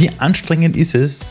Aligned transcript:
Wie 0.00 0.10
anstrengend 0.16 0.76
ist 0.76 0.94
es, 0.94 1.30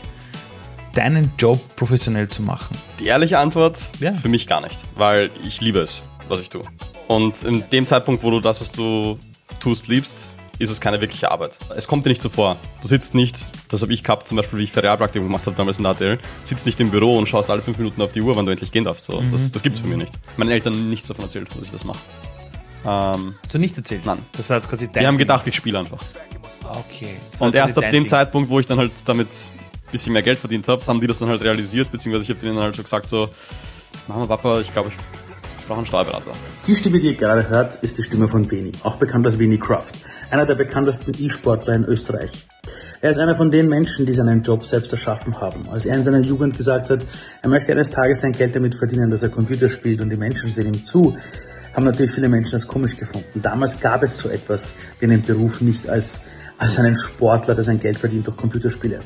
deinen 0.94 1.32
Job 1.40 1.58
professionell 1.74 2.28
zu 2.28 2.40
machen? 2.42 2.78
Die 3.00 3.06
ehrliche 3.06 3.36
Antwort, 3.40 3.90
Ja. 3.98 4.12
für 4.12 4.28
mich 4.28 4.46
gar 4.46 4.60
nicht, 4.60 4.78
weil 4.94 5.30
ich 5.44 5.60
liebe 5.60 5.80
es, 5.80 6.04
was 6.28 6.38
ich 6.40 6.50
tue. 6.50 6.62
Und 7.08 7.42
in 7.42 7.64
dem 7.72 7.84
Zeitpunkt, 7.88 8.22
wo 8.22 8.30
du 8.30 8.38
das, 8.38 8.60
was 8.60 8.70
du 8.70 9.18
tust, 9.58 9.88
liebst, 9.88 10.30
ist 10.60 10.70
es 10.70 10.80
keine 10.80 11.00
wirkliche 11.00 11.32
Arbeit. 11.32 11.58
Es 11.74 11.88
kommt 11.88 12.04
dir 12.06 12.10
nicht 12.10 12.22
so 12.22 12.28
vor. 12.28 12.58
Du 12.80 12.86
sitzt 12.86 13.12
nicht, 13.12 13.46
das 13.70 13.82
habe 13.82 13.92
ich 13.92 14.04
gehabt, 14.04 14.28
zum 14.28 14.36
Beispiel, 14.36 14.60
wie 14.60 14.62
ich 14.62 14.70
Ferialpraktikum 14.70 15.26
gemacht 15.26 15.46
habe 15.46 15.56
damals 15.56 15.78
in 15.78 15.82
der 15.82 15.90
ATL, 15.90 16.18
sitzt 16.44 16.64
nicht 16.64 16.78
im 16.78 16.92
Büro 16.92 17.18
und 17.18 17.28
schaust 17.28 17.50
alle 17.50 17.62
fünf 17.62 17.76
Minuten 17.78 18.00
auf 18.02 18.12
die 18.12 18.20
Uhr, 18.20 18.36
wann 18.36 18.46
du 18.46 18.52
endlich 18.52 18.70
gehen 18.70 18.84
darfst. 18.84 19.06
So, 19.06 19.20
Das, 19.32 19.50
das 19.50 19.62
gibt 19.64 19.74
es 19.74 19.82
bei 19.82 19.88
mir 19.88 19.96
nicht. 19.96 20.12
Meinen 20.36 20.50
Eltern 20.52 20.88
nichts 20.88 21.08
davon 21.08 21.24
erzählt, 21.24 21.48
dass 21.56 21.64
ich 21.64 21.72
das 21.72 21.82
mache. 21.84 21.98
Ähm, 22.84 23.34
Hast 23.42 23.54
du 23.54 23.58
nicht 23.58 23.76
erzählt? 23.76 24.06
Nein. 24.06 24.20
Das 24.32 24.50
heißt 24.50 24.68
quasi 24.68 24.88
dein 24.88 25.02
die 25.02 25.06
haben 25.06 25.18
gedacht, 25.18 25.46
ich 25.46 25.54
spiele 25.54 25.78
einfach. 25.78 26.02
Okay. 26.64 27.14
Das 27.30 27.40
war 27.40 27.48
Und 27.48 27.54
erst 27.54 27.76
ab 27.78 27.84
dem 27.84 27.90
Ding. 27.90 28.06
Zeitpunkt, 28.06 28.48
wo 28.48 28.58
ich 28.60 28.66
dann 28.66 28.78
halt 28.78 28.92
damit 29.06 29.28
ein 29.28 29.90
bisschen 29.90 30.12
mehr 30.12 30.22
Geld 30.22 30.38
verdient 30.38 30.68
habe, 30.68 30.86
haben 30.86 31.00
die 31.00 31.06
das 31.06 31.18
dann 31.18 31.28
halt 31.28 31.42
realisiert, 31.42 31.90
beziehungsweise 31.90 32.24
ich 32.24 32.30
habe 32.30 32.40
denen 32.40 32.58
halt 32.58 32.76
so 32.76 32.82
gesagt, 32.82 33.08
so, 33.08 33.28
Mama, 34.08 34.26
Papa, 34.26 34.60
ich 34.60 34.72
glaube, 34.72 34.88
ich 34.90 35.66
brauche 35.66 35.78
einen 35.78 35.86
Steuerberater. 35.86 36.32
Die 36.66 36.76
Stimme, 36.76 37.00
die 37.00 37.08
ihr 37.08 37.14
gerade 37.14 37.48
hört, 37.48 37.76
ist 37.76 37.98
die 37.98 38.02
Stimme 38.02 38.28
von 38.28 38.50
Veni, 38.50 38.72
auch 38.82 38.96
bekannt 38.96 39.26
als 39.26 39.38
Veni 39.38 39.58
Kraft, 39.58 39.94
einer 40.30 40.46
der 40.46 40.54
bekanntesten 40.54 41.12
E-Sportler 41.18 41.74
in 41.74 41.84
Österreich. 41.84 42.46
Er 43.02 43.10
ist 43.10 43.18
einer 43.18 43.34
von 43.34 43.50
den 43.50 43.68
Menschen, 43.68 44.04
die 44.04 44.12
seinen 44.12 44.42
Job 44.42 44.64
selbst 44.64 44.92
erschaffen 44.92 45.40
haben. 45.40 45.68
Als 45.70 45.86
er 45.86 45.96
in 45.96 46.04
seiner 46.04 46.20
Jugend 46.20 46.56
gesagt 46.56 46.90
hat, 46.90 47.04
er 47.42 47.48
möchte 47.48 47.72
eines 47.72 47.90
Tages 47.90 48.20
sein 48.20 48.32
Geld 48.32 48.54
damit 48.54 48.74
verdienen, 48.74 49.10
dass 49.10 49.22
er 49.22 49.30
Computer 49.30 49.70
spielt 49.70 50.02
und 50.02 50.10
die 50.10 50.16
Menschen 50.16 50.50
sehen 50.50 50.66
ihm 50.66 50.84
zu, 50.84 51.16
haben 51.80 51.86
natürlich 51.86 52.12
viele 52.12 52.28
Menschen 52.28 52.52
das 52.52 52.66
komisch 52.66 52.96
gefunden. 52.96 53.40
Damals 53.40 53.80
gab 53.80 54.02
es 54.02 54.18
so 54.18 54.28
etwas 54.28 54.74
wie 54.98 55.06
einen 55.06 55.22
Beruf 55.22 55.62
nicht 55.62 55.88
als, 55.88 56.20
als 56.58 56.78
einen 56.78 56.94
Sportler, 56.94 57.54
der 57.54 57.64
sein 57.64 57.80
Geld 57.80 57.98
verdient 57.98 58.26
durch 58.26 58.36
Computerspiele. 58.36 59.00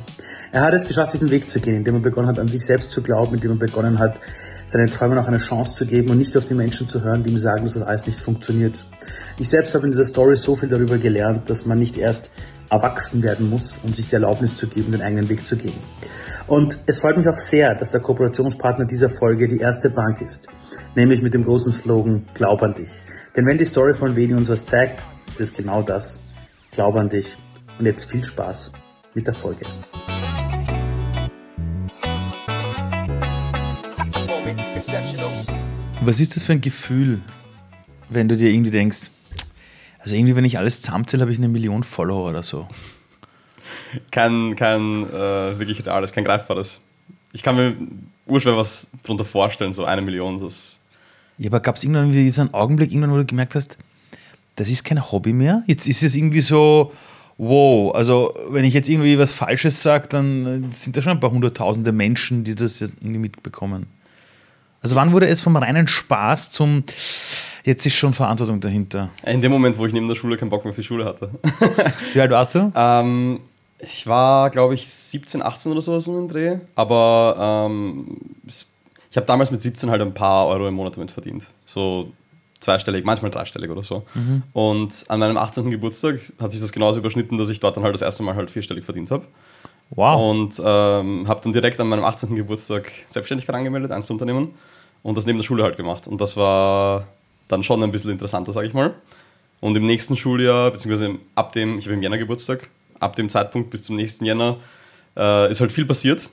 Er 0.50 0.62
hat 0.62 0.74
es 0.74 0.86
geschafft, 0.86 1.12
diesen 1.12 1.30
Weg 1.30 1.48
zu 1.48 1.60
gehen, 1.60 1.76
indem 1.76 1.94
er 1.94 2.00
begonnen 2.00 2.26
hat, 2.26 2.40
an 2.40 2.48
sich 2.48 2.64
selbst 2.64 2.90
zu 2.90 3.00
glauben, 3.00 3.36
indem 3.36 3.52
er 3.52 3.58
begonnen 3.58 4.00
hat, 4.00 4.20
seinen 4.66 4.88
Träumen 4.88 5.18
auch 5.18 5.28
eine 5.28 5.38
Chance 5.38 5.74
zu 5.74 5.86
geben 5.86 6.10
und 6.10 6.18
nicht 6.18 6.36
auf 6.36 6.46
die 6.46 6.54
Menschen 6.54 6.88
zu 6.88 7.04
hören, 7.04 7.22
die 7.22 7.30
ihm 7.30 7.38
sagen, 7.38 7.62
dass 7.62 7.74
das 7.74 7.84
alles 7.84 8.06
nicht 8.06 8.18
funktioniert. 8.18 8.84
Ich 9.38 9.48
selbst 9.48 9.74
habe 9.76 9.84
in 9.84 9.92
dieser 9.92 10.04
Story 10.04 10.34
so 10.34 10.56
viel 10.56 10.68
darüber 10.68 10.98
gelernt, 10.98 11.48
dass 11.48 11.66
man 11.66 11.78
nicht 11.78 11.96
erst 11.96 12.28
erwachsen 12.70 13.22
werden 13.22 13.50
muss, 13.50 13.78
um 13.84 13.92
sich 13.92 14.08
die 14.08 14.14
Erlaubnis 14.14 14.56
zu 14.56 14.66
geben, 14.66 14.90
den 14.90 15.02
eigenen 15.02 15.28
Weg 15.28 15.46
zu 15.46 15.56
gehen. 15.56 15.78
Und 16.46 16.78
es 16.84 17.00
freut 17.00 17.16
mich 17.16 17.26
auch 17.26 17.38
sehr, 17.38 17.74
dass 17.74 17.90
der 17.90 18.00
Kooperationspartner 18.00 18.84
dieser 18.84 19.08
Folge 19.08 19.48
die 19.48 19.60
erste 19.60 19.88
Bank 19.88 20.20
ist, 20.20 20.48
nämlich 20.94 21.22
mit 21.22 21.32
dem 21.32 21.42
großen 21.44 21.72
Slogan 21.72 22.26
Glaub 22.34 22.62
an 22.62 22.74
dich. 22.74 22.90
Denn 23.34 23.46
wenn 23.46 23.56
die 23.56 23.64
Story 23.64 23.94
von 23.94 24.14
Veni 24.14 24.34
uns 24.34 24.50
was 24.50 24.66
zeigt, 24.66 25.02
ist 25.28 25.40
es 25.40 25.54
genau 25.54 25.80
das. 25.80 26.20
Glaub 26.70 26.96
an 26.96 27.08
dich. 27.08 27.38
Und 27.78 27.86
jetzt 27.86 28.10
viel 28.10 28.22
Spaß 28.22 28.72
mit 29.14 29.26
der 29.26 29.32
Folge. 29.32 29.64
Was 36.02 36.20
ist 36.20 36.36
das 36.36 36.44
für 36.44 36.52
ein 36.52 36.60
Gefühl, 36.60 37.20
wenn 38.10 38.28
du 38.28 38.36
dir 38.36 38.50
irgendwie 38.50 38.70
denkst, 38.70 39.10
also 39.98 40.14
irgendwie, 40.14 40.36
wenn 40.36 40.44
ich 40.44 40.58
alles 40.58 40.82
zusammenzähle, 40.82 41.22
habe 41.22 41.32
ich 41.32 41.38
eine 41.38 41.48
Million 41.48 41.82
Follower 41.82 42.28
oder 42.28 42.42
so. 42.42 42.68
Kein, 44.10 44.56
kein 44.56 45.04
äh, 45.10 45.58
wirklich 45.58 45.84
reales, 45.84 46.12
kein 46.12 46.24
greifbares. 46.24 46.80
Ich 47.32 47.42
kann 47.42 47.56
mir 47.56 47.74
urschwer 48.26 48.56
was 48.56 48.90
darunter 49.02 49.24
vorstellen, 49.24 49.72
so 49.72 49.84
eine 49.84 50.02
Million. 50.02 50.38
Das, 50.38 50.78
Ja, 51.38 51.50
aber 51.50 51.60
gab 51.60 51.76
es 51.76 51.84
irgendwann 51.84 52.10
wieder 52.10 52.20
diesen 52.20 52.52
Augenblick, 52.54 52.90
irgendwann, 52.90 53.12
wo 53.12 53.16
du 53.16 53.24
gemerkt 53.24 53.54
hast, 53.54 53.78
das 54.56 54.68
ist 54.68 54.84
kein 54.84 55.10
Hobby 55.10 55.32
mehr? 55.32 55.62
Jetzt 55.66 55.88
ist 55.88 56.02
es 56.02 56.14
irgendwie 56.14 56.40
so, 56.40 56.92
wow, 57.38 57.94
also 57.94 58.34
wenn 58.50 58.64
ich 58.64 58.74
jetzt 58.74 58.88
irgendwie 58.88 59.18
was 59.18 59.32
Falsches 59.32 59.82
sage, 59.82 60.08
dann 60.08 60.70
sind 60.70 60.96
da 60.96 61.02
schon 61.02 61.12
ein 61.12 61.20
paar 61.20 61.32
hunderttausende 61.32 61.92
Menschen, 61.92 62.44
die 62.44 62.54
das 62.54 62.80
jetzt 62.80 62.94
irgendwie 63.00 63.18
mitbekommen. 63.18 63.86
Also 64.80 64.96
wann 64.96 65.12
wurde 65.12 65.26
es 65.26 65.42
vom 65.42 65.56
reinen 65.56 65.88
Spaß 65.88 66.50
zum, 66.50 66.84
jetzt 67.64 67.86
ist 67.86 67.94
schon 67.94 68.12
Verantwortung 68.12 68.60
dahinter. 68.60 69.10
in 69.24 69.40
dem 69.40 69.50
Moment, 69.50 69.78
wo 69.78 69.86
ich 69.86 69.92
neben 69.92 70.08
der 70.08 70.14
Schule 70.14 70.36
keinen 70.36 70.50
Bock 70.50 70.64
mehr 70.64 70.70
auf 70.70 70.76
die 70.76 70.84
Schule 70.84 71.04
hatte. 71.06 71.30
Wie 72.12 72.20
alt 72.20 72.30
warst 72.30 72.54
du? 72.54 72.70
Ähm, 72.76 73.40
ich 73.84 74.06
war, 74.06 74.50
glaube 74.50 74.74
ich, 74.74 74.88
17, 74.88 75.42
18 75.42 75.72
oder 75.72 75.80
so 75.80 75.98
so 75.98 76.18
im 76.18 76.28
Dreh. 76.28 76.58
Aber 76.74 77.68
ähm, 77.68 78.18
ich 78.46 79.16
habe 79.16 79.26
damals 79.26 79.50
mit 79.50 79.62
17 79.62 79.90
halt 79.90 80.02
ein 80.02 80.14
paar 80.14 80.46
Euro 80.48 80.66
im 80.66 80.74
Monat 80.74 80.96
damit 80.96 81.10
verdient. 81.10 81.46
So 81.64 82.12
zweistellig, 82.58 83.04
manchmal 83.04 83.30
dreistellig 83.30 83.70
oder 83.70 83.82
so. 83.82 84.04
Und 84.52 85.04
an 85.08 85.20
meinem 85.20 85.36
18. 85.36 85.70
Geburtstag 85.70 86.20
hat 86.40 86.50
sich 86.50 86.60
das 86.60 86.72
genauso 86.72 86.98
überschnitten, 86.98 87.38
dass 87.38 87.50
ich 87.50 87.60
dort 87.60 87.76
dann 87.76 87.84
halt 87.84 87.94
das 87.94 88.02
erste 88.02 88.22
Mal 88.22 88.34
halt 88.34 88.50
vierstellig 88.50 88.84
verdient 88.84 89.10
habe. 89.10 89.24
Wow. 89.90 90.30
Und 90.30 90.60
ähm, 90.64 91.28
habe 91.28 91.40
dann 91.42 91.52
direkt 91.52 91.78
an 91.78 91.88
meinem 91.88 92.04
18. 92.04 92.34
Geburtstag 92.34 92.90
Selbstständigkeit 93.06 93.54
angemeldet, 93.54 93.92
Einzelunternehmen. 93.92 94.54
Und 95.02 95.18
das 95.18 95.26
neben 95.26 95.38
der 95.38 95.44
Schule 95.44 95.62
halt 95.62 95.76
gemacht. 95.76 96.08
Und 96.08 96.20
das 96.20 96.36
war 96.36 97.06
dann 97.48 97.62
schon 97.62 97.82
ein 97.82 97.92
bisschen 97.92 98.10
interessanter, 98.10 98.52
sage 98.52 98.66
ich 98.66 98.72
mal. 98.74 98.94
Und 99.60 99.76
im 99.76 99.86
nächsten 99.86 100.16
Schuljahr, 100.16 100.70
beziehungsweise 100.70 101.16
ab 101.34 101.52
dem, 101.52 101.78
ich 101.78 101.84
habe 101.84 101.94
im 101.94 102.02
Jänner 102.02 102.18
Geburtstag, 102.18 102.70
ab 103.04 103.16
dem 103.16 103.28
Zeitpunkt 103.28 103.70
bis 103.70 103.82
zum 103.82 103.96
nächsten 103.96 104.24
Jänner 104.24 104.56
äh, 105.16 105.50
ist 105.50 105.60
halt 105.60 105.72
viel 105.72 105.84
passiert. 105.84 106.30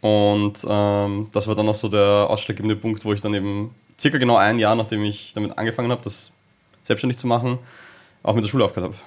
Und 0.00 0.64
ähm, 0.68 1.28
das 1.32 1.46
war 1.46 1.54
dann 1.54 1.68
auch 1.68 1.74
so 1.74 1.88
der 1.88 2.26
ausschlaggebende 2.28 2.76
Punkt, 2.76 3.04
wo 3.04 3.12
ich 3.12 3.20
dann 3.20 3.34
eben 3.34 3.74
circa 3.98 4.18
genau 4.18 4.36
ein 4.36 4.58
Jahr, 4.58 4.74
nachdem 4.74 5.04
ich 5.04 5.32
damit 5.34 5.58
angefangen 5.58 5.90
habe, 5.90 6.02
das 6.02 6.32
selbstständig 6.82 7.18
zu 7.18 7.26
machen, 7.26 7.58
auch 8.22 8.34
mit 8.34 8.44
der 8.44 8.48
Schule 8.48 8.64
aufgehört 8.64 8.92
habe. 8.92 9.02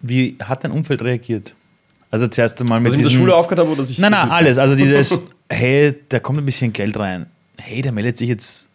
Wie 0.00 0.36
hat 0.42 0.64
dein 0.64 0.72
Umfeld 0.72 1.02
reagiert? 1.02 1.54
Also 2.10 2.26
zuerst 2.28 2.60
einmal 2.60 2.80
mit 2.80 2.92
ich 2.92 2.98
mit 2.98 3.06
der 3.06 3.16
Schule 3.16 3.34
aufgehört 3.34 3.60
habe 3.60 3.70
oder 3.70 3.82
dass 3.82 3.90
ich. 3.90 3.98
Nein, 3.98 4.12
nein, 4.12 4.30
alles. 4.30 4.56
Also 4.56 4.74
dieses, 4.74 5.20
hey, 5.50 5.94
da 6.08 6.20
kommt 6.20 6.38
ein 6.38 6.46
bisschen 6.46 6.72
Geld 6.72 6.98
rein. 6.98 7.26
Hey, 7.58 7.82
der 7.82 7.92
meldet 7.92 8.16
sich 8.16 8.28
jetzt 8.28 8.68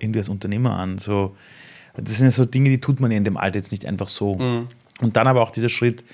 irgendwie 0.00 0.18
als 0.18 0.28
Unternehmer 0.28 0.76
an. 0.76 0.98
So, 0.98 1.36
das 1.96 2.16
sind 2.16 2.26
ja 2.26 2.30
so 2.32 2.44
Dinge, 2.44 2.70
die 2.70 2.80
tut 2.80 2.98
man 2.98 3.12
ja 3.12 3.18
in 3.18 3.24
dem 3.24 3.36
Alter 3.36 3.58
jetzt 3.58 3.70
nicht 3.70 3.86
einfach 3.86 4.08
so. 4.08 4.66
Und 5.02 5.16
dann 5.16 5.26
aber 5.26 5.42
auch 5.42 5.50
dieser 5.50 5.68
Schritt, 5.68 6.04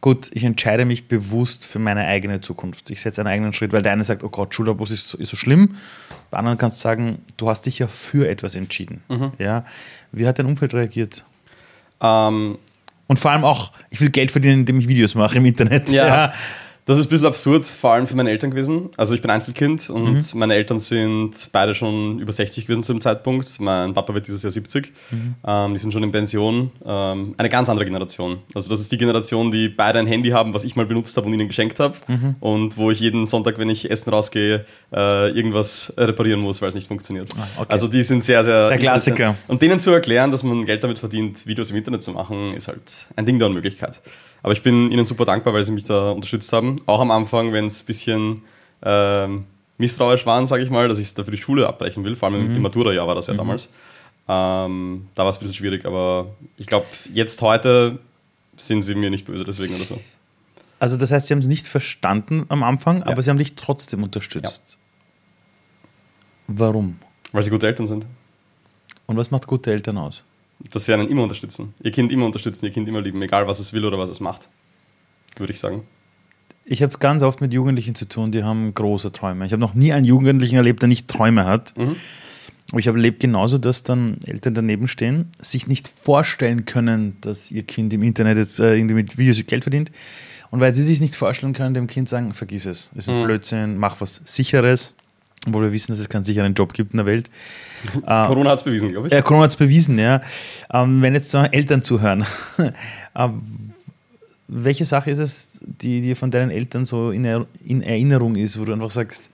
gut, 0.00 0.30
ich 0.32 0.44
entscheide 0.44 0.84
mich 0.84 1.08
bewusst 1.08 1.66
für 1.66 1.78
meine 1.78 2.06
eigene 2.06 2.40
Zukunft. 2.40 2.90
Ich 2.90 3.00
setze 3.00 3.20
einen 3.22 3.28
eigenen 3.28 3.52
Schritt, 3.52 3.72
weil 3.72 3.82
der 3.82 3.92
eine 3.92 4.04
sagt, 4.04 4.22
oh 4.22 4.28
Gott, 4.28 4.54
Schulabbus 4.54 4.90
ist, 4.90 5.08
so- 5.08 5.18
ist 5.18 5.30
so 5.30 5.36
schlimm. 5.36 5.76
Bei 6.30 6.38
anderen 6.38 6.58
kannst 6.58 6.78
du 6.78 6.82
sagen, 6.82 7.18
du 7.36 7.48
hast 7.48 7.62
dich 7.66 7.78
ja 7.78 7.88
für 7.88 8.28
etwas 8.28 8.54
entschieden. 8.54 9.02
Ja? 9.38 9.64
Wie 10.12 10.26
hat 10.26 10.38
dein 10.38 10.46
Umfeld 10.46 10.74
reagiert? 10.74 11.24
Ähm, 12.00 12.58
Und 13.08 13.18
vor 13.18 13.30
allem 13.30 13.44
auch, 13.44 13.72
ich 13.90 14.00
will 14.00 14.10
Geld 14.10 14.30
verdienen, 14.30 14.60
indem 14.60 14.78
ich 14.80 14.88
Videos 14.88 15.14
mache 15.14 15.38
im 15.38 15.46
Internet. 15.46 15.90
Ja, 15.90 16.32
das 16.86 16.98
ist 16.98 17.06
ein 17.06 17.08
bisschen 17.08 17.26
absurd, 17.26 17.66
vor 17.66 17.92
allem 17.94 18.06
für 18.06 18.14
meine 18.14 18.30
Eltern 18.30 18.50
gewesen. 18.52 18.90
Also 18.96 19.16
ich 19.16 19.20
bin 19.20 19.28
Einzelkind 19.28 19.90
und 19.90 20.34
meine 20.36 20.54
Eltern 20.54 20.78
sind 20.78 21.48
beide 21.50 21.74
schon 21.74 22.20
über 22.20 22.30
60 22.30 22.64
gewesen 22.64 22.84
zu 22.84 22.92
dem 22.92 23.00
Zeitpunkt. 23.00 23.58
Mein 23.58 23.92
Papa 23.92 24.14
wird 24.14 24.28
dieses 24.28 24.44
Jahr 24.44 24.52
70. 24.52 24.92
Ähm, 25.44 25.74
die 25.74 25.78
sind 25.80 25.92
schon 25.92 26.04
in 26.04 26.12
Pension. 26.12 26.70
Ähm, 26.84 27.34
eine 27.38 27.48
ganz 27.48 27.68
andere 27.68 27.84
Generation. 27.84 28.38
Also 28.54 28.70
das 28.70 28.80
ist 28.80 28.92
die 28.92 28.98
Generation, 28.98 29.50
die 29.50 29.68
beide 29.68 29.98
ein 29.98 30.06
Handy 30.06 30.30
haben, 30.30 30.54
was 30.54 30.62
ich 30.62 30.76
mal 30.76 30.86
benutzt 30.86 31.16
habe 31.16 31.26
und 31.26 31.32
ihnen 31.32 31.48
geschenkt 31.48 31.80
habe. 31.80 31.96
Und 32.38 32.76
wo 32.78 32.92
ich 32.92 33.00
jeden 33.00 33.26
Sonntag, 33.26 33.58
wenn 33.58 33.68
ich 33.68 33.90
essen 33.90 34.10
rausgehe, 34.10 34.64
äh, 34.94 35.30
irgendwas 35.30 35.92
reparieren 35.98 36.40
muss, 36.40 36.62
weil 36.62 36.68
es 36.68 36.76
nicht 36.76 36.86
funktioniert. 36.86 37.28
okay. 37.56 37.66
Also 37.68 37.88
die 37.88 38.04
sind 38.04 38.22
sehr, 38.22 38.44
sehr... 38.44 38.68
Der 38.68 38.78
Klassiker. 38.78 39.34
Und 39.48 39.60
denen 39.60 39.80
zu 39.80 39.90
erklären, 39.90 40.30
dass 40.30 40.44
man 40.44 40.64
Geld 40.64 40.84
damit 40.84 41.00
verdient, 41.00 41.48
Videos 41.48 41.70
im 41.70 41.76
Internet 41.76 42.04
zu 42.04 42.12
machen, 42.12 42.54
ist 42.54 42.68
halt 42.68 43.06
ein 43.16 43.26
Ding 43.26 43.40
der 43.40 43.48
Unmöglichkeit. 43.48 44.00
Aber 44.46 44.52
ich 44.52 44.62
bin 44.62 44.92
ihnen 44.92 45.04
super 45.04 45.24
dankbar, 45.24 45.54
weil 45.54 45.64
sie 45.64 45.72
mich 45.72 45.82
da 45.82 46.12
unterstützt 46.12 46.52
haben. 46.52 46.80
Auch 46.86 47.00
am 47.00 47.10
Anfang, 47.10 47.52
wenn 47.52 47.66
es 47.66 47.82
ein 47.82 47.86
bisschen 47.86 48.42
ähm, 48.80 49.44
misstrauisch 49.76 50.24
waren, 50.24 50.46
sage 50.46 50.62
ich 50.62 50.70
mal, 50.70 50.86
dass 50.86 51.00
ich 51.00 51.12
dafür 51.14 51.32
die 51.32 51.36
Schule 51.36 51.66
abbrechen 51.66 52.04
will. 52.04 52.14
Vor 52.14 52.28
allem 52.28 52.54
im 52.54 52.62
Matura-Jahr 52.62 53.08
war 53.08 53.16
das 53.16 53.26
ja 53.26 53.34
damals. 53.34 53.70
Ähm, 54.28 55.08
da 55.16 55.24
war 55.24 55.30
es 55.30 55.36
ein 55.36 55.40
bisschen 55.40 55.54
schwierig, 55.54 55.84
aber 55.84 56.28
ich 56.58 56.68
glaube, 56.68 56.86
jetzt 57.12 57.42
heute 57.42 57.98
sind 58.56 58.82
sie 58.82 58.94
mir 58.94 59.10
nicht 59.10 59.26
böse 59.26 59.42
deswegen 59.42 59.74
oder 59.74 59.82
so. 59.82 60.00
Also 60.78 60.96
das 60.96 61.10
heißt, 61.10 61.26
sie 61.26 61.34
haben 61.34 61.40
es 61.40 61.48
nicht 61.48 61.66
verstanden 61.66 62.46
am 62.48 62.62
Anfang, 62.62 63.02
aber 63.02 63.22
sie 63.22 63.30
haben 63.30 63.38
dich 63.38 63.56
trotzdem 63.56 64.04
unterstützt. 64.04 64.78
Warum? 66.46 67.00
Weil 67.32 67.42
sie 67.42 67.50
gute 67.50 67.66
Eltern 67.66 67.88
sind. 67.88 68.06
Und 69.06 69.16
was 69.16 69.32
macht 69.32 69.48
gute 69.48 69.72
Eltern 69.72 69.98
aus? 69.98 70.22
Dass 70.70 70.86
sie 70.86 70.94
einen 70.94 71.08
immer 71.08 71.22
unterstützen. 71.22 71.74
Ihr 71.82 71.90
Kind 71.90 72.10
immer 72.12 72.26
unterstützen, 72.26 72.64
ihr 72.66 72.72
Kind 72.72 72.88
immer 72.88 73.00
lieben, 73.00 73.20
egal 73.22 73.46
was 73.46 73.58
es 73.58 73.72
will 73.72 73.84
oder 73.84 73.98
was 73.98 74.10
es 74.10 74.20
macht. 74.20 74.48
Würde 75.36 75.52
ich 75.52 75.58
sagen. 75.58 75.84
Ich 76.64 76.82
habe 76.82 76.98
ganz 76.98 77.22
oft 77.22 77.40
mit 77.40 77.52
Jugendlichen 77.52 77.94
zu 77.94 78.08
tun, 78.08 78.32
die 78.32 78.42
haben 78.42 78.74
große 78.74 79.12
Träume. 79.12 79.46
Ich 79.46 79.52
habe 79.52 79.60
noch 79.60 79.74
nie 79.74 79.92
einen 79.92 80.04
Jugendlichen 80.04 80.56
erlebt, 80.56 80.82
der 80.82 80.88
nicht 80.88 81.06
Träume 81.08 81.44
hat. 81.44 81.74
Aber 82.70 82.80
ich 82.80 82.88
habe 82.88 82.98
erlebt 82.98 83.20
genauso, 83.20 83.58
dass 83.58 83.84
dann 83.84 84.18
Eltern 84.26 84.54
daneben 84.54 84.88
stehen, 84.88 85.30
sich 85.38 85.68
nicht 85.68 85.86
vorstellen 85.88 86.64
können, 86.64 87.16
dass 87.20 87.52
ihr 87.52 87.62
Kind 87.62 87.92
im 87.92 88.02
Internet 88.02 88.38
jetzt 88.38 88.58
äh, 88.58 88.74
irgendwie 88.74 88.96
mit 88.96 89.18
Videos 89.18 89.44
Geld 89.46 89.62
verdient. 89.62 89.92
Und 90.50 90.60
weil 90.60 90.74
sie 90.74 90.82
sich 90.82 91.00
nicht 91.00 91.14
vorstellen 91.14 91.52
können, 91.52 91.74
dem 91.74 91.86
Kind 91.86 92.08
sagen, 92.08 92.34
vergiss 92.34 92.66
es, 92.66 92.90
ist 92.96 93.08
ein 93.08 93.22
Blödsinn, 93.22 93.76
mach 93.76 94.00
was 94.00 94.20
Sicheres. 94.24 94.94
Obwohl 95.46 95.62
wir 95.64 95.72
wissen, 95.72 95.92
dass 95.92 96.00
es 96.00 96.08
keinen 96.08 96.24
sicheren 96.24 96.54
Job 96.54 96.72
gibt 96.72 96.92
in 96.92 96.96
der 96.98 97.06
Welt. 97.06 97.30
Corona 98.04 98.50
hat 98.50 98.58
es 98.58 98.64
bewiesen, 98.64 98.90
glaube 98.90 99.06
ich. 99.08 99.12
Ja, 99.12 99.22
Corona 99.22 99.44
hat 99.44 99.50
es 99.50 99.56
bewiesen, 99.56 99.98
ja. 99.98 100.20
Ähm, 100.72 101.00
wenn 101.02 101.14
jetzt 101.14 101.30
so 101.30 101.38
Eltern 101.38 101.82
zuhören, 101.82 102.24
ähm, 103.16 103.42
welche 104.48 104.84
Sache 104.84 105.10
ist 105.10 105.18
es, 105.18 105.60
die 105.62 106.00
dir 106.00 106.16
von 106.16 106.30
deinen 106.30 106.50
Eltern 106.50 106.84
so 106.84 107.10
in, 107.10 107.24
Er- 107.24 107.46
in 107.64 107.82
Erinnerung 107.82 108.36
ist, 108.36 108.58
wo 108.60 108.64
du 108.64 108.72
einfach 108.72 108.90
sagst, 108.90 109.30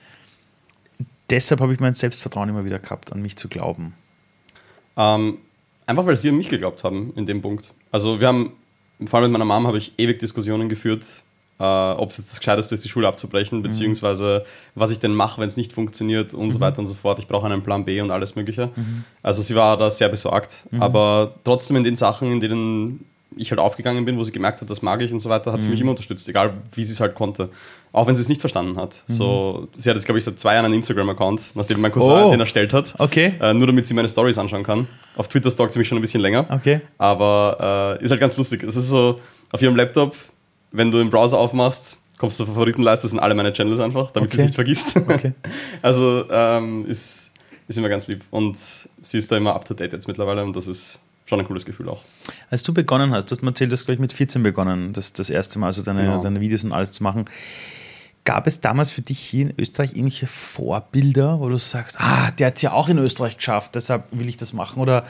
deshalb 1.31 1.61
habe 1.61 1.73
ich 1.73 1.81
mein 1.81 1.95
Selbstvertrauen 1.95 2.49
immer 2.49 2.65
wieder 2.65 2.79
gehabt, 2.79 3.13
an 3.13 3.23
mich 3.23 3.37
zu 3.37 3.49
glauben? 3.49 3.95
Ähm, 4.97 5.39
einfach 5.87 6.07
weil 6.07 6.17
sie 6.17 6.29
an 6.29 6.37
mich 6.37 6.49
geglaubt 6.49 6.85
haben 6.85 7.13
in 7.17 7.27
dem 7.27 7.41
Punkt. 7.43 7.73
Also 7.91 8.21
wir 8.21 8.29
haben, 8.29 8.53
vor 9.07 9.21
allem 9.21 9.31
mit 9.33 9.39
meiner 9.41 9.45
Mom 9.47 9.67
habe 9.67 9.79
ich 9.79 9.93
ewig 9.99 10.19
Diskussionen 10.19 10.69
geführt, 10.69 11.05
äh, 11.59 11.65
ob 11.65 12.11
es 12.11 12.19
jetzt 12.19 12.31
das 12.33 12.41
Gescheiteste 12.41 12.75
ist, 12.75 12.85
die 12.85 12.89
Schule 12.89 13.07
abzubrechen, 13.09 13.63
beziehungsweise 13.63 14.45
was 14.75 14.91
ich 14.91 14.99
denn 14.99 15.15
mache, 15.15 15.41
wenn 15.41 15.49
es 15.49 15.57
nicht 15.57 15.73
funktioniert 15.73 16.35
und 16.35 16.51
so 16.51 16.61
weiter 16.61 16.79
und 16.81 16.87
so 16.87 16.95
fort. 16.95 17.19
Ich 17.19 17.29
brauche 17.29 17.47
einen 17.47 17.63
Plan 17.63 17.85
B 17.85 18.01
und 18.01 18.11
alles 18.11 18.35
Mögliche. 18.37 18.71
Also 19.23 19.43
sie 19.43 19.55
war 19.55 19.77
da 19.77 19.91
sehr 19.91 20.09
besorgt, 20.09 20.65
aber 20.79 21.35
trotzdem 21.45 21.77
in 21.77 21.85
den 21.85 21.97
Sachen, 21.97 22.33
in 22.33 22.41
denen 22.41 23.05
ich 23.37 23.51
halt 23.51 23.61
aufgegangen 23.61 24.05
bin, 24.05 24.19
wo 24.19 24.23
sie 24.23 24.33
gemerkt 24.33 24.61
hat, 24.61 24.69
das 24.69 24.83
mag 24.83 25.01
ich 25.01 25.11
und 25.13 25.21
so 25.21 25.31
weiter, 25.31 25.53
hat 25.53 25.63
sie 25.63 25.69
mich 25.69 25.81
immer 25.81 25.91
unterstützt, 25.91 26.29
egal 26.29 26.53
wie 26.75 26.85
sie 26.85 26.93
es 26.93 27.01
halt 27.01 27.15
konnte. 27.15 27.49
Auch 27.95 28.07
wenn 28.07 28.15
sie 28.17 28.23
es 28.23 28.29
nicht 28.29 28.41
verstanden 28.41 28.77
hat. 28.79 29.05
So, 29.07 29.69
sie 29.75 29.89
hat 29.91 29.97
jetzt, 29.97 30.07
glaube 30.07 30.19
ich, 30.19 30.25
seit 30.25 30.39
zwei 30.39 30.55
Jahren 30.55 30.65
einen 30.65 30.75
Instagram-Account, 30.75 31.51
nachdem 31.55 31.81
mein 31.83 31.93
Cousin 31.93 32.11
Oh. 32.25 32.31
den 32.31 32.41
erstellt 32.41 32.73
hat. 32.73 32.95
Okay. 32.99 33.35
Äh, 33.41 33.53
nur 33.55 33.67
damit 33.67 33.87
sie 33.87 33.93
meine 33.95 34.09
Stories 34.09 34.39
anschauen 34.39 34.63
kann. 34.65 34.87
Auf 35.17 35.29
Twitter 35.29 35.51
stalkt 35.51 35.75
sie 35.75 35.79
mich 35.79 35.89
schon 35.89 35.99
ein 35.99 36.01
bisschen 36.03 36.21
länger. 36.23 36.47
Okay. 36.51 36.81
Aber 36.99 37.99
äh, 38.01 38.05
ist 38.05 38.11
halt 38.11 38.21
ganz 38.21 38.35
lustig. 38.39 38.63
Es 38.63 38.77
ist 38.77 38.89
so, 38.89 39.21
auf 39.51 39.61
ihrem 39.61 39.77
Laptop, 39.77 40.17
wenn 40.73 40.91
du 40.91 40.99
den 40.99 41.11
Browser 41.11 41.39
aufmachst, 41.39 41.99
kommst 42.19 42.39
du 42.41 42.45
zur 42.45 42.55
Favoritenleiste, 42.55 43.05
das 43.05 43.11
sind 43.11 43.21
alle 43.21 43.35
meine 43.35 43.53
Channels 43.53 43.81
einfach, 43.81 44.11
damit 44.13 44.31
sie 44.31 44.37
Okay. 44.37 44.43
es 44.43 44.47
nicht 44.49 44.55
vergisst. 44.55 44.97
Okay. 44.97 45.33
also 45.83 46.25
ähm, 46.31 46.87
ist, 46.87 47.33
ist 47.69 47.79
immer 47.79 47.89
ganz 47.89 48.07
lieb. 48.09 48.23
Und 48.31 48.57
sie 48.59 49.19
ist 49.19 49.31
da 49.31 49.37
immer 49.37 49.55
up 49.55 49.65
to 49.65 49.75
date 49.75 49.93
jetzt 49.93 50.09
mittlerweile 50.09 50.43
und 50.45 50.55
das 50.57 50.67
ist 50.67 50.99
schon 51.27 51.41
ein 51.41 51.47
cooles 51.47 51.65
Gefühl 51.65 51.89
auch. 51.89 52.03
Als 52.51 52.63
du 52.63 52.73
begonnen 52.75 53.13
hast, 53.13 53.31
du 53.31 53.37
hast 53.37 53.43
mir 53.43 53.51
erzählt, 53.51 53.71
du 53.71 53.75
hast 53.75 53.87
gleich 53.87 53.99
mit 53.99 54.13
14 54.13 54.43
begonnen, 54.43 54.93
das, 54.93 55.13
das 55.13 55.31
erste 55.31 55.59
Mal, 55.59 55.67
also 55.69 55.83
deine, 55.83 56.03
Genau. 56.03 56.21
deine 56.23 56.41
Videos 56.41 56.65
und 56.65 56.73
alles 56.73 56.93
zu 56.93 57.03
machen. 57.03 57.25
Gab 58.25 58.47
es 58.47 58.61
damals 58.61 58.93
für 58.93 59.03
dich 59.03 59.19
hier 59.19 59.47
in 59.51 59.55
Österreich 59.59 59.91
irgendwelche 59.93 60.29
Vorbilder, 60.29 61.41
wo 61.41 61.49
du 61.49 61.59
sagst, 61.59 61.97
ah, 62.01 62.31
der 62.39 62.49
hat 62.49 62.57
es 62.57 62.63
ja 62.63 62.73
auch 62.73 62.89
in 62.89 62.99
Österreich 62.99 63.37
geschafft, 63.37 63.75
deshalb 63.75 64.05
will 64.13 64.29
ich 64.29 64.37
das 64.37 64.53
machen? 64.53 64.81
Oder, 64.81 65.05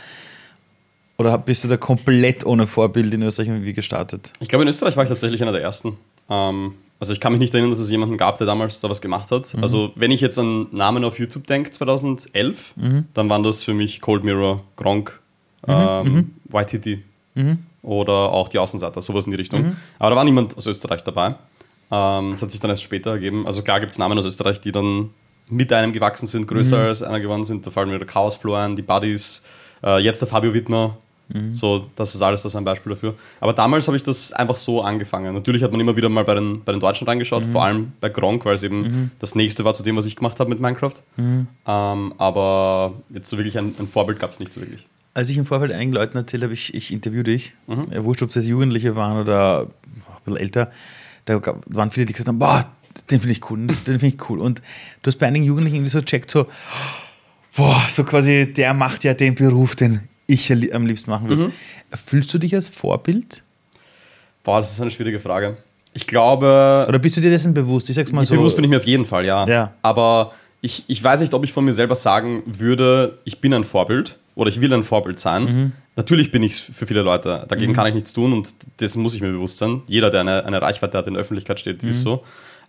oder 1.22 1.38
bist 1.38 1.64
du 1.64 1.69
da 1.69 1.76
komplett 1.76 2.44
ohne 2.44 2.66
Vorbild 2.66 3.14
in 3.14 3.22
Österreich 3.22 3.48
irgendwie 3.48 3.72
gestartet? 3.72 4.32
Ich 4.40 4.48
glaube, 4.48 4.62
in 4.64 4.69
Österreich 4.69 4.96
war 4.96 5.04
ich 5.04 5.08
tatsächlich 5.08 5.40
einer 5.42 5.52
der 5.52 5.62
ersten. 5.62 5.96
Ähm, 6.28 6.74
also 6.98 7.12
ich 7.12 7.20
kann 7.20 7.32
mich 7.32 7.40
nicht 7.40 7.54
erinnern, 7.54 7.70
dass 7.70 7.80
es 7.80 7.90
jemanden 7.90 8.16
gab, 8.16 8.38
der 8.38 8.46
damals 8.46 8.80
da 8.80 8.90
was 8.90 9.00
gemacht 9.00 9.30
hat. 9.30 9.54
Also 9.60 9.90
wenn 9.96 10.10
ich 10.10 10.20
jetzt 10.20 10.38
an 10.38 10.66
Namen 10.72 11.04
auf 11.04 11.19
YouTube 11.19 11.46
denke, 11.46 11.70
2011, 11.70 12.74
dann 13.14 13.28
waren 13.28 13.42
das 13.42 13.64
für 13.64 13.74
mich 13.74 14.00
Cold 14.00 14.22
Mirror, 14.24 14.62
Gronk, 14.76 15.20
ähm, 15.66 16.34
YTT 16.52 16.98
oder 17.82 18.12
auch 18.32 18.48
die 18.48 18.58
Außenseiter, 18.58 19.02
sowas 19.02 19.24
in 19.24 19.32
die 19.32 19.36
Richtung. 19.36 19.76
Aber 19.98 20.10
da 20.10 20.16
war 20.16 20.24
niemand 20.24 20.56
aus 20.56 20.66
Österreich 20.66 21.02
dabei. 21.02 21.34
Ähm, 21.90 22.30
das 22.32 22.42
hat 22.42 22.50
sich 22.50 22.60
dann 22.60 22.70
erst 22.70 22.82
später 22.84 23.10
ergeben. 23.10 23.46
Also 23.46 23.62
klar 23.62 23.80
gibt 23.80 23.92
es 23.92 23.98
Namen 23.98 24.16
aus 24.19 24.24
Österreich, 24.24 24.60
die 24.60 24.70
dann 24.72 25.10
mit 25.48 25.72
einem 25.72 25.92
gewachsen 25.92 26.26
sind, 26.26 26.46
größer 26.46 26.78
als 26.78 27.02
einer 27.02 27.20
geworden 27.20 27.44
sind. 27.44 27.66
Da 27.66 27.70
fallen 27.70 27.90
mir 27.90 27.98
der 27.98 28.06
Chaos 28.06 28.36
Florian, 28.36 28.76
die 28.76 28.82
Buddies, 28.82 29.42
äh, 29.84 29.98
jetzt 29.98 30.22
der 30.22 30.28
Fabio 30.28 30.54
Wittmer. 30.54 30.96
So, 31.52 31.86
das 31.96 32.14
ist 32.14 32.20
alles 32.20 32.42
das 32.42 32.54
ein 32.56 32.64
Beispiel 32.64 32.92
dafür. 32.92 33.14
Aber 33.40 33.52
damals 33.54 33.86
habe 33.86 33.96
ich 33.96 34.02
das 34.02 34.32
einfach 34.32 34.56
so 34.56 34.82
angefangen. 34.82 35.32
Natürlich 35.34 35.62
hat 35.62 35.70
man 35.72 35.80
immer 35.80 35.96
wieder 35.96 36.08
mal 36.10 36.24
bei 36.24 36.34
den, 36.34 36.62
bei 36.62 36.72
den 36.72 36.80
Deutschen 36.80 37.06
reingeschaut, 37.06 37.44
vor 37.46 37.64
allem 37.64 37.92
bei 38.00 38.08
Gronk, 38.10 38.44
weil 38.44 38.54
es 38.54 38.62
eben 38.62 39.10
das 39.19 39.34
nächste 39.34 39.64
war 39.64 39.72
zu 39.72 39.82
dem, 39.82 39.96
was 39.96 40.04
ich 40.06 40.16
gemacht 40.16 40.38
habe 40.40 40.50
mit 40.50 40.60
Minecraft. 40.60 40.94
Ähm, 41.66 42.14
aber 42.19 42.94
jetzt 43.10 43.30
so 43.30 43.38
wirklich 43.38 43.56
ein, 43.56 43.74
ein 43.78 43.88
Vorbild 43.88 44.19
gab 44.19 44.30
es 44.32 44.40
nicht 44.40 44.52
so 44.52 44.60
wirklich. 44.60 44.86
Als 45.14 45.30
ich 45.30 45.38
im 45.38 45.46
Vorfeld 45.46 45.72
einigen 45.72 45.92
Leuten 45.92 46.16
erzählt 46.16 46.42
habe, 46.42 46.52
ich, 46.52 46.74
ich 46.74 46.92
interview 46.92 47.22
dich, 47.22 47.54
äh, 47.90 48.02
wurscht, 48.04 48.22
ob 48.22 48.34
es 48.34 48.46
Jugendliche 48.46 48.96
waren 48.96 49.19
oder 49.19 49.62
ein 49.62 49.69
bisschen 50.24 50.36
älter, 50.38 50.70
da 51.24 51.40
waren 51.66 51.90
viele, 51.90 52.06
die 52.06 52.12
gesagt 52.12 52.28
haben, 52.28 52.38
boah, 52.38 52.66
den 53.10 53.20
finde 53.20 53.32
ich 53.32 53.50
cool, 53.50 53.58
den 53.66 53.76
finde 53.98 54.06
ich 54.06 54.28
cool. 54.28 54.40
Und 54.40 54.60
du 55.02 55.08
hast 55.08 55.19
bei 55.19 55.26
einigen 55.26 55.44
Jugendlichen 55.44 55.76
irgendwie 55.76 55.92
so 55.92 56.00
checkt, 56.00 56.30
so, 56.30 56.46
boah, 57.56 57.82
so 57.88 58.04
quasi, 58.04 58.52
der 58.52 58.74
macht 58.74 59.04
ja 59.04 59.14
den 59.14 59.34
Beruf, 59.34 59.76
den 59.76 60.08
ich 60.32 60.50
am 60.75 60.87
liebsten 60.87 61.11
machen 61.11 61.29
würde. 61.29 61.52
Fühlst 61.93 62.32
du 62.34 62.38
dich 62.38 62.55
als 62.55 62.69
Vorbild? 62.69 63.43
Boah, 64.44 64.58
das 64.58 64.73
ist 64.73 64.81
eine 64.81 64.90
schwierige 64.90 65.20
Frage. 65.20 65.56
Ich 65.94 66.06
glaube, 66.06 66.87
Oder 66.88 66.99
bist 66.99 67.17
du 67.17 67.20
dir 67.20 67.31
dessen 67.31 67.52
bewusst? 67.55 67.88
Ich 67.90 67.96
sag's 67.96 68.12
mal 68.12 68.25
so. 68.25 68.34
bewusst 68.34 68.56
bin 68.56 68.64
ich 68.64 68.70
mir 68.70 68.79
auf 68.79 68.87
jeden 68.87 69.05
Fall, 69.06 69.26
ja. 69.26 69.46
Ja. 69.46 69.73
Aber 69.82 70.32
ich, 70.62 70.84
ich 70.87 71.02
weiß 71.02 71.20
nicht, 71.20 71.34
ob 71.34 71.44
ich 71.44 71.52
von 71.52 71.64
mir 71.64 71.73
selber 71.75 71.94
sagen 71.94 72.43
würde, 72.46 73.19
ich 73.25 73.40
bin 73.40 73.52
ein 73.52 73.64
Vorbild 73.64 74.19
oder 74.34 74.49
ich 74.49 74.61
will 74.61 74.73
ein 74.73 74.84
Vorbild 74.84 75.19
sein. 75.20 75.44
Mhm. 75.44 75.73
Natürlich 75.96 76.31
bin 76.31 76.43
ich 76.43 76.52
es 76.52 76.58
für 76.61 76.87
viele 76.87 77.02
Leute. 77.02 77.44
Dagegen 77.49 77.75
kann 77.75 77.87
ich 77.87 77.94
nichts 77.94 78.14
tun 78.14 78.32
und 78.32 78.55
das 78.79 78.96
muss 78.96 79.14
ich 79.14 79.20
mir 79.20 79.31
bewusst 79.32 79.58
sein. 79.58 79.82
Jeder, 79.87 80.08
der 80.08 80.20
eine, 80.23 80.46
eine 80.46 80.62
Reichweite 80.62 80.96
hat, 80.96 81.06
in 81.06 81.12
der 81.14 81.20
Öffentlichkeit 81.20 81.61
steht, 81.61 81.82
Mhm. 81.82 81.90
ist 81.90 82.00
so. 82.02 82.25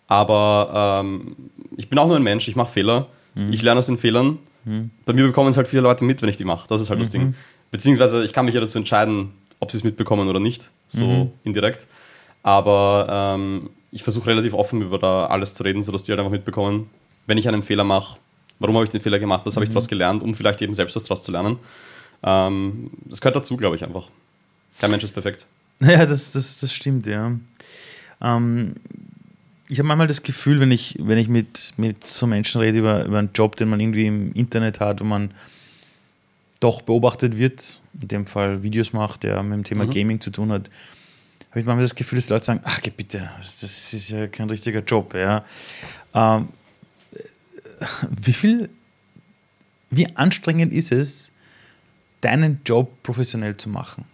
Aber 0.07 1.01
ähm, 1.03 1.35
ich 1.77 1.89
bin 1.89 1.97
auch 1.99 2.07
nur 2.07 2.17
ein 2.17 2.23
Mensch, 2.23 2.47
ich 2.47 2.55
mache 2.55 2.71
Fehler. 2.71 3.07
Mhm. 3.35 3.53
Ich 3.53 3.61
lerne 3.61 3.79
aus 3.79 3.85
den 3.87 3.97
Fehlern. 3.97 4.39
Bei 5.05 5.11
mir 5.11 5.25
bekommen 5.27 5.49
es 5.49 5.57
halt 5.57 5.67
viele 5.67 5.81
Leute 5.81 6.05
mit, 6.05 6.21
wenn 6.21 6.29
ich 6.29 6.37
die 6.37 6.45
mache. 6.45 6.65
Das 6.69 6.79
ist 6.79 6.89
halt 6.89 6.99
das 7.01 7.09
Mhm. 7.09 7.11
Ding. 7.11 7.35
Beziehungsweise 7.73 8.23
ich 8.23 8.33
kann 8.33 8.45
mich 8.45 8.53
ja 8.53 8.61
dazu 8.61 8.77
entscheiden, 8.77 9.31
ob 9.59 9.71
sie 9.71 9.77
es 9.77 9.83
mitbekommen 9.83 10.27
oder 10.29 10.39
nicht. 10.39 10.71
So 10.87 11.05
Mhm. 11.05 11.31
indirekt. 11.43 11.87
Aber 12.43 13.07
ähm, 13.35 13.71
ich 13.91 14.03
versuche 14.03 14.27
relativ 14.27 14.53
offen 14.53 14.81
über 14.83 14.99
da 14.99 15.25
alles 15.25 15.55
zu 15.55 15.63
reden, 15.63 15.81
sodass 15.81 16.03
die 16.03 16.11
halt 16.11 16.19
einfach 16.19 16.31
mitbekommen, 16.31 16.89
wenn 17.25 17.37
ich 17.39 17.47
einen 17.47 17.63
Fehler 17.63 17.83
mache, 17.83 18.19
warum 18.59 18.75
habe 18.75 18.85
ich 18.85 18.91
den 18.91 19.01
Fehler 19.01 19.17
gemacht, 19.17 19.43
was 19.45 19.55
habe 19.55 19.63
ich 19.65 19.69
Mhm. 19.69 19.73
daraus 19.73 19.87
gelernt, 19.87 20.21
um 20.21 20.35
vielleicht 20.35 20.61
eben 20.61 20.73
selbst 20.75 20.95
was 20.95 21.05
daraus 21.05 21.23
zu 21.23 21.31
lernen. 21.31 21.57
Ähm, 22.21 22.91
das 23.05 23.21
gehört 23.21 23.35
dazu, 23.37 23.57
glaube 23.57 23.75
ich 23.75 23.83
einfach. 23.83 24.07
Kein 24.79 24.91
Mensch 24.91 25.03
ist 25.03 25.11
perfekt. 25.11 25.45
Ja, 25.81 26.05
das, 26.05 26.31
das, 26.31 26.59
das 26.59 26.71
stimmt, 26.71 27.07
ja. 27.07 27.31
Ähm, 28.21 28.75
ich 29.67 29.79
habe 29.79 29.87
manchmal 29.87 30.07
das 30.07 30.21
Gefühl, 30.21 30.59
wenn 30.59 30.71
ich, 30.71 30.95
wenn 30.99 31.17
ich 31.17 31.27
mit, 31.27 31.73
mit 31.77 32.03
so 32.05 32.27
Menschen 32.27 32.61
rede 32.61 32.77
über, 32.77 33.03
über 33.05 33.17
einen 33.17 33.31
Job, 33.33 33.55
den 33.55 33.69
man 33.69 33.79
irgendwie 33.79 34.05
im 34.05 34.31
Internet 34.33 34.79
hat, 34.79 35.01
wo 35.01 35.05
man 35.05 35.31
doch 36.63 36.81
beobachtet 36.81 37.37
wird, 37.37 37.81
in 38.01 38.07
dem 38.07 38.25
Fall 38.25 38.63
Videos 38.63 38.93
macht, 38.93 39.23
der 39.23 39.41
mit 39.43 39.53
dem 39.53 39.63
Thema 39.63 39.85
Gaming 39.85 40.19
zu 40.21 40.31
tun 40.31 40.51
hat, 40.51 40.69
habe 41.51 41.59
ich 41.59 41.65
manchmal 41.65 41.83
das 41.83 41.95
Gefühl, 41.95 42.17
dass 42.17 42.29
Leute 42.29 42.45
sagen, 42.45 42.61
ach 42.63 42.79
bitte, 42.97 43.29
das 43.39 43.63
ist 43.93 44.09
ja 44.09 44.27
kein 44.27 44.49
richtiger 44.49 44.79
Job. 44.79 45.13
Ja. 45.13 45.45
Ähm, 46.13 46.49
wie 48.09 48.33
viel, 48.33 48.69
wie 49.89 50.07
anstrengend 50.15 50.73
ist 50.73 50.91
es, 50.91 51.31
deinen 52.21 52.61
Job 52.65 52.91
professionell 53.03 53.57
zu 53.57 53.69
machen? 53.69 54.05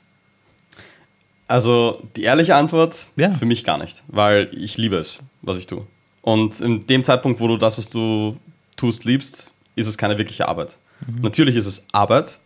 Also 1.47 2.03
die 2.15 2.23
ehrliche 2.23 2.55
Antwort, 2.55 3.07
Ja. 3.15 3.31
für 3.31 3.45
mich 3.45 3.63
gar 3.63 3.77
nicht, 3.77 4.03
weil 4.07 4.49
ich 4.53 4.77
liebe 4.77 4.97
es, 4.97 5.23
was 5.41 5.57
ich 5.57 5.65
tue. 5.67 5.85
Und 6.21 6.59
in 6.59 6.85
dem 6.85 7.03
Zeitpunkt, 7.03 7.39
wo 7.39 7.47
du 7.47 7.57
das, 7.57 7.77
was 7.77 7.89
du 7.89 8.37
tust, 8.75 9.05
liebst, 9.05 9.51
ist 9.75 9.87
es 9.87 9.97
keine 9.97 10.17
wirkliche 10.17 10.47
Arbeit. 10.47 10.77
Natürlich 11.21 11.55
ist 11.55 11.65
es 11.65 11.85
Arbeit, 11.91 12.39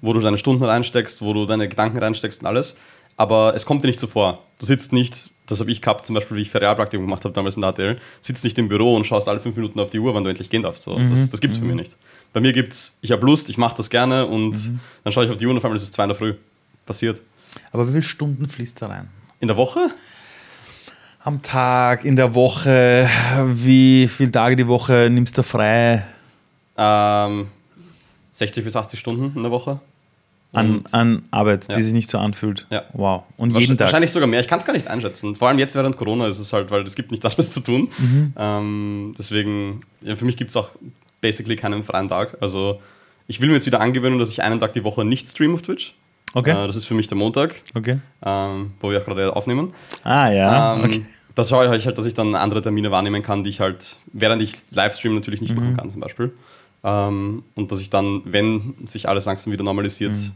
wo 0.00 0.12
du 0.12 0.20
deine 0.20 0.38
Stunden 0.38 0.64
reinsteckst, 0.64 1.20
wo 1.22 1.32
du 1.34 1.44
deine 1.46 1.68
Gedanken 1.68 1.98
reinsteckst 1.98 2.40
und 2.40 2.46
alles, 2.46 2.76
aber 3.16 3.54
es 3.54 3.66
kommt 3.66 3.84
dir 3.84 3.88
nicht 3.88 4.00
so 4.00 4.06
vor. 4.06 4.44
Du 4.58 4.66
sitzt 4.66 4.92
nicht, 4.92 5.30
das 5.46 5.60
habe 5.60 5.70
ich 5.70 5.82
gehabt, 5.82 6.06
zum 6.06 6.14
Beispiel, 6.14 6.36
wie 6.36 6.42
ich 6.42 6.50
Ferialpraktikum 6.50 7.04
gemacht 7.06 7.24
habe 7.24 7.34
damals 7.34 7.56
in 7.56 7.62
der 7.62 7.70
ATL, 7.70 7.98
sitzt 8.20 8.44
nicht 8.44 8.58
im 8.58 8.68
Büro 8.68 8.94
und 8.96 9.06
schaust 9.06 9.28
alle 9.28 9.40
fünf 9.40 9.56
Minuten 9.56 9.78
auf 9.80 9.90
die 9.90 9.98
Uhr, 9.98 10.14
wann 10.14 10.24
du 10.24 10.30
endlich 10.30 10.48
gehen 10.50 10.62
darfst. 10.62 10.84
So, 10.84 10.98
Das, 10.98 11.30
das 11.30 11.40
gibt 11.40 11.54
es 11.54 11.60
bei 11.60 11.66
mir 11.66 11.74
nicht. 11.74 11.96
Bei 12.32 12.40
mir 12.40 12.52
gibt 12.52 12.72
es, 12.72 12.96
ich 13.00 13.12
habe 13.12 13.24
Lust, 13.26 13.48
ich 13.50 13.58
mache 13.58 13.76
das 13.76 13.90
gerne 13.90 14.26
und 14.26 14.56
dann 15.04 15.12
schaue 15.12 15.24
ich 15.24 15.30
auf 15.30 15.36
die 15.36 15.46
Uhr 15.46 15.50
und 15.52 15.58
auf 15.58 15.64
einmal 15.64 15.76
ist 15.76 15.82
es 15.82 15.92
zwei 15.92 16.04
in 16.04 16.08
der 16.10 16.16
Früh. 16.16 16.34
Passiert. 16.86 17.20
Aber 17.72 17.86
wie 17.88 17.92
viele 17.92 18.02
Stunden 18.02 18.48
fließt 18.48 18.80
da 18.80 18.86
rein? 18.86 19.08
In 19.40 19.48
der 19.48 19.56
Woche? 19.56 19.90
Am 21.24 21.42
Tag, 21.42 22.04
in 22.04 22.16
der 22.16 22.34
Woche, 22.34 23.08
wie 23.44 24.08
viele 24.08 24.30
Tage 24.30 24.56
die 24.56 24.66
Woche 24.66 25.08
nimmst 25.10 25.36
du 25.36 25.42
frei 25.42 26.04
Ähm, 26.76 27.48
60 28.38 28.64
bis 28.64 28.76
80 28.76 28.98
Stunden 29.00 29.32
in 29.36 29.42
der 29.42 29.50
Woche. 29.52 29.80
an, 30.54 30.82
an 30.92 31.24
Arbeit, 31.30 31.66
Ja. 31.68 31.74
die 31.74 31.82
sich 31.82 31.92
nicht 31.92 32.08
so 32.08 32.16
anfühlt? 32.18 32.66
Ja. 32.70 32.84
Wow. 32.94 33.24
Und 33.36 33.48
Wahrscheinlich- 33.52 33.60
jeden 33.68 33.76
Tag. 33.76 33.84
Wahrscheinlich 33.88 34.12
sogar 34.12 34.26
mehr. 34.26 34.40
Ich 34.40 34.48
kann 34.48 34.58
es 34.58 34.64
gar 34.64 34.72
nicht 34.72 34.88
einschätzen. 34.88 35.34
Vor 35.36 35.48
allem 35.48 35.58
jetzt 35.58 35.74
während 35.74 35.96
Corona 35.98 36.26
ist 36.26 36.38
es 36.38 36.54
halt, 36.54 36.70
weil 36.70 36.82
es 36.84 36.94
gibt 36.94 37.10
nicht 37.10 37.22
alles 37.26 37.50
zu 37.50 37.60
tun. 37.60 37.88
Mhm. 37.98 38.32
Ähm, 38.38 39.14
deswegen, 39.18 39.82
ja, 40.00 40.16
für 40.16 40.24
mich 40.24 40.38
gibt 40.38 40.48
es 40.48 40.56
auch 40.56 40.70
basically 41.20 41.54
keinen 41.56 41.84
freien 41.84 42.08
Tag. 42.08 42.38
Also 42.40 42.80
ich 43.26 43.42
will 43.42 43.48
mir 43.48 43.54
jetzt 43.56 43.66
wieder 43.66 43.80
angewöhnen, 43.82 44.18
dass 44.18 44.30
ich 44.30 44.40
einen 44.42 44.58
Tag 44.58 44.72
die 44.72 44.84
Woche 44.84 45.04
nicht 45.04 45.28
stream 45.28 45.52
auf 45.54 45.60
Twitch. 45.60 45.94
Okay. 46.32 46.52
Äh, 46.52 46.66
das 46.66 46.76
ist 46.76 46.86
für 46.86 46.94
mich 46.94 47.08
der 47.08 47.18
Montag, 47.18 47.56
Okay. 47.74 47.98
ähm, 48.24 48.72
wo 48.80 48.90
wir 48.90 49.00
auch 49.00 49.04
gerade 49.04 49.36
aufnehmen. 49.36 49.74
Ah 50.02 50.30
ja. 50.30 50.76
Ähm, 50.76 50.84
okay. 50.84 51.06
Das 51.34 51.50
schaue 51.50 51.76
ich 51.76 51.84
halt, 51.84 51.98
dass 51.98 52.06
ich 52.06 52.14
dann 52.14 52.34
andere 52.34 52.62
Termine 52.62 52.90
wahrnehmen 52.90 53.22
kann, 53.22 53.44
die 53.44 53.50
ich 53.50 53.60
halt, 53.60 53.96
während 54.14 54.40
ich 54.40 54.54
Livestream 54.70 55.14
natürlich 55.14 55.42
nicht 55.42 55.54
Mhm. 55.54 55.60
machen 55.60 55.76
kann, 55.76 55.90
zum 55.90 56.00
Beispiel. 56.00 56.32
Ähm, 56.84 57.42
und 57.54 57.72
dass 57.72 57.80
ich 57.80 57.90
dann, 57.90 58.22
wenn 58.24 58.74
sich 58.86 59.08
alles 59.08 59.24
langsam 59.24 59.52
wieder 59.52 59.64
normalisiert, 59.64 60.16
Mhm. 60.16 60.30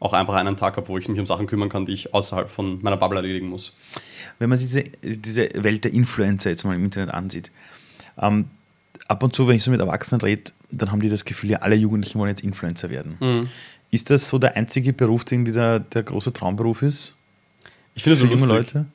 auch 0.00 0.12
einfach 0.12 0.34
einen 0.34 0.56
Tag 0.56 0.76
habe, 0.76 0.88
wo 0.88 0.96
ich 0.98 1.08
mich 1.08 1.18
um 1.18 1.26
Sachen 1.26 1.46
kümmern 1.46 1.68
kann, 1.68 1.86
die 1.86 1.92
ich 1.92 2.14
außerhalb 2.14 2.48
von 2.50 2.80
meiner 2.82 2.96
Bubble 2.96 3.18
erledigen 3.18 3.48
muss. 3.48 3.72
Wenn 4.38 4.48
man 4.48 4.58
sich 4.58 4.68
diese, 5.02 5.18
diese 5.18 5.48
Welt 5.64 5.82
der 5.84 5.92
Influencer 5.92 6.50
jetzt 6.50 6.64
mal 6.64 6.74
im 6.76 6.84
Internet 6.84 7.10
ansieht, 7.12 7.50
ähm, 8.20 8.46
ab 9.08 9.22
und 9.22 9.34
zu, 9.34 9.48
wenn 9.48 9.56
ich 9.56 9.64
so 9.64 9.70
mit 9.72 9.80
Erwachsenen 9.80 10.20
rede, 10.20 10.52
dann 10.70 10.92
haben 10.92 11.00
die 11.00 11.08
das 11.08 11.24
Gefühl, 11.24 11.50
ja, 11.50 11.58
alle 11.58 11.74
Jugendlichen 11.74 12.18
wollen 12.20 12.28
jetzt 12.30 12.42
Influencer 12.44 12.90
werden. 12.90 13.16
Mhm. 13.20 13.48
Ist 13.90 14.10
das 14.10 14.28
so 14.28 14.38
der 14.38 14.54
einzige 14.54 14.92
Beruf, 14.92 15.24
der 15.24 15.36
irgendwie 15.38 15.52
der, 15.52 15.80
der 15.80 16.02
große 16.04 16.32
Traumberuf 16.32 16.82
ist? 16.82 17.14
Ich 17.94 18.02
finde 18.04 18.14
es 18.14 18.18
so 18.20 18.26
lustig. 18.26 18.48
Leute? 18.48 18.86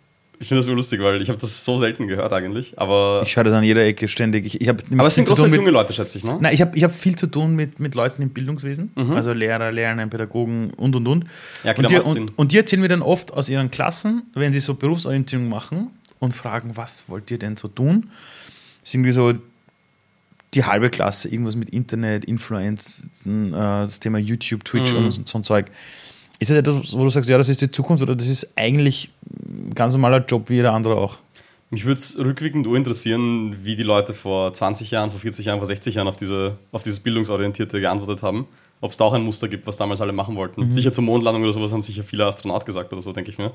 Ich 0.43 0.49
finde 0.49 0.59
das 0.59 0.65
so 0.65 0.73
lustig, 0.73 1.01
weil 1.01 1.21
ich 1.21 1.29
habe 1.29 1.39
das 1.39 1.63
so 1.65 1.77
selten 1.77 2.07
gehört 2.07 2.31
eigentlich. 2.33 2.77
Aber, 2.77 3.21
Ich 3.23 3.31
schaue 3.31 3.45
das 3.45 3.53
an 3.53 3.63
jeder 3.63 3.83
Ecke 3.85 4.07
ständig. 4.07 4.45
Ich, 4.45 4.61
ich 4.61 4.69
aber 4.69 4.81
es 5.07 5.15
sind 5.15 5.27
großteils 5.27 5.55
junge 5.55 5.71
Leute, 5.71 5.93
schätze 5.93 6.17
ich, 6.17 6.23
ne? 6.23 6.37
Nein, 6.39 6.53
ich 6.53 6.61
habe 6.61 6.77
ich 6.77 6.83
hab 6.83 6.93
viel 6.93 7.15
zu 7.15 7.27
tun 7.27 7.55
mit, 7.55 7.79
mit 7.79 7.95
Leuten 7.95 8.21
im 8.21 8.29
Bildungswesen, 8.29 8.91
also 8.95 9.31
Lehrer, 9.33 9.71
Lehrerinnen, 9.71 10.09
Pädagogen 10.09 10.71
und 10.71 10.95
und 10.95 11.07
und. 11.07 11.25
Ja, 11.63 11.71
und, 11.71 11.87
genau, 11.87 11.89
die, 11.89 12.19
und, 12.19 12.37
und 12.37 12.51
die 12.51 12.57
erzählen 12.57 12.81
mir 12.81 12.89
dann 12.89 13.01
oft 13.01 13.33
aus 13.33 13.49
ihren 13.49 13.71
Klassen, 13.71 14.23
wenn 14.33 14.53
sie 14.53 14.59
so 14.59 14.75
Berufsorientierung 14.75 15.47
machen 15.49 15.89
und 16.19 16.33
fragen, 16.33 16.71
was 16.75 17.05
wollt 17.07 17.31
ihr 17.31 17.39
denn 17.39 17.55
so 17.57 17.67
tun? 17.69 18.09
Das 18.81 18.89
ist 18.89 18.95
irgendwie 18.95 19.11
so 19.11 19.33
die 20.53 20.63
halbe 20.65 20.89
Klasse, 20.89 21.29
irgendwas 21.29 21.55
mit 21.55 21.69
Internet, 21.69 22.25
Influence, 22.25 23.07
äh, 23.25 23.49
das 23.51 23.99
Thema 23.99 24.19
YouTube, 24.19 24.63
Twitch 24.65 24.91
Mhm. 24.91 24.97
und 24.97 25.11
so, 25.11 25.21
so 25.25 25.37
ein 25.39 25.43
Zeug. 25.43 25.67
Ist 26.39 26.51
das 26.51 26.57
etwas, 26.57 26.93
wo 26.93 27.03
du 27.03 27.09
sagst, 27.09 27.29
ja, 27.29 27.37
das 27.37 27.49
ist 27.49 27.61
die 27.61 27.71
Zukunft 27.71 28.03
oder 28.03 28.15
das 28.15 28.27
ist 28.27 28.51
eigentlich 28.55 29.09
ein 29.45 29.73
ganz 29.73 29.93
normaler 29.93 30.25
Job 30.25 30.49
wie 30.49 30.55
jeder 30.55 30.73
andere 30.73 30.95
auch? 30.95 31.17
Mich 31.69 31.85
würde 31.85 31.99
es 31.99 32.17
rückwirkend 32.19 32.67
interessieren, 32.67 33.57
wie 33.63 33.75
die 33.75 33.83
Leute 33.83 34.13
vor 34.13 34.53
20 34.53 34.91
Jahren, 34.91 35.09
vor 35.09 35.19
40 35.19 35.45
Jahren, 35.47 35.59
vor 35.59 35.65
60 35.65 35.95
Jahren 35.95 36.07
auf, 36.07 36.15
diese, 36.15 36.57
auf 36.71 36.83
dieses 36.83 36.99
Bildungsorientierte 36.99 37.79
geantwortet 37.81 38.21
haben. 38.21 38.47
Ob 38.79 38.91
es 38.91 38.97
da 38.97 39.05
auch 39.05 39.13
ein 39.13 39.23
Muster 39.23 39.47
gibt, 39.47 39.65
was 39.65 39.77
damals 39.77 40.01
alle 40.01 40.11
machen 40.11 40.35
wollten. 40.35 40.61
Sicher 40.71 40.91
zur 40.93 41.03
Mondlandung 41.05 41.41
oder 41.43 41.53
sowas 41.53 41.71
haben 41.71 41.81
sicher 41.81 42.03
viele 42.03 42.25
Astronaut 42.25 42.65
gesagt 42.65 42.91
oder 42.93 43.01
so, 43.01 43.13
denke 43.13 43.31
ich 43.31 43.37
mir. 43.37 43.51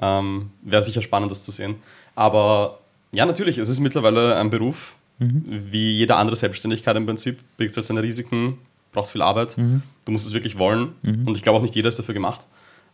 Ähm, 0.00 0.50
Wäre 0.62 0.80
sicher 0.82 1.02
spannend, 1.02 1.30
das 1.30 1.44
zu 1.44 1.50
sehen. 1.50 1.74
Aber 2.14 2.78
ja, 3.12 3.26
natürlich, 3.26 3.58
es 3.58 3.68
ist 3.68 3.80
mittlerweile 3.80 4.36
ein 4.36 4.48
Beruf, 4.50 4.94
wie 5.18 5.92
jede 5.98 6.16
andere 6.16 6.36
Selbstständigkeit 6.36 6.96
im 6.96 7.04
Prinzip. 7.04 7.40
Birgt 7.56 7.76
halt 7.76 7.84
seine 7.84 8.02
Risiken, 8.02 8.58
braucht 8.94 9.10
viel 9.10 9.20
Arbeit. 9.22 9.56
Du 9.58 10.12
musst 10.12 10.26
es 10.26 10.32
wirklich 10.32 10.58
wollen. 10.58 10.94
Und 11.26 11.36
ich 11.36 11.42
glaube 11.42 11.58
auch 11.58 11.62
nicht 11.62 11.74
jeder 11.74 11.90
ist 11.90 11.98
dafür 11.98 12.14
gemacht. 12.14 12.46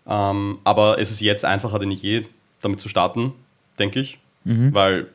Ähm, 0.09 0.59
aber 0.65 0.99
es 0.99 1.11
ist 1.13 1.21
jetzt 1.21 1.45
einfacher 1.45 1.79
denn 1.79 1.93
je, 1.93 2.25
damit 2.61 2.81
zu 2.81 2.89
starten, 2.89 3.33
denke 3.79 4.01
ich. 4.01 4.19
Weil 4.75 5.07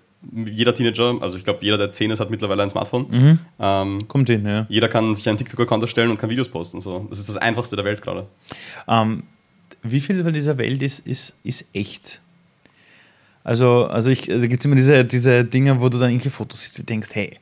jeder 0.46 0.74
Teenager, 0.74 1.18
also 1.22 1.38
ich 1.38 1.44
glaube, 1.44 1.60
jeder, 1.62 1.78
der 1.78 1.92
10 1.92 2.12
ist, 2.12 2.20
hat 2.20 2.30
mittlerweile 2.30 2.64
ein 2.64 2.70
Smartphone. 2.70 3.40
Ähm, 3.60 4.08
Kommt 4.08 4.30
hin, 4.30 4.46
ja. 4.46 4.66
jeder 4.70 4.88
kann 4.88 5.14
sich 5.14 5.28
einen 5.28 5.38
TikTok-Account 5.38 5.84
erstellen 5.84 6.10
und 6.10 6.18
kann 6.18 6.30
Videos 6.30 6.50
posten. 6.50 6.80
So. 6.82 7.06
Das 7.10 7.20
ist 7.20 7.30
das 7.30 7.38
Einfachste 7.38 7.76
der 7.76 7.86
Welt 7.86 8.02
gerade. 8.02 8.26
Ähm, 8.88 9.24
wie 9.84 10.00
viel 10.00 10.24
von 10.24 10.34
dieser 10.34 10.58
Welt 10.58 10.82
ist, 10.82 11.06
ist, 11.06 11.38
ist 11.44 11.68
echt? 11.74 12.22
Also, 13.44 13.86
also 13.86 14.10
ich, 14.10 14.24
da 14.24 14.48
gibt 14.48 14.62
es 14.62 14.66
immer 14.66 14.76
diese, 14.76 15.06
diese 15.06 15.46
Dinge, 15.46 15.80
wo 15.80 15.90
du 15.90 16.00
dann 16.00 16.10
irgendwelche 16.10 16.32
Fotos 16.32 16.62
siehst 16.62 16.80
und 16.80 16.90
denkst, 16.90 17.10
hey, 17.14 17.38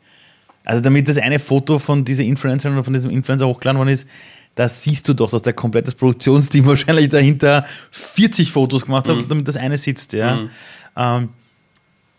also 0.66 0.82
damit 0.82 1.08
das 1.08 1.18
eine 1.18 1.40
Foto 1.40 1.80
von 1.80 2.06
dieser 2.06 2.24
Influencerin 2.24 2.76
oder 2.76 2.84
von 2.84 2.94
diesem 2.94 3.12
Influencer 3.12 3.48
hochgeladen 3.48 3.78
worden 3.78 3.90
ist, 3.90 4.08
da 4.56 4.70
siehst 4.70 5.08
du 5.08 5.14
doch, 5.14 5.32
dass 5.32 5.42
der 5.42 5.54
komplettes 5.54 5.96
Produktionsteam 5.96 6.66
wahrscheinlich 6.68 7.10
dahinter 7.10 7.66
40 7.92 8.52
Fotos 8.52 8.86
gemacht 8.86 9.08
hat, 9.08 9.30
damit 9.30 9.48
das 9.48 9.58
eine 9.58 9.78
sitzt. 9.78 10.14
Ja. 10.14 10.36
Mhm. 10.36 10.50
Ähm, 10.96 11.30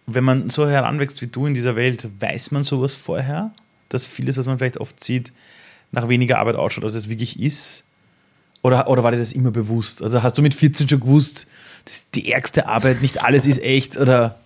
wenn 0.06 0.24
man 0.24 0.50
so 0.50 0.68
heranwächst 0.68 1.22
wie 1.22 1.28
du 1.28 1.46
in 1.46 1.54
dieser 1.54 1.76
Welt, 1.76 2.06
weiß 2.20 2.50
man 2.50 2.64
sowas 2.64 2.94
vorher, 2.94 3.52
dass 3.88 4.06
vieles, 4.06 4.36
was 4.36 4.46
man 4.46 4.58
vielleicht 4.58 4.78
oft 4.78 5.02
sieht, 5.02 5.32
nach 5.92 6.08
weniger 6.08 6.38
Arbeit 6.38 6.56
ausschaut, 6.56 6.84
als 6.84 6.94
es 6.94 7.08
wirklich 7.08 7.40
ist? 7.40 7.84
Oder, 8.62 8.88
oder 8.88 9.02
war 9.02 9.12
dir 9.12 9.18
das 9.18 9.32
immer 9.32 9.50
bewusst? 9.50 10.02
Also 10.02 10.22
hast 10.22 10.36
du 10.36 10.42
mit 10.42 10.54
14 10.54 10.88
schon 10.88 11.00
gewusst, 11.00 11.46
das 11.84 11.94
ist 11.94 12.14
die 12.14 12.32
ärgste 12.32 12.66
Arbeit, 12.66 13.02
nicht 13.02 13.22
alles 13.22 13.46
ist 13.46 13.62
echt? 13.62 13.96
Oder 13.96 14.38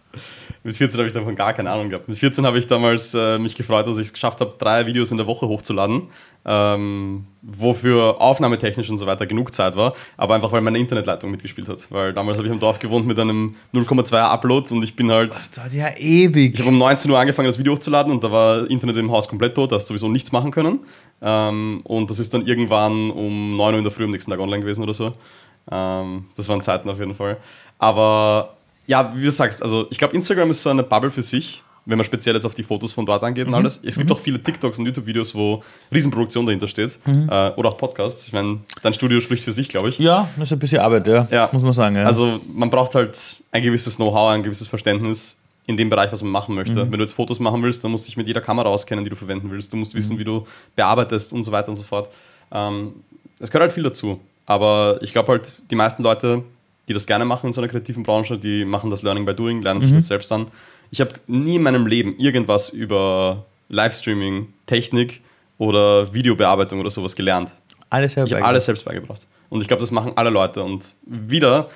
Mit 0.68 0.76
14 0.76 0.98
habe 0.98 1.06
ich 1.06 1.14
davon 1.14 1.34
gar 1.34 1.54
keine 1.54 1.70
Ahnung 1.70 1.88
gehabt. 1.88 2.08
Mit 2.08 2.18
14 2.18 2.44
habe 2.44 2.58
ich 2.58 2.66
damals 2.66 3.14
äh, 3.14 3.38
mich 3.38 3.54
gefreut, 3.54 3.86
dass 3.86 3.96
ich 3.96 4.08
es 4.08 4.12
geschafft 4.12 4.42
habe, 4.42 4.52
drei 4.58 4.84
Videos 4.84 5.10
in 5.10 5.16
der 5.16 5.26
Woche 5.26 5.48
hochzuladen, 5.48 6.08
ähm, 6.44 7.24
wofür 7.40 8.20
aufnahmetechnisch 8.20 8.90
und 8.90 8.98
so 8.98 9.06
weiter 9.06 9.24
genug 9.24 9.54
Zeit 9.54 9.76
war, 9.76 9.94
aber 10.18 10.34
einfach 10.34 10.52
weil 10.52 10.60
meine 10.60 10.76
Internetleitung 10.76 11.30
mitgespielt 11.30 11.70
hat. 11.70 11.90
Weil 11.90 12.12
damals 12.12 12.36
habe 12.36 12.48
ich 12.48 12.52
im 12.52 12.58
Dorf 12.58 12.80
gewohnt 12.80 13.06
mit 13.06 13.18
einem 13.18 13.54
0,2er 13.72 14.28
Upload 14.28 14.74
und 14.74 14.82
ich 14.82 14.94
bin 14.94 15.10
halt. 15.10 15.30
das 15.30 15.52
dauert 15.52 15.72
ja 15.72 15.88
ewig. 15.96 16.52
Ich 16.52 16.60
habe 16.60 16.68
um 16.68 16.76
19 16.76 17.10
Uhr 17.10 17.18
angefangen, 17.18 17.46
das 17.46 17.58
Video 17.58 17.72
hochzuladen 17.72 18.12
und 18.12 18.22
da 18.22 18.30
war 18.30 18.70
Internet 18.70 18.98
im 18.98 19.10
Haus 19.10 19.26
komplett 19.26 19.54
tot, 19.54 19.72
da 19.72 19.76
hast 19.76 19.88
du 19.88 19.94
sowieso 19.94 20.10
nichts 20.10 20.32
machen 20.32 20.50
können. 20.50 20.80
Ähm, 21.22 21.80
und 21.84 22.10
das 22.10 22.18
ist 22.18 22.34
dann 22.34 22.46
irgendwann 22.46 23.10
um 23.10 23.56
9 23.56 23.72
Uhr 23.72 23.78
in 23.78 23.84
der 23.84 23.90
Früh 23.90 24.04
am 24.04 24.10
nächsten 24.10 24.30
Tag 24.30 24.40
online 24.40 24.60
gewesen 24.60 24.82
oder 24.82 24.92
so. 24.92 25.14
Ähm, 25.72 26.26
das 26.36 26.46
waren 26.50 26.60
Zeiten 26.60 26.90
auf 26.90 26.98
jeden 26.98 27.14
Fall. 27.14 27.38
Aber 27.78 28.57
ja, 28.88 29.12
wie 29.16 29.24
du 29.24 29.30
sagst, 29.30 29.62
also 29.62 29.86
ich 29.90 29.98
glaube, 29.98 30.14
Instagram 30.14 30.50
ist 30.50 30.62
so 30.62 30.70
eine 30.70 30.82
Bubble 30.82 31.10
für 31.10 31.22
sich, 31.22 31.62
wenn 31.84 31.96
man 31.96 32.04
speziell 32.04 32.34
jetzt 32.34 32.44
auf 32.44 32.54
die 32.54 32.62
Fotos 32.64 32.92
von 32.92 33.06
dort 33.06 33.22
angeht 33.22 33.46
und 33.46 33.54
alles. 33.54 33.80
Es 33.82 33.96
gibt 33.96 34.10
auch 34.12 34.18
viele 34.18 34.42
TikToks 34.42 34.78
und 34.78 34.86
YouTube-Videos, 34.86 35.34
wo 35.34 35.62
Riesenproduktion 35.92 36.44
dahinter 36.44 36.68
steht. 36.68 36.98
Äh, 37.06 37.50
oder 37.56 37.68
auch 37.70 37.78
Podcasts. 37.78 38.26
Ich 38.26 38.32
meine, 38.34 38.58
dein 38.82 38.92
Studio 38.92 39.20
spricht 39.20 39.42
für 39.44 39.52
sich, 39.52 39.68
glaube 39.70 39.88
ich. 39.88 39.98
Ja, 39.98 40.28
das 40.36 40.48
ist 40.48 40.52
ein 40.52 40.58
bisschen 40.58 40.80
Arbeit, 40.80 41.06
ja, 41.06 41.26
Ja. 41.30 41.48
muss 41.52 41.62
man 41.62 41.72
sagen. 41.72 41.96
Ja. 41.96 42.04
Also 42.04 42.40
man 42.52 42.68
braucht 42.68 42.94
halt 42.94 43.18
ein 43.52 43.62
gewisses 43.62 43.96
Know-how, 43.96 44.30
ein 44.32 44.42
gewisses 44.42 44.68
Verständnis 44.68 45.38
in 45.66 45.76
dem 45.78 45.88
Bereich, 45.88 46.10
was 46.12 46.22
man 46.22 46.30
machen 46.32 46.54
möchte. 46.54 46.76
Wenn 46.76 46.90
du 46.92 46.98
jetzt 47.00 47.12
Fotos 47.14 47.40
machen 47.40 47.62
willst, 47.62 47.82
dann 47.84 47.90
musst 47.90 48.04
du 48.04 48.08
dich 48.10 48.16
mit 48.18 48.26
jeder 48.26 48.40
Kamera 48.42 48.68
auskennen, 48.68 49.04
die 49.04 49.10
du 49.10 49.16
verwenden 49.16 49.50
willst. 49.50 49.72
Du 49.72 49.76
musst 49.78 49.94
wissen, 49.94 50.18
wie 50.18 50.24
du 50.24 50.46
bearbeitest 50.76 51.32
und 51.32 51.44
so 51.44 51.52
weiter 51.52 51.68
und 51.68 51.76
so 51.76 51.84
fort. 51.84 52.10
Ähm, 52.52 52.94
es 53.38 53.50
gehört 53.50 53.62
halt 53.62 53.72
viel 53.72 53.82
dazu. 53.82 54.18
Aber 54.46 54.98
ich 55.02 55.12
glaube 55.12 55.32
halt, 55.32 55.52
die 55.70 55.74
meisten 55.74 56.02
Leute, 56.02 56.42
die 56.88 56.94
das 56.94 57.06
gerne 57.06 57.24
machen 57.24 57.48
in 57.48 57.52
so 57.52 57.60
einer 57.60 57.68
kreativen 57.68 58.02
Branche, 58.02 58.38
die 58.38 58.64
machen 58.64 58.90
das 58.90 59.02
Learning 59.02 59.24
by 59.24 59.34
Doing, 59.34 59.62
lernen 59.62 59.80
sich 59.82 59.92
das 59.92 60.08
selbst 60.08 60.32
an. 60.32 60.48
Ich 60.90 61.00
habe 61.00 61.14
nie 61.26 61.56
in 61.56 61.62
meinem 61.62 61.86
Leben 61.86 62.16
irgendwas 62.16 62.70
über 62.70 63.44
Livestreaming, 63.68 64.52
Technik 64.66 65.20
oder 65.58 66.12
Videobearbeitung 66.14 66.80
oder 66.80 66.90
sowas 66.90 67.14
gelernt. 67.14 67.52
alles 67.90 68.14
selber 68.14 68.26
Ich 68.28 68.34
habe 68.34 68.44
alles 68.44 68.64
selbst 68.64 68.84
beigebracht. 68.84 69.26
Und 69.50 69.60
ich 69.60 69.68
glaube, 69.68 69.80
das 69.80 69.90
machen 69.90 70.12
alle 70.16 70.30
Leute. 70.30 70.62
Und 70.62 70.94
wieder, 71.04 71.68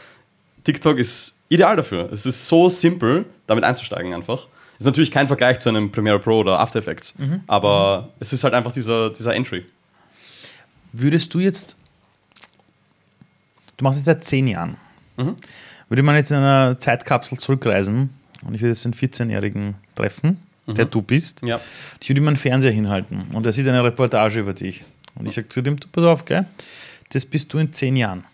TikTok 0.64 0.98
ist 0.98 1.38
ideal 1.48 1.76
dafür. 1.76 2.10
Es 2.10 2.26
ist 2.26 2.46
so 2.46 2.68
simpel, 2.68 3.26
damit 3.46 3.64
einzusteigen 3.64 4.14
einfach. 4.14 4.46
Ist 4.78 4.86
natürlich 4.86 5.10
kein 5.10 5.26
Vergleich 5.26 5.60
zu 5.60 5.68
einem 5.68 5.92
Premiere 5.92 6.18
Pro 6.18 6.40
oder 6.40 6.58
After 6.58 6.80
Effects, 6.80 7.14
aber 7.46 8.08
es 8.18 8.32
ist 8.32 8.42
halt 8.42 8.52
einfach 8.52 8.72
dieser, 8.72 9.10
dieser 9.10 9.34
Entry. 9.34 9.64
Würdest 10.92 11.32
du 11.34 11.38
jetzt, 11.38 11.76
du 13.76 13.84
machst 13.84 14.00
es 14.00 14.06
seit 14.06 14.24
zehn 14.24 14.48
Jahren, 14.48 14.76
Mhm. 15.24 15.36
würde 15.88 16.02
man 16.02 16.16
jetzt 16.16 16.30
in 16.30 16.38
einer 16.38 16.78
Zeitkapsel 16.78 17.38
zurückreisen 17.38 18.10
und 18.44 18.54
ich 18.54 18.60
würde 18.60 18.70
jetzt 18.70 18.84
den 18.84 18.94
14-Jährigen 18.94 19.74
treffen, 19.94 20.38
der 20.66 20.84
du 20.86 21.02
bist, 21.02 21.42
Ja. 21.44 21.60
ich 22.00 22.08
würde 22.08 22.20
ihm 22.20 22.28
einen 22.28 22.36
Fernseher 22.36 22.72
hinhalten 22.72 23.26
und 23.34 23.44
er 23.46 23.52
sieht 23.52 23.66
eine 23.68 23.82
Reportage 23.84 24.40
über 24.40 24.52
dich. 24.54 24.84
Und 25.14 25.26
ich 25.26 25.34
sage 25.34 25.48
zu 25.48 25.60
dem, 25.60 25.78
du 25.78 25.86
pass 25.88 26.04
auf, 26.04 26.24
gell? 26.24 26.46
das 27.10 27.26
bist 27.26 27.52
du 27.52 27.58
in 27.58 27.72
zehn 27.72 27.96
Jahren. 27.96 28.24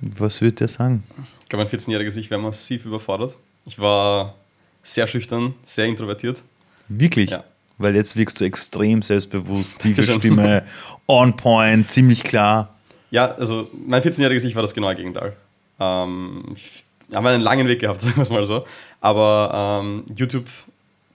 Was 0.00 0.40
würde 0.40 0.54
der 0.56 0.68
sagen? 0.68 1.02
Ich 1.42 1.48
glaube, 1.48 1.64
mein 1.64 1.72
14-jähriges 1.80 2.16
Ich 2.16 2.30
wäre 2.30 2.40
massiv 2.40 2.84
überfordert. 2.84 3.38
Ich 3.66 3.78
war 3.78 4.34
sehr 4.82 5.06
schüchtern, 5.06 5.54
sehr 5.64 5.86
introvertiert. 5.86 6.42
Wirklich? 6.88 7.30
Ja. 7.30 7.44
Weil 7.78 7.94
jetzt 7.96 8.16
wirkst 8.16 8.40
du 8.40 8.44
extrem 8.44 9.02
selbstbewusst, 9.02 9.80
tiefe. 9.80 10.06
Stimme, 10.14 10.64
on 11.06 11.36
point, 11.36 11.90
ziemlich 11.90 12.22
klar. 12.22 12.74
Ja, 13.10 13.32
also 13.34 13.68
mein 13.86 14.02
14-jähriges 14.02 14.44
Ich 14.44 14.54
war 14.54 14.62
das 14.62 14.74
genaue 14.74 14.94
Gegenteil. 14.94 15.34
Ähm, 15.80 16.44
ich 16.54 16.84
habe 17.14 17.28
einen 17.30 17.42
langen 17.42 17.66
Weg 17.68 17.80
gehabt, 17.80 18.00
sagen 18.02 18.16
wir 18.16 18.22
es 18.22 18.30
mal 18.30 18.44
so. 18.44 18.64
Aber 19.00 19.80
ähm, 19.82 20.04
YouTube, 20.14 20.46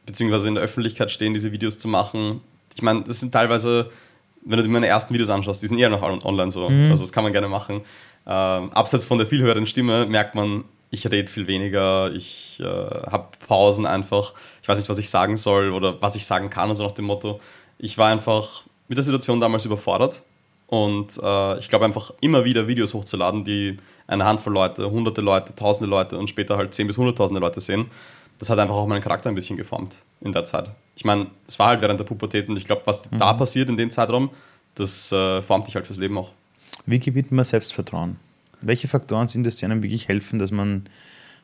beziehungsweise 0.05 0.47
in 0.47 0.55
der 0.55 0.63
Öffentlichkeit 0.63 1.11
stehen, 1.11 1.33
diese 1.33 1.51
Videos 1.51 1.77
zu 1.77 1.87
machen, 1.87 2.41
ich 2.75 2.81
meine, 2.81 3.03
das 3.03 3.19
sind 3.19 3.31
teilweise, 3.31 3.91
wenn 4.43 4.57
du 4.57 4.63
dir 4.63 4.69
meine 4.69 4.87
ersten 4.87 5.13
Videos 5.13 5.29
anschaust, 5.29 5.61
die 5.61 5.67
sind 5.67 5.77
eher 5.77 5.89
noch 5.89 6.01
on- 6.01 6.23
online 6.23 6.49
so. 6.51 6.65
Also 6.89 7.03
das 7.03 7.11
kann 7.13 7.23
man 7.23 7.31
gerne 7.31 7.47
machen. 7.47 7.81
Ähm, 8.25 8.71
abseits 8.71 9.05
von 9.05 9.17
der 9.19 9.27
viel 9.27 9.41
höheren 9.41 9.67
Stimme 9.67 10.05
merkt 10.07 10.33
man, 10.33 10.63
ich 10.89 11.05
rede 11.09 11.31
viel 11.31 11.47
weniger, 11.47 12.11
ich 12.13 12.59
äh, 12.59 12.63
habe 12.65 13.27
Pausen 13.47 13.85
einfach. 13.85 14.33
Ich 14.61 14.67
weiß 14.67 14.77
nicht, 14.77 14.89
was 14.89 14.97
ich 14.99 15.09
sagen 15.09 15.37
soll 15.37 15.71
oder 15.71 16.01
was 16.01 16.15
ich 16.15 16.25
sagen 16.25 16.49
kann, 16.49 16.69
also 16.69 16.83
nach 16.83 16.91
dem 16.93 17.05
Motto. 17.05 17.39
Ich 17.77 17.97
war 17.97 18.09
einfach 18.09 18.63
mit 18.87 18.97
der 18.97 19.03
Situation 19.03 19.39
damals 19.39 19.65
überfordert 19.65 20.23
und 20.73 21.19
äh, 21.21 21.59
ich 21.59 21.69
glaube 21.69 21.85
einfach 21.85 22.11
immer 22.19 22.45
wieder 22.45 22.67
Videos 22.67 22.95
hochzuladen, 22.95 23.43
die 23.43 23.77
eine 24.07 24.25
Handvoll 24.25 24.53
Leute, 24.53 24.89
hunderte 24.89 25.21
Leute, 25.21 25.55
tausende 25.55 25.87
Leute 25.87 26.17
und 26.17 26.31
später 26.31 26.57
halt 26.57 26.73
zehn 26.73 26.87
bis 26.87 26.97
hunderttausende 26.97 27.39
Leute 27.39 27.61
sehen. 27.61 27.91
Das 28.39 28.49
hat 28.49 28.57
einfach 28.57 28.73
auch 28.73 28.87
meinen 28.87 29.03
Charakter 29.03 29.29
ein 29.29 29.35
bisschen 29.35 29.55
geformt 29.55 29.99
in 30.21 30.31
der 30.31 30.45
Zeit. 30.45 30.71
Ich 30.95 31.05
meine, 31.05 31.27
es 31.47 31.59
war 31.59 31.67
halt 31.67 31.81
während 31.81 31.99
der 31.99 32.05
Pubertät 32.05 32.49
und 32.49 32.57
ich 32.57 32.65
glaube, 32.65 32.81
was 32.85 33.03
da 33.11 33.33
passiert 33.33 33.69
in 33.69 33.77
dem 33.77 33.91
Zeitraum, 33.91 34.31
das 34.73 35.11
äh, 35.11 35.43
formt 35.43 35.67
dich 35.67 35.75
halt 35.75 35.85
fürs 35.85 35.99
Leben 35.99 36.17
auch. 36.17 36.31
Wie 36.87 36.97
gewinnt 36.97 37.31
man 37.31 37.45
Selbstvertrauen? 37.45 38.15
Welche 38.59 38.87
Faktoren 38.87 39.27
sind 39.27 39.45
es, 39.45 39.57
die 39.57 39.65
einem 39.65 39.83
wirklich 39.83 40.07
helfen, 40.07 40.39
dass 40.39 40.49
man 40.49 40.89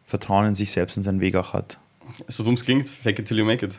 Vertrauen 0.08 0.48
in 0.48 0.56
sich 0.56 0.72
selbst 0.72 0.98
und 0.98 1.04
seinen 1.04 1.22
Weg 1.22 1.36
auch 1.36 1.54
hat? 1.54 1.78
so 2.28 2.44
dumm 2.44 2.56
es 2.56 2.64
klingt, 2.64 2.90
fake 2.90 3.20
it 3.20 3.28
till 3.28 3.38
you 3.38 3.46
make 3.46 3.64
it. 3.64 3.78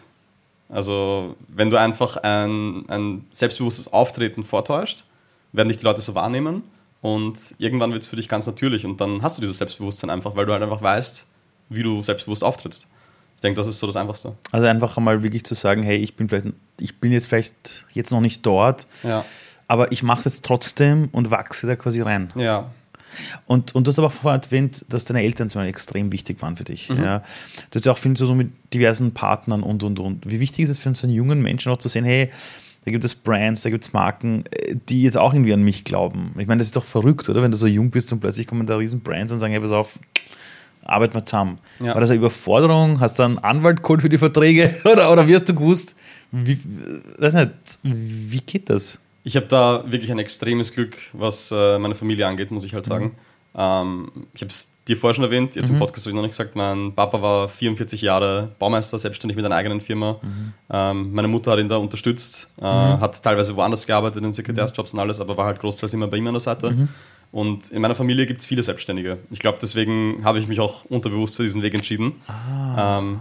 Also, 0.69 1.35
wenn 1.49 1.71
du 1.71 1.77
einfach 1.77 2.19
ein, 2.19 2.89
ein 2.89 3.25
selbstbewusstes 3.33 3.93
Auftreten 3.93 4.45
vortäuscht, 4.45 5.05
werden 5.53 5.69
dich 5.69 5.77
die 5.79 5.85
Leute 5.85 6.01
so 6.01 6.15
wahrnehmen 6.15 6.63
und 7.01 7.55
irgendwann 7.59 7.93
wird 7.93 8.03
es 8.03 8.09
für 8.09 8.17
dich 8.17 8.29
ganz 8.29 8.47
natürlich 8.47 8.85
und 8.87 9.01
dann 9.01 9.23
hast 9.23 9.37
du 9.39 9.41
dieses 9.41 9.59
Selbstbewusstsein 9.59 10.11
einfach, 10.11 10.37
weil 10.37 10.47
du 10.47 10.53
halt 10.53 10.63
einfach 10.63 10.83
weißt, 10.83 11.27
wie 11.71 11.83
du 11.83 12.03
selbstbewusst 12.03 12.45
auftrittst. 12.45 12.87
Ich 13.37 13.41
denke, 13.43 13.57
das 13.59 13.67
ist 13.69 13.79
so 13.79 13.87
das 13.87 13.97
Einfachste. 13.97 14.37
Also 14.53 14.67
einfach 14.67 14.97
einmal 14.99 15.23
wirklich 15.23 15.45
zu 15.45 15.55
sagen, 15.55 15.83
hey, 15.83 15.97
ich 15.97 16.15
bin 16.15 16.29
vielleicht, 16.29 16.49
ich 16.79 16.99
bin 17.01 17.11
jetzt 17.13 17.27
vielleicht 17.27 17.87
jetzt 17.93 18.11
noch 18.11 18.21
nicht 18.21 18.45
dort, 18.45 18.87
Ja. 19.03 19.25
aber 19.67 19.93
ich 19.93 20.03
mache 20.03 20.19
es 20.21 20.25
jetzt 20.27 20.45
trotzdem 20.45 21.09
und 21.13 21.31
wachse 21.31 21.67
da 21.67 21.75
quasi 21.77 22.03
rein. 22.03 22.31
Ja. 22.35 22.71
Und, 23.47 23.75
und 23.75 23.87
du 23.87 23.91
hast 23.91 23.99
aber 23.99 24.11
vorher 24.11 24.41
erwähnt, 24.41 24.85
dass 24.89 25.05
deine 25.05 25.23
Eltern 25.23 25.51
zum 25.51 25.61
Beispiel 25.61 25.71
extrem 25.71 26.13
wichtig 26.13 26.41
waren 26.43 26.57
für 26.57 26.65
dich. 26.65 26.89
Ja. 26.91 27.21
Du 27.71 27.77
hast 27.77 27.87
ja 27.87 27.93
auch 27.93 27.99
viel 27.99 28.17
so 28.17 28.35
mit 28.35 28.53
diversen 28.73 29.13
Partnern 29.15 29.63
und, 29.63 29.83
und, 29.83 29.99
und. 29.99 30.31
Wie 30.31 30.39
wichtig 30.39 30.65
ist 30.65 30.71
es 30.71 30.79
für 30.79 30.95
so 30.95 31.07
einen 31.07 31.17
jungen 31.17 31.43
Menschen 31.43 31.73
auch 31.73 31.79
zu 31.79 31.89
sehen, 31.89 32.05
hey, 32.05 32.31
da 32.85 32.91
gibt 32.91 33.05
es 33.05 33.15
Brands, 33.15 33.63
da 33.63 33.71
gibt 33.71 33.85
es 33.85 33.93
Marken, 33.93 34.45
äh, 34.51 34.75
die 34.89 35.03
jetzt 35.03 35.19
auch 35.19 35.35
irgendwie 35.35 35.53
an 35.53 35.63
mich 35.63 35.85
glauben. 35.85 36.33
Ich 36.39 36.47
meine, 36.47 36.59
das 36.59 36.69
ist 36.69 36.77
doch 36.77 36.85
verrückt, 36.85 37.29
oder? 37.29 37.43
Wenn 37.43 37.51
du 37.51 37.57
so 37.57 37.67
jung 37.67 37.91
bist 37.91 38.13
und 38.13 38.21
plötzlich 38.21 38.47
kommen 38.47 38.67
da 38.67 38.77
riesen 38.77 39.01
Brands 39.01 39.33
und 39.33 39.39
sagen, 39.39 39.53
hey, 39.53 39.61
pass 39.61 39.73
auf, 39.73 39.99
arbeiten 40.85 41.15
wir 41.15 41.25
zusammen. 41.25 41.59
Ja. 41.79 41.95
War 41.95 42.01
das 42.01 42.11
eine 42.11 42.19
Überforderung? 42.19 43.01
Hast 43.01 43.19
du 43.19 43.23
einen 43.23 43.39
Anwalt 43.39 43.83
geholt 43.83 44.03
für 44.03 44.09
die 44.09 44.19
Verträge? 44.19 44.75
Oder, 44.85 45.13
oder 45.13 45.29
wie 45.29 45.37
hast 45.37 45.49
du 45.49 45.55
gewusst, 45.55 45.95
wie, 46.33 46.59
weiß 47.19 47.35
nicht, 47.35 47.51
wie 47.83 48.41
geht 48.41 48.71
das? 48.71 48.99
Ich 49.23 49.37
habe 49.37 49.47
da 49.47 49.85
wirklich 49.87 50.11
ein 50.11 50.19
extremes 50.19 50.73
Glück, 50.73 50.97
was 51.13 51.53
äh, 51.53 51.79
meine 51.79 51.95
Familie 51.95 52.27
angeht, 52.27 52.51
muss 52.51 52.65
ich 52.65 52.73
halt 52.73 52.87
sagen. 52.87 53.17
Ähm, 53.55 54.11
ich 54.33 54.41
habe 54.41 54.51
es 54.51 54.70
dir 54.89 54.97
vorher 54.97 55.15
schon 55.15 55.25
erwähnt, 55.25 55.57
jetzt 55.57 55.71
im 55.71 55.79
Podcast 55.79 56.07
habe 56.07 56.11
ich 56.11 56.17
noch 56.17 56.23
nicht 56.23 56.33
gesagt, 56.33 56.57
mein 56.57 56.93
Papa 56.95 57.21
war 57.23 57.49
44 57.49 58.01
Jahre 58.03 58.51
Baumeister, 58.59 58.99
selbstständig 58.99 59.37
mit 59.37 59.45
einer 59.45 59.55
eigenen 59.55 59.81
Firma. 59.81 60.17
Ähm, 60.71 61.13
meine 61.13 61.29
Mutter 61.29 61.53
hat 61.53 61.59
ihn 61.59 61.69
da 61.69 61.77
unterstützt, 61.77 62.51
äh, 62.61 62.65
hat 62.65 63.23
teilweise 63.23 63.55
woanders 63.57 63.87
gearbeitet, 63.87 64.25
in 64.25 64.33
Sekretärsjobs 64.33 64.93
und 64.95 64.99
alles, 65.01 65.21
aber 65.21 65.37
war 65.37 65.47
halt 65.47 65.61
großteils 65.61 65.95
immer 65.95 66.07
bei 66.09 66.17
ihm 66.17 66.27
an 66.27 66.35
der 66.35 66.41
Seite. 66.41 66.89
Und 67.33 67.71
in 67.71 67.81
meiner 67.81 67.95
Familie 67.95 68.27
gibt 68.27 68.41
es 68.41 68.47
viele 68.47 68.63
Selbstständige. 68.63 69.19
Ich 69.31 69.39
glaube, 69.39 69.59
deswegen 69.63 70.25
habe 70.25 70.39
ich 70.41 70.49
mich 70.49 70.59
auch 70.59 70.85
unterbewusst 70.87 71.37
für 71.37 71.45
diesen 71.45 71.63
Weg 71.63 71.75
entschieden. 71.75 72.15
Ähm, 72.77 73.21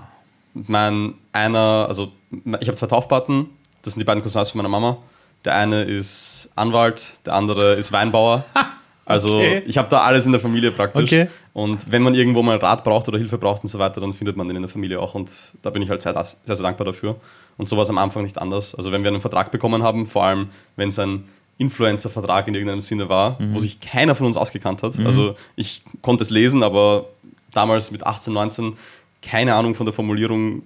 mein 0.54 1.14
einer, 1.32 1.86
also 1.88 2.12
ich 2.32 2.68
habe 2.68 2.74
zwei 2.74 2.88
Taufpaten, 2.88 3.48
das 3.84 3.94
sind 3.94 4.00
die 4.02 4.06
beiden 4.06 4.24
Cousins 4.24 4.50
von 4.50 4.58
meiner 4.58 4.70
Mama. 4.70 4.98
Der 5.46 5.56
eine 5.56 5.84
ist 5.84 6.52
Anwalt, 6.56 7.20
der 7.26 7.34
andere 7.36 7.74
ist 7.74 7.92
Weinbauer. 7.92 8.44
Also 9.10 9.38
Okay. 9.38 9.64
ich 9.66 9.78
habe 9.78 9.90
da 9.90 10.02
alles 10.02 10.26
in 10.26 10.32
der 10.32 10.40
Familie 10.42 10.72
praktisch. 10.72 11.04
Okay. 11.04 11.28
Und 11.54 11.92
wenn 11.92 12.02
man 12.04 12.14
irgendwo 12.14 12.42
mal 12.42 12.58
Rat 12.58 12.84
braucht 12.84 13.08
oder 13.08 13.18
Hilfe 13.18 13.38
braucht 13.38 13.64
und 13.64 13.68
so 13.68 13.80
weiter, 13.80 14.00
dann 14.02 14.14
findet 14.14 14.38
man 14.38 14.48
den 14.48 14.56
in 14.56 14.62
der 14.62 14.70
Familie 14.70 15.00
auch. 15.00 15.16
Und 15.16 15.32
da 15.62 15.70
bin 15.72 15.82
ich 15.82 15.90
halt 15.90 16.02
sehr, 16.02 16.14
sehr, 16.46 16.56
sehr 16.56 16.64
dankbar 16.64 16.86
dafür. 16.86 17.16
Und 17.58 17.68
so 17.68 17.76
war 17.76 17.84
es 17.84 17.90
am 17.90 17.98
Anfang 17.98 18.24
nicht 18.24 18.38
anders. 18.40 18.76
Also 18.76 18.92
wenn 18.92 19.04
wir 19.04 19.10
einen 19.10 19.20
Vertrag 19.22 19.52
bekommen 19.52 19.84
haben, 19.84 20.06
vor 20.06 20.24
allem 20.24 20.50
wenn 20.78 20.90
es 20.90 21.00
ein 21.00 21.26
Influencer-Vertrag 21.58 22.48
in 22.48 22.54
irgendeinem 22.56 22.80
Sinne 22.82 23.10
war, 23.10 23.38
wo 23.52 23.60
sich 23.60 23.80
keiner 23.82 24.16
von 24.16 24.26
uns 24.28 24.38
ausgekannt 24.38 24.82
hat. 24.84 24.98
Also 25.06 25.36
ich 25.58 25.82
konnte 26.02 26.24
es 26.24 26.30
lesen, 26.30 26.64
aber 26.64 27.06
damals 27.52 27.92
mit 27.92 28.06
18, 28.06 28.32
19 28.34 28.78
keine 29.22 29.56
Ahnung 29.56 29.76
von 29.76 29.86
der 29.86 29.92
Formulierung 29.94 30.62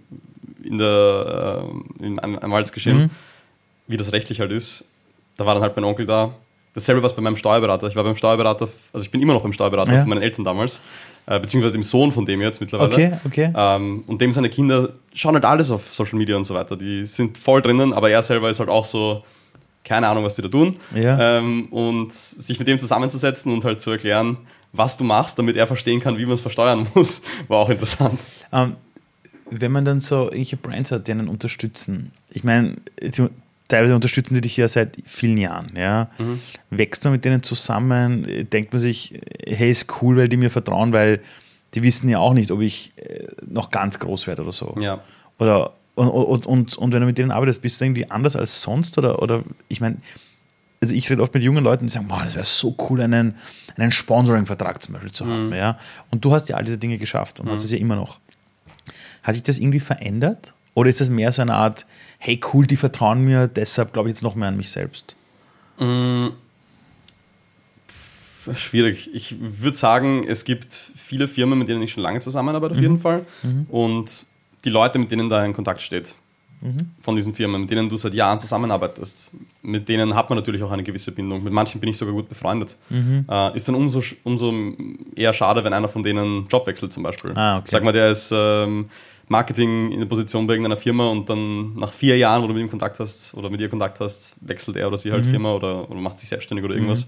in 0.64 0.78
der, 0.78 1.66
äh, 2.00 2.06
im 2.06 2.20
An- 2.20 2.38
Anwaltsgeschehen, 2.38 3.10
wie 3.88 3.98
das 3.98 4.12
rechtlich 4.14 4.40
halt 4.40 4.52
ist. 4.52 4.86
Da 5.38 5.46
war 5.48 5.56
dann 5.56 5.64
halt 5.64 5.76
mein 5.76 5.86
Onkel 5.86 6.06
da. 6.06 6.36
Dasselbe 6.74 7.02
war 7.04 7.08
es 7.10 7.16
bei 7.16 7.22
meinem 7.22 7.38
Steuerberater. 7.38 7.88
Ich 7.88 7.96
war 7.96 8.04
beim 8.04 8.16
Steuerberater, 8.16 8.68
also 8.92 9.06
ich 9.06 9.12
bin 9.12 9.22
immer 9.22 9.34
noch 9.34 9.44
beim 9.44 9.54
Steuerberater 9.54 9.94
Ja. 9.94 10.00
von 10.02 10.10
meinen 10.10 10.22
Eltern 10.24 10.44
damals, 10.44 10.82
äh, 11.28 11.40
beziehungsweise 11.40 11.74
dem 11.74 11.84
Sohn 11.84 12.12
von 12.12 12.26
dem 12.26 12.42
jetzt 12.42 12.62
mittlerweile. 12.62 12.92
Okay, 12.92 13.14
okay. 13.26 13.54
Ähm, 13.56 14.04
und 14.08 14.20
dem 14.22 14.32
seine 14.32 14.50
Kinder 14.50 14.90
schauen 15.14 15.36
halt 15.36 15.46
alles 15.46 15.70
auf 15.72 15.94
Social 15.94 16.18
Media 16.18 16.36
und 16.36 16.46
so 16.46 16.56
weiter. 16.56 16.76
Die 16.76 17.06
sind 17.06 17.38
voll 17.38 17.62
drinnen, 17.62 17.94
aber 17.94 18.10
er 18.10 18.22
selber 18.24 18.50
ist 18.50 18.60
halt 18.60 18.70
auch 18.70 18.86
so, 18.86 19.24
keine 19.84 20.08
Ahnung, 20.08 20.24
was 20.24 20.36
die 20.36 20.42
da 20.42 20.48
tun. 20.48 20.78
Ja. 20.96 21.38
Ähm, 21.38 21.68
und 21.72 22.12
sich 22.14 22.58
mit 22.58 22.68
dem 22.68 22.78
zusammenzusetzen 22.78 23.54
und 23.54 23.64
halt 23.66 23.80
zu 23.80 23.92
erklären, 23.92 24.38
was 24.72 24.98
du 24.98 25.04
machst, 25.04 25.38
damit 25.38 25.56
er 25.56 25.68
verstehen 25.68 26.00
kann, 26.00 26.18
wie 26.18 26.26
man 26.26 26.34
es 26.34 26.42
versteuern 26.42 26.88
muss, 26.96 27.22
war 27.48 27.60
auch 27.60 27.70
interessant. 27.70 28.20
Ähm, 28.52 28.76
wenn 29.52 29.72
man 29.72 29.86
dann 29.86 30.02
so 30.02 30.24
irgendwelche 30.24 30.58
Brands 30.58 30.90
hat, 30.92 31.08
die 31.08 31.12
einen 31.12 31.28
unterstützen, 31.28 32.12
ich 32.32 32.44
meine, 32.44 32.78
teilweise 33.74 33.96
unterstützen 33.96 34.36
die 34.36 34.42
dich 34.42 34.56
ja 34.58 34.68
seit 34.68 34.98
vielen 35.06 35.38
Jahren, 35.38 35.72
ja. 35.76 36.10
Mhm. 36.20 36.40
Wächst 36.70 37.04
man 37.04 37.14
mit 37.14 37.26
denen 37.26 37.42
zusammen, 37.42 38.48
denkt 38.52 38.72
man 38.72 38.80
sich, 38.80 39.20
hey, 39.46 39.72
ist 39.72 40.02
cool, 40.02 40.18
weil 40.18 40.30
die 40.30 40.38
mir 40.38 40.52
vertrauen, 40.52 40.94
weil 40.94 41.22
die 41.74 41.82
wissen 41.82 42.08
ja 42.08 42.20
auch 42.20 42.34
nicht, 42.34 42.52
ob 42.52 42.62
ich 42.62 42.94
äh, 42.98 43.28
noch 43.48 43.72
ganz 43.72 43.98
groß 43.98 44.28
werde 44.28 44.44
oder 44.44 44.52
so. 44.52 44.76
Ja. 44.80 45.02
Oder 45.40 45.74
und, 45.96 46.08
und, 46.08 46.46
und, 46.46 46.78
und 46.78 46.94
wenn 46.94 47.02
du 47.02 47.06
mit 47.08 47.18
denen 47.18 47.32
arbeitest, 47.32 47.62
bist 47.62 47.82
du 47.82 47.86
irgendwie 47.86 48.10
anders 48.10 48.36
als 48.36 48.62
sonst? 48.62 48.98
Oder, 48.98 49.22
oder 49.22 49.44
ich 49.70 49.82
meine, 49.82 49.98
also 50.82 50.96
ich 50.96 51.10
rede 51.10 51.22
oft 51.22 51.34
mit 51.34 51.42
jungen 51.42 51.64
Leuten, 51.64 51.88
die 51.88 51.92
sagen, 51.92 52.08
boah, 52.08 52.24
das 52.24 52.36
wäre 52.36 52.46
so 52.46 52.76
cool, 52.90 53.02
einen, 53.02 53.36
einen 53.76 53.92
Sponsoring-Vertrag 53.92 54.84
zum 54.84 54.94
Beispiel 54.94 55.12
zu 55.12 55.26
haben. 55.26 55.54
Ja? 55.54 55.78
Und 56.12 56.24
du 56.26 56.32
hast 56.32 56.50
ja 56.50 56.58
all 56.58 56.64
diese 56.64 56.78
Dinge 56.78 56.98
geschafft 56.98 57.40
und 57.40 57.50
hast 57.50 57.64
es 57.64 57.72
ja 57.72 57.78
immer 57.80 57.96
noch. 57.96 58.20
Hat 59.24 59.34
sich 59.34 59.44
das 59.44 59.58
irgendwie 59.58 59.80
verändert? 59.80 60.54
Oder 60.76 60.90
ist 60.90 61.02
das 61.02 61.10
mehr 61.10 61.32
so 61.32 61.42
eine 61.42 61.54
Art, 61.56 61.86
hey 62.18 62.40
cool, 62.54 62.66
die 62.66 62.78
vertrauen 62.78 63.24
mir, 63.24 63.48
deshalb 63.48 63.94
glaube 63.94 64.10
ich 64.10 64.14
jetzt 64.14 64.24
noch 64.24 64.36
mehr 64.36 64.48
an 64.48 64.58
mich 64.58 64.72
selbst? 64.72 65.16
Schwierig. 68.56 69.10
Ich 69.14 69.38
würde 69.40 69.78
sagen, 69.78 70.26
es 70.28 70.44
gibt 70.44 70.74
viele 70.96 71.28
Firmen, 71.28 71.58
mit 71.60 71.70
denen 71.70 71.82
ich 71.82 71.94
schon 71.94 72.04
lange 72.04 72.20
zusammenarbeite, 72.20 72.74
auf 72.76 72.82
jeden 72.82 73.00
Fall. 73.00 73.26
Und 73.70 74.26
die 74.66 74.70
Leute, 74.70 75.00
mit 75.00 75.12
denen 75.12 75.30
da 75.30 75.46
in 75.46 75.54
Kontakt 75.54 75.82
steht, 75.82 76.16
von 77.02 77.16
diesen 77.16 77.34
Firmen, 77.34 77.62
mit 77.62 77.72
denen 77.72 77.90
du 77.90 77.98
seit 77.98 78.14
Jahren 78.14 78.40
zusammenarbeitest, 78.40 79.32
mit 79.64 79.88
denen 79.90 80.16
hat 80.16 80.30
man 80.30 80.38
natürlich 80.38 80.64
auch 80.64 80.72
eine 80.72 80.84
gewisse 80.84 81.12
Bindung. 81.12 81.44
Mit 81.44 81.52
manchen 81.52 81.80
bin 81.82 81.90
ich 81.90 81.98
sogar 81.98 82.14
gut 82.14 82.30
befreundet. 82.30 82.78
Äh, 83.30 83.56
ist 83.56 83.68
dann 83.68 83.76
umso, 83.76 84.02
umso 84.24 84.54
eher 85.16 85.34
schade, 85.34 85.64
wenn 85.64 85.74
einer 85.74 85.90
von 85.90 86.04
denen 86.04 86.48
Job 86.48 86.66
wechselt 86.68 86.94
zum 86.94 87.04
Beispiel. 87.04 87.32
Ah, 87.36 87.58
okay. 87.58 87.68
Sag 87.70 87.84
mal, 87.84 87.92
der 87.92 88.12
ist 88.12 88.32
ähm, 88.34 88.90
Marketing 89.34 89.92
in 89.92 90.00
der 90.00 90.06
Position 90.08 90.46
bei 90.48 90.54
irgendeiner 90.54 90.78
Firma 90.78 91.10
und 91.10 91.30
dann 91.30 91.76
nach 91.76 91.92
vier 91.92 92.18
Jahren, 92.18 92.44
wo 92.44 92.48
du 92.48 92.54
mit 92.54 92.62
ihm 92.64 92.70
Kontakt 92.70 93.00
hast 93.00 93.34
oder 93.34 93.50
mit 93.50 93.60
ihr 93.60 93.70
Kontakt 93.70 94.00
hast, 94.00 94.36
wechselt 94.42 94.78
er 94.78 94.88
oder 94.88 94.98
sie 94.98 95.12
halt 95.12 95.26
Firma 95.32 95.54
oder, 95.54 95.90
oder 95.90 96.00
macht 96.00 96.20
sich 96.20 96.30
selbstständig 96.30 96.64
oder 96.64 96.76
irgendwas. 96.76 97.08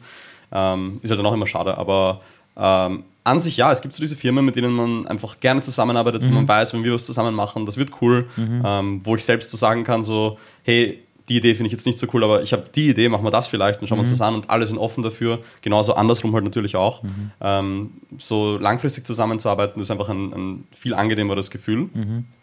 Ähm, 0.52 1.00
ist 1.02 1.10
halt 1.12 1.20
dann 1.20 1.26
auch 1.28 1.34
immer 1.34 1.48
schade. 1.48 1.78
Aber 1.78 2.22
ähm, 2.58 3.04
an 3.24 3.40
sich 3.40 3.58
ja, 3.58 3.72
es 3.72 3.82
gibt 3.82 3.94
so 3.94 4.02
diese 4.02 4.16
Firmen, 4.16 4.44
mit 4.44 4.56
denen 4.56 4.74
man 4.74 5.08
einfach 5.08 5.40
gerne 5.40 5.62
zusammenarbeitet, 5.62 6.24
wo 6.24 6.34
man 6.34 6.48
weiß, 6.48 6.74
wenn 6.74 6.84
wir 6.84 6.94
was 6.94 7.06
zusammen 7.06 7.36
machen, 7.36 7.66
das 7.66 7.78
wird 7.78 7.92
cool. 8.02 8.28
Ähm, 8.66 9.02
wo 9.04 9.16
ich 9.16 9.24
selbst 9.24 9.52
so 9.52 9.58
sagen 9.58 9.84
kann, 9.84 10.04
so, 10.04 10.38
hey, 10.64 11.05
die 11.30 11.38
Idee 11.38 11.56
finde 11.56 11.68
ich 11.68 11.72
jetzt 11.72 11.86
nicht 11.86 11.98
so 11.98 12.08
cool, 12.14 12.24
aber 12.24 12.44
ich 12.44 12.54
habe 12.54 12.66
die 12.74 12.90
Idee, 12.90 13.10
machen 13.10 13.24
wir 13.24 13.32
das 13.32 13.48
vielleicht 13.48 13.82
und 13.82 13.88
schauen 13.88 13.98
wir 13.98 14.02
uns 14.02 14.12
das 14.12 14.22
an 14.22 14.36
und 14.36 14.50
alle 14.50 14.66
sind 14.66 14.78
offen 14.78 15.04
dafür. 15.04 15.40
Genauso 15.62 15.96
andersrum 15.96 16.34
halt 16.34 16.44
natürlich 16.44 16.76
auch. 16.76 17.04
Ähm, 17.42 17.92
so 18.18 18.58
langfristig 18.58 19.06
zusammenzuarbeiten 19.06 19.82
ist 19.82 19.90
einfach 19.90 20.10
ein, 20.10 20.34
ein 20.34 20.64
viel 20.72 20.94
angenehmeres 20.94 21.50
Gefühl 21.50 21.90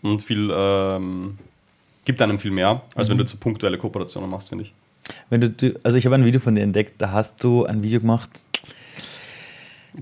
und 0.03 0.23
viel 0.23 0.51
ähm, 0.53 1.38
gibt 2.05 2.21
einem 2.21 2.38
viel 2.38 2.51
mehr, 2.51 2.83
als 2.95 3.09
wenn 3.09 3.16
du 3.16 3.23
jetzt 3.23 3.31
so 3.31 3.38
punktuelle 3.38 3.79
Kooperationen 3.79 4.29
machst, 4.29 4.49
finde 4.49 4.64
ich. 4.64 4.75
Wenn 5.31 5.40
du, 5.40 5.81
also 5.83 5.99
ich 5.99 6.05
habe 6.07 6.14
ein 6.14 6.25
Video 6.25 6.40
von 6.40 6.55
dir 6.55 6.62
entdeckt, 6.62 7.01
da 7.01 7.12
hast 7.12 7.42
du 7.42 7.64
ein 7.64 7.83
Video 7.83 8.01
gemacht, 8.01 8.31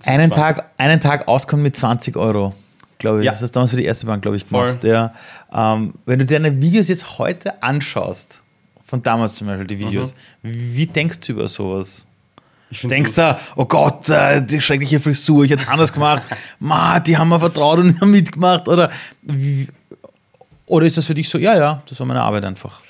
einen 0.04 0.30
gespannt. 0.30 0.56
Tag, 0.56 0.70
einen 0.78 1.00
Tag 1.00 1.28
auskommen 1.28 1.62
mit 1.62 1.76
20 1.76 2.16
Euro, 2.16 2.54
glaube 2.98 3.20
ich. 3.20 3.26
Ja. 3.26 3.32
Das 3.32 3.42
hast 3.42 3.50
du 3.50 3.54
damals 3.54 3.70
für 3.70 3.76
die 3.76 3.84
erste 3.84 4.06
Bank, 4.06 4.22
glaube 4.22 4.36
ich, 4.36 4.48
gemacht. 4.48 4.84
Ja. 4.84 5.14
Ähm, 5.52 5.94
wenn 6.06 6.18
du 6.18 6.26
deine 6.26 6.60
Videos 6.60 6.88
jetzt 6.88 7.18
heute 7.18 7.62
anschaust, 7.62 8.39
von 8.90 9.02
damals 9.02 9.36
zum 9.36 9.46
Beispiel 9.46 9.66
die 9.68 9.78
Videos, 9.78 10.14
wie 10.42 10.86
denkst 10.86 11.20
du 11.20 11.32
über 11.32 11.48
sowas? 11.48 12.06
Denkst 12.82 13.14
du, 13.14 13.38
oh 13.56 13.64
Gott, 13.64 14.08
äh, 14.08 14.44
die 14.44 14.60
schreckliche 14.60 15.00
Frisur, 15.00 15.44
ich 15.44 15.50
hätte 15.50 15.62
es 15.62 15.68
anders 15.68 15.92
gemacht, 15.92 16.22
Ma, 16.58 17.00
die 17.00 17.16
haben 17.16 17.28
mir 17.28 17.38
vertraut 17.38 17.78
und 17.78 18.00
haben 18.00 18.10
mitgemacht, 18.10 18.68
oder, 18.68 18.90
oder 20.66 20.86
ist 20.86 20.96
das 20.96 21.06
für 21.06 21.14
dich 21.14 21.28
so, 21.28 21.38
ja, 21.38 21.56
ja, 21.56 21.82
das 21.88 21.98
war 21.98 22.06
meine 22.06 22.22
Arbeit 22.22 22.44
einfach? 22.44 22.80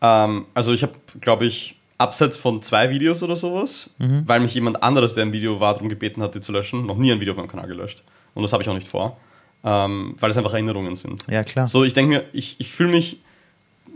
Ähm, 0.00 0.46
also 0.54 0.72
ich 0.72 0.82
habe, 0.82 0.92
glaube 1.20 1.46
ich, 1.46 1.76
abseits 1.96 2.36
von 2.36 2.62
zwei 2.62 2.90
Videos 2.90 3.22
oder 3.22 3.34
sowas, 3.34 3.90
weil 3.98 4.40
mich 4.40 4.54
jemand 4.54 4.82
anderes, 4.82 5.14
der 5.14 5.24
im 5.24 5.32
Video 5.32 5.58
war, 5.58 5.74
darum 5.74 5.88
gebeten 5.88 6.22
hat, 6.22 6.34
die 6.34 6.40
zu 6.40 6.52
löschen, 6.52 6.86
noch 6.86 6.96
nie 6.96 7.10
ein 7.10 7.20
Video 7.20 7.32
auf 7.32 7.38
meinem 7.38 7.48
Kanal 7.48 7.66
gelöscht. 7.66 8.04
Und 8.34 8.42
das 8.42 8.52
habe 8.52 8.62
ich 8.62 8.68
auch 8.68 8.74
nicht 8.74 8.86
vor, 8.86 9.16
ähm, 9.64 10.14
weil 10.20 10.30
es 10.30 10.38
einfach 10.38 10.52
Erinnerungen 10.52 10.94
sind. 10.94 11.26
Ja, 11.28 11.42
klar. 11.42 11.66
So, 11.66 11.82
ich 11.82 11.94
denke 11.94 12.10
mir, 12.10 12.24
ich, 12.32 12.60
ich 12.60 12.70
fühle 12.70 12.90
mich, 12.90 13.18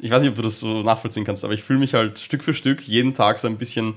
ich 0.03 0.11
weiß 0.11 0.21
nicht, 0.23 0.31
ob 0.31 0.37
du 0.37 0.43
das 0.43 0.59
so 0.61 0.83
nachvollziehen 0.83 1.25
kannst, 1.25 1.45
aber 1.45 1.55
ich 1.55 1.63
fühle 1.63 1.79
mich 1.79 1.95
halt 1.95 2.19
Stück 2.19 2.43
für 2.45 2.53
Stück 2.53 2.83
jeden 2.83 3.15
Tag 3.15 3.39
so 3.39 3.47
ein 3.49 3.57
bisschen 3.57 3.95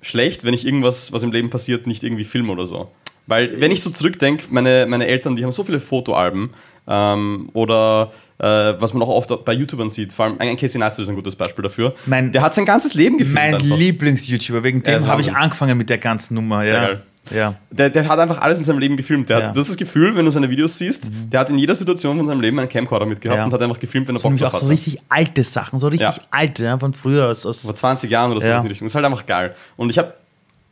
schlecht, 0.00 0.44
wenn 0.44 0.54
ich 0.54 0.66
irgendwas, 0.66 1.12
was 1.12 1.22
im 1.22 1.30
Leben 1.30 1.50
passiert, 1.50 1.86
nicht 1.86 2.02
irgendwie 2.02 2.24
filme 2.24 2.50
oder 2.52 2.64
so. 2.64 2.90
Weil, 3.28 3.60
wenn 3.60 3.70
ich 3.70 3.82
so 3.82 3.90
zurückdenke, 3.90 4.44
meine, 4.50 4.86
meine 4.88 5.06
Eltern, 5.06 5.36
die 5.36 5.42
haben 5.44 5.50
so 5.52 5.64
viele 5.64 5.80
Fotoalben 5.80 6.50
ähm, 6.86 7.50
oder 7.54 8.12
äh, 8.38 8.44
was 8.78 8.94
man 8.94 9.02
auch 9.02 9.08
oft 9.08 9.44
bei 9.44 9.52
YouTubern 9.52 9.90
sieht, 9.90 10.12
vor 10.14 10.26
allem 10.26 10.36
ein 10.38 10.56
Casey 10.56 10.78
Neistat 10.78 11.02
ist 11.02 11.08
ein 11.08 11.16
gutes 11.16 11.34
Beispiel 11.36 11.62
dafür. 11.64 11.94
Mein- 12.06 12.30
der 12.32 12.42
hat 12.42 12.54
sein 12.54 12.64
ganzes 12.64 12.94
Leben 12.94 13.18
gefilmt. 13.18 13.34
Mein. 13.34 13.78
Lieblings-YouTuber, 13.78 14.62
wegen 14.62 14.78
Ja, 14.78 14.92
dem 14.92 14.98
ist 14.98 15.08
habe 15.08 15.20
ich 15.20 15.34
angefangen 15.34 15.76
mit 15.76 15.90
der 15.90 15.98
ganzen 15.98 16.34
Nummer. 16.34 16.64
Sehr 16.64 16.74
ja. 16.74 16.86
geil. 16.86 17.02
Ja. 17.34 17.54
Der, 17.70 17.90
der 17.90 18.08
hat 18.08 18.18
einfach 18.18 18.40
alles 18.40 18.58
in 18.58 18.64
seinem 18.64 18.78
Leben 18.78 18.96
gefilmt. 18.96 19.28
Der 19.28 19.38
Ja. 19.38 19.44
hat, 19.48 19.56
das 19.56 19.62
ist 19.66 19.70
das 19.70 19.76
Gefühl, 19.76 20.14
wenn 20.16 20.24
du 20.24 20.30
seine 20.30 20.48
Videos 20.50 20.78
siehst, 20.78 21.10
der 21.32 21.40
hat 21.40 21.50
in 21.50 21.58
jeder 21.58 21.74
Situation 21.74 22.16
von 22.16 22.26
seinem 22.26 22.40
Leben 22.40 22.58
einen 22.58 22.68
Camcorder 22.68 23.06
mitgehabt 23.06 23.38
Ja. 23.38 23.44
und 23.44 23.52
hat 23.52 23.62
einfach 23.62 23.80
gefilmt, 23.80 24.08
wenn 24.08 24.16
er 24.16 24.20
Bock 24.22 24.36
drauf 24.36 24.52
so 24.52 24.56
hatte. 24.58 24.68
richtig 24.68 24.98
alte 25.08 25.44
Sachen, 25.44 25.78
so 25.78 25.88
richtig 25.88 26.20
alte, 26.30 26.78
von 26.78 26.94
früher. 26.94 27.28
Aus, 27.28 27.44
aus 27.46 27.60
vor 27.62 27.74
20 27.74 28.10
Jahren 28.10 28.30
oder 28.30 28.40
so 28.40 28.48
in 28.48 28.62
die 28.62 28.68
Richtung. 28.68 28.86
Das 28.86 28.92
ist 28.92 28.94
halt 28.96 29.04
einfach 29.04 29.26
geil. 29.26 29.54
Und 29.76 29.90
ich 29.90 29.98
habe 29.98 30.14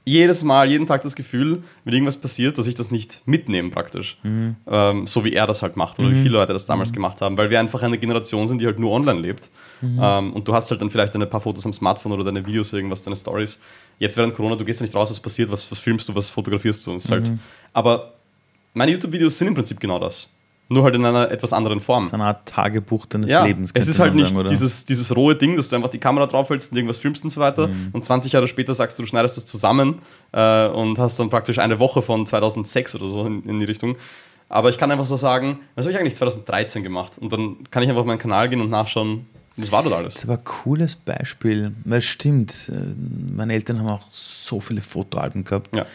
jedes 0.07 0.45
Mal, 0.45 0.69
jeden 0.69 0.87
Tag 0.87 1.01
das 1.01 1.14
Gefühl, 1.17 1.62
wenn 1.85 1.95
irgendwas 1.95 2.19
passiert, 2.19 2.59
dass 2.59 2.67
ich 2.67 2.75
das 2.75 2.90
nicht 2.90 3.23
mitnehme 3.25 3.71
praktisch. 3.71 4.19
Mhm. 4.23 4.57
Ähm, 4.67 5.07
so 5.07 5.25
wie 5.25 5.33
er 5.33 5.47
das 5.47 5.62
halt 5.62 5.79
macht 5.79 5.99
oder 5.99 6.11
wie 6.11 6.17
viele 6.17 6.35
Leute 6.35 6.53
das 6.53 6.67
damals 6.67 6.93
gemacht 6.93 7.23
haben, 7.23 7.38
weil 7.38 7.49
wir 7.49 7.59
einfach 7.59 7.83
eine 7.83 7.97
Generation 7.97 8.47
sind, 8.47 8.61
die 8.61 8.67
halt 8.67 8.79
nur 8.79 8.93
online 8.93 9.19
lebt. 9.19 9.49
Mhm. 9.81 9.99
Ähm, 10.03 10.33
und 10.35 10.47
du 10.47 10.55
hast 10.55 10.71
halt 10.71 10.83
dann 10.83 10.90
vielleicht 10.90 11.17
ein 11.17 11.31
paar 11.31 11.40
Fotos 11.40 11.64
am 11.64 11.73
Smartphone 11.73 12.12
oder 12.12 12.23
deine 12.25 12.47
Videos, 12.47 12.71
irgendwas, 12.75 13.03
deine 13.03 13.17
Stories. 13.17 13.59
Jetzt 13.98 14.16
während 14.16 14.35
Corona, 14.35 14.57
du 14.57 14.64
gehst 14.64 14.80
ja 14.80 14.87
nicht 14.87 14.94
raus, 14.96 15.11
was 15.11 15.20
passiert, 15.20 15.50
was, 15.50 15.70
was 15.70 15.78
filmst 15.78 16.09
du, 16.09 16.14
was 16.14 16.30
fotografierst 16.30 16.87
du. 16.87 16.90
Und 16.90 16.96
ist 16.96 17.09
Mhm. 17.11 17.14
halt, 17.14 17.33
aber 17.72 18.14
meine 18.74 18.92
YouTube-Videos 18.92 19.38
sind 19.38 19.48
im 19.48 19.54
Prinzip 19.54 19.78
genau 19.80 19.98
das. 19.98 20.28
Nur 20.70 20.83
halt 20.83 20.94
in 20.94 21.04
einer 21.04 21.30
etwas 21.30 21.52
anderen 21.52 21.78
Form. 21.78 22.07
So 22.07 22.14
eine 22.14 22.24
Art 22.24 22.48
Tagebuch 22.48 23.04
deines 23.07 23.30
Ja, 23.30 23.44
Lebens. 23.44 23.70
es 23.74 23.87
ist 23.87 23.98
halt 24.00 24.14
nicht 24.14 24.35
sagen, 24.35 24.48
dieses, 24.48 24.87
dieses 24.87 25.14
rohe 25.14 25.37
Ding, 25.37 25.57
dass 25.59 25.68
du 25.68 25.76
einfach 25.76 25.90
die 25.90 25.98
Kamera 25.98 26.26
draufhältst 26.26 26.72
und 26.72 26.78
irgendwas 26.78 26.96
filmst 26.96 27.22
und 27.22 27.28
so 27.30 27.38
weiter 27.38 27.68
Mhm. 27.68 27.90
und 27.92 28.02
20 28.04 28.33
Jahre 28.33 28.48
später 28.48 28.72
sagst 28.72 28.98
du, 28.98 29.02
du 29.02 29.07
schneidest 29.07 29.37
das 29.37 29.44
zusammen 29.44 30.00
äh, 30.33 30.66
und 30.68 30.98
hast 30.98 31.18
dann 31.20 31.28
praktisch 31.28 31.59
eine 31.59 31.78
Woche 31.80 32.00
von 32.00 32.24
2006 32.26 32.94
oder 32.94 33.09
so 33.09 33.26
in, 33.26 33.42
in 33.44 33.59
die 33.59 33.66
Richtung. 33.66 33.96
Aber 34.48 34.70
ich 34.70 34.78
kann 34.78 34.90
einfach 34.90 35.07
so 35.07 35.16
sagen, 35.18 35.61
was 35.74 35.85
habe 35.85 35.92
ich 35.92 35.98
eigentlich 35.98 36.14
2013 36.14 36.83
gemacht? 36.83 37.18
Und 37.18 37.33
dann 37.33 37.57
kann 37.70 37.83
ich 37.83 37.88
einfach 37.90 38.00
auf 38.00 38.07
meinen 38.07 38.18
Kanal 38.18 38.48
gehen 38.48 38.61
und 38.62 38.70
nachschauen, 38.70 39.26
was 39.57 39.71
war 39.73 39.83
dort 39.83 39.95
alles. 39.95 40.14
Das 40.14 40.23
ist 40.25 40.29
aber 40.29 40.38
ein 40.38 40.45
cooles 40.45 40.97
Beispiel, 40.97 41.73
weil 41.85 41.99
es 41.99 42.05
stimmt, 42.05 42.71
äh, 42.73 43.35
meine 43.35 43.53
Eltern 43.55 43.79
haben 43.79 43.88
auch 43.88 44.07
so 44.11 44.61
viele 44.61 44.83
Fotoalben 44.83 45.45
gehabt. 45.45 45.75
Ja. 45.77 45.87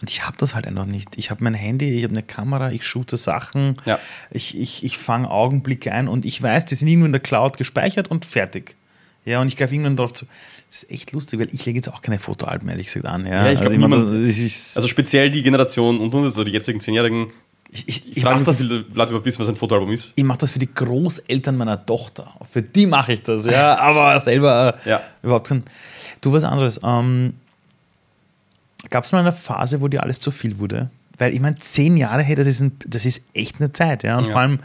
Und 0.00 0.10
ich 0.10 0.26
habe 0.26 0.36
das 0.38 0.54
halt 0.54 0.66
einfach 0.66 0.86
nicht. 0.86 1.16
Ich 1.16 1.30
habe 1.30 1.44
mein 1.44 1.54
Handy, 1.54 1.96
ich 1.96 2.02
habe 2.02 2.12
eine 2.12 2.22
Kamera, 2.24 2.72
ich 2.72 2.84
shoote 2.84 3.16
Sachen, 3.16 3.76
Ja. 3.84 3.98
ich, 4.30 4.58
ich, 4.58 4.84
ich 4.84 4.98
fange 4.98 5.30
Augenblicke 5.30 5.92
ein 5.92 6.08
und 6.08 6.24
ich 6.24 6.42
weiß, 6.42 6.64
die 6.66 6.74
sind 6.74 6.88
irgendwo 6.88 7.06
in 7.06 7.12
der 7.12 7.20
Cloud 7.20 7.56
gespeichert 7.56 8.08
und 8.10 8.24
fertig. 8.24 8.76
Ja, 9.24 9.40
und 9.40 9.46
ich 9.46 9.56
greife 9.56 9.72
irgendwann 9.74 9.94
drauf 9.96 10.12
zu. 10.12 10.26
Das 10.68 10.82
ist 10.82 10.90
echt 10.90 11.12
lustig, 11.12 11.38
weil 11.38 11.48
ich 11.52 11.64
lege 11.64 11.78
jetzt 11.78 11.88
auch 11.88 12.02
keine 12.02 12.18
Fotoalben, 12.18 12.68
ehrlich 12.68 12.86
gesagt, 12.88 13.06
an. 13.06 13.24
Ja, 13.24 13.44
Ja, 13.46 13.52
ich 13.52 13.60
glaub, 13.60 13.72
meine, 13.72 13.96
niemand- 13.96 14.28
das 14.28 14.76
Also 14.76 14.88
speziell 14.88 15.30
die 15.30 15.42
Generation 15.44 16.00
und 16.00 16.12
uns, 16.12 16.24
also 16.24 16.42
die 16.42 16.50
jetzigen 16.50 16.80
Zehnjährigen, 16.80 17.32
ich, 17.74 17.88
ich, 17.88 18.16
ich 18.16 18.22
frage 18.22 18.34
mache 18.34 18.40
mich, 18.40 18.46
das, 18.46 18.60
wie 18.60 18.64
viele 18.64 18.84
Leute 18.94 19.10
überhaupt 19.10 19.24
wissen, 19.26 19.40
was 19.40 19.48
ein 19.48 19.54
Fotoalbum 19.56 19.90
ist. 19.92 20.12
ich 20.14 20.24
mach 20.24 20.36
das 20.36 20.50
für 20.50 20.58
die 20.58 20.72
Großeltern 20.72 21.56
meiner 21.56 21.84
Tochter. 21.84 22.26
Für 22.50 22.60
die 22.62 22.86
mache 22.86 23.14
ich 23.14 23.22
das, 23.22 23.46
ja. 23.46 23.78
Aber 23.80 24.20
selber 24.20 24.76
äh, 24.84 24.90
Ja. 24.90 25.00
überhaupt 25.22 25.48
kein. 25.48 25.62
Du 26.20 26.32
was 26.32 26.44
anderes. 26.44 26.78
Ähm, 26.84 27.34
Gab 28.90 29.04
es 29.04 29.12
mal 29.12 29.20
eine 29.20 29.32
Phase, 29.32 29.80
wo 29.80 29.88
dir 29.88 30.02
alles 30.02 30.20
zu 30.20 30.30
viel 30.30 30.58
wurde? 30.58 30.90
Weil 31.16 31.32
ich 31.32 31.40
meine, 31.40 31.56
zehn 31.56 31.96
Jahre, 31.96 32.22
hey, 32.22 32.34
das 32.34 32.46
ist, 32.46 32.60
ein, 32.60 32.72
das 32.86 33.06
ist 33.06 33.22
echt 33.32 33.60
eine 33.60 33.72
Zeit, 33.72 34.02
ja. 34.02 34.18
Und 34.18 34.26
Ja. 34.26 34.32
vor 34.32 34.40
allem, 34.40 34.58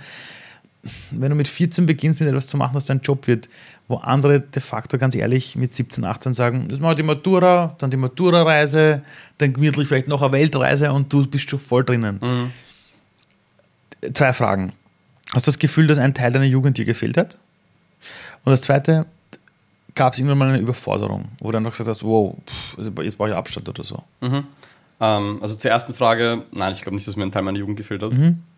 wenn 1.12 1.30
du 1.30 1.36
mit 1.36 1.48
14 1.48 1.86
beginnst, 1.86 2.20
mit 2.20 2.28
etwas 2.30 2.48
zu 2.48 2.58
machen, 2.58 2.74
was 2.74 2.86
dein 2.86 3.02
Job 3.02 3.28
wird, 3.28 3.48
wo 3.88 3.98
andere 3.98 4.42
de 4.42 4.62
facto 4.62 4.98
ganz 4.98 5.16
ehrlich 5.16 5.56
mit 5.56 5.74
17, 5.74 6.04
18 6.04 6.34
sagen, 6.34 6.68
das 6.68 6.80
mache 6.80 6.94
ich 6.94 6.98
die 6.98 7.04
Matura, 7.04 7.76
dann 7.78 7.90
die 7.92 7.98
Matura-Reise, 7.98 9.02
dann 9.38 9.54
gemütlich 9.54 9.88
vielleicht 9.88 10.08
noch 10.08 10.22
eine 10.22 10.32
Weltreise 10.34 10.92
und 10.92 11.12
du 11.14 11.26
bist 11.26 11.50
schon 11.50 11.60
voll 11.60 11.84
drinnen. 11.86 12.20
Zwei 14.14 14.34
Fragen. 14.34 14.74
Hast 15.34 15.48
du 15.48 15.52
das 15.52 15.60
Gefühl, 15.60 15.88
dass 15.88 15.98
ein 15.98 16.14
Teil 16.14 16.32
deiner 16.32 16.46
Jugend 16.46 16.78
dir 16.78 16.86
gefehlt 16.86 17.18
hat? 17.18 17.38
Und 18.44 18.52
das 18.52 18.62
zweite, 18.62 19.06
gab 19.98 20.14
es 20.14 20.20
irgendwann 20.20 20.38
mal 20.38 20.48
eine 20.50 20.60
Überforderung, 20.60 21.26
wo 21.40 21.52
du 21.52 21.58
einfach 21.58 21.72
gesagt 21.72 21.90
hast, 21.90 22.04
wow, 22.04 22.36
pff, 22.46 22.78
jetzt 23.04 23.18
brauche 23.18 23.30
ich 23.30 23.36
Abstand 23.36 23.68
oder 23.68 23.84
so. 23.84 24.04
Ähm, 25.02 25.40
also 25.42 25.56
zur 25.56 25.72
ersten 25.72 25.94
Frage, 25.94 26.44
nein, 26.52 26.74
ich 26.74 26.82
glaube 26.82 26.96
nicht, 26.96 27.08
dass 27.08 27.18
mir 27.18 27.24
ein 27.24 27.32
Teil 27.32 27.44
meiner 27.44 27.60
Jugend 27.60 27.78
gefehlt 27.78 28.04
hat. 28.04 28.14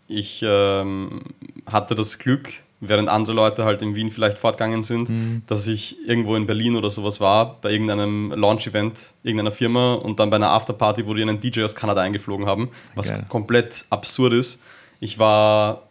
Ich 0.07 0.43
ähm, 0.45 1.21
hatte 1.65 1.95
das 1.95 2.19
Glück, 2.19 2.49
während 2.81 3.09
andere 3.09 3.33
Leute 3.35 3.65
halt 3.65 3.81
in 3.81 3.95
Wien 3.95 4.09
vielleicht 4.09 4.39
fortgegangen 4.39 4.83
sind, 4.83 5.09
dass 5.47 5.67
ich 5.67 5.97
irgendwo 6.07 6.35
in 6.35 6.45
Berlin 6.45 6.75
oder 6.75 6.89
sowas 6.89 7.19
war, 7.19 7.59
bei 7.61 7.71
irgendeinem 7.71 8.31
Launch-Event 8.31 9.13
irgendeiner 9.23 9.51
Firma 9.51 9.95
und 9.95 10.19
dann 10.19 10.29
bei 10.29 10.37
einer 10.37 10.49
Afterparty, 10.49 11.05
wo 11.05 11.13
die 11.13 11.21
einen 11.21 11.39
DJ 11.39 11.63
aus 11.63 11.75
Kanada 11.75 12.01
eingeflogen 12.01 12.45
haben, 12.45 12.69
was 12.95 13.09
Geil. 13.09 13.25
komplett 13.27 13.85
absurd 13.89 14.33
ist. 14.33 14.61
Ich 14.99 15.19
war, 15.19 15.83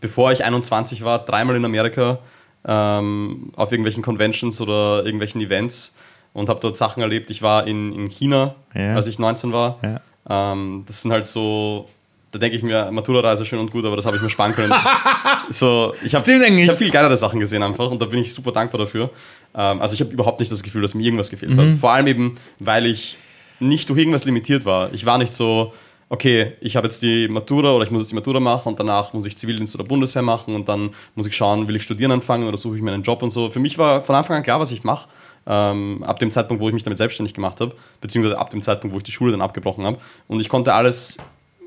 bevor 0.00 0.32
ich 0.32 0.44
21 0.44 1.04
war, 1.04 1.18
dreimal 1.24 1.56
in 1.56 1.64
Amerika 1.64 2.18
ähm, 2.66 3.52
auf 3.56 3.72
irgendwelchen 3.72 4.02
Conventions 4.02 4.60
oder 4.60 5.04
irgendwelchen 5.04 5.40
Events 5.40 5.94
und 6.32 6.48
habe 6.48 6.60
dort 6.60 6.76
Sachen 6.76 7.02
erlebt. 7.02 7.30
Ich 7.30 7.42
war 7.42 7.66
in, 7.66 7.92
in 7.92 8.08
China, 8.08 8.54
Ja. 8.74 8.94
als 8.94 9.06
ich 9.06 9.18
19 9.18 9.52
war. 9.52 9.78
Ja. 9.82 10.52
Ähm, 10.52 10.84
das 10.86 11.02
sind 11.02 11.10
halt 11.10 11.26
so, 11.26 11.88
da 12.30 12.38
denke 12.38 12.56
ich 12.56 12.62
mir, 12.62 12.90
Matura-Reise 12.90 13.44
schön 13.44 13.58
und 13.58 13.70
gut, 13.72 13.84
aber 13.84 13.96
das 13.96 14.06
habe 14.06 14.16
ich 14.16 14.22
mir 14.22 14.30
sparen 14.30 14.54
können. 14.54 14.72
so, 15.50 15.92
ich 16.04 16.14
habe 16.14 16.24
hab 16.68 16.76
viel 16.78 16.90
geilere 16.90 17.16
Sachen 17.16 17.40
gesehen 17.40 17.62
einfach 17.62 17.90
und 17.90 18.00
da 18.00 18.06
bin 18.06 18.20
ich 18.20 18.32
super 18.32 18.52
dankbar 18.52 18.78
dafür. 18.78 19.10
Ähm, 19.54 19.80
also 19.82 19.94
ich 19.94 20.00
habe 20.00 20.10
überhaupt 20.12 20.40
nicht 20.40 20.50
das 20.52 20.62
Gefühl, 20.62 20.82
dass 20.82 20.94
mir 20.94 21.04
irgendwas 21.04 21.28
gefehlt 21.30 21.52
Mhm. 21.56 21.60
hat. 21.60 21.68
Vor 21.78 21.92
allem 21.92 22.06
eben, 22.06 22.34
weil 22.60 22.86
ich 22.86 23.18
nicht 23.60 23.88
durch 23.88 23.98
irgendwas 23.98 24.24
limitiert 24.24 24.64
war. 24.64 24.92
Ich 24.94 25.04
war 25.04 25.18
nicht 25.18 25.34
so, 25.34 25.72
okay, 26.12 26.52
ich 26.60 26.76
habe 26.76 26.86
jetzt 26.86 27.00
die 27.00 27.26
Matura 27.26 27.72
oder 27.72 27.86
ich 27.86 27.90
muss 27.90 28.02
jetzt 28.02 28.10
die 28.10 28.14
Matura 28.14 28.38
machen 28.38 28.68
und 28.68 28.78
danach 28.78 29.14
muss 29.14 29.24
ich 29.24 29.34
Zivildienst 29.34 29.74
oder 29.74 29.84
Bundesheer 29.84 30.20
machen 30.20 30.54
und 30.54 30.68
dann 30.68 30.90
muss 31.14 31.26
ich 31.26 31.34
schauen, 31.34 31.66
will 31.66 31.76
ich 31.76 31.84
studieren 31.84 32.12
anfangen 32.12 32.46
oder 32.46 32.58
suche 32.58 32.76
ich 32.76 32.82
mir 32.82 32.92
einen 32.92 33.02
Job 33.02 33.22
und 33.22 33.30
so. 33.30 33.48
Für 33.48 33.60
mich 33.60 33.78
war 33.78 34.02
von 34.02 34.14
Anfang 34.14 34.36
an 34.36 34.42
klar, 34.42 34.60
was 34.60 34.70
ich 34.72 34.84
mache. 34.84 35.08
Ähm, 35.46 36.04
ab 36.04 36.18
dem 36.18 36.30
Zeitpunkt, 36.30 36.62
wo 36.62 36.68
ich 36.68 36.74
mich 36.74 36.82
damit 36.82 36.98
selbstständig 36.98 37.32
gemacht 37.32 37.62
habe, 37.62 37.74
beziehungsweise 38.02 38.38
ab 38.38 38.50
dem 38.50 38.60
Zeitpunkt, 38.60 38.92
wo 38.94 38.98
ich 38.98 39.04
die 39.04 39.10
Schule 39.10 39.32
dann 39.32 39.40
abgebrochen 39.40 39.86
habe. 39.86 39.98
Und 40.28 40.38
ich 40.38 40.50
konnte 40.50 40.74
alles 40.74 41.16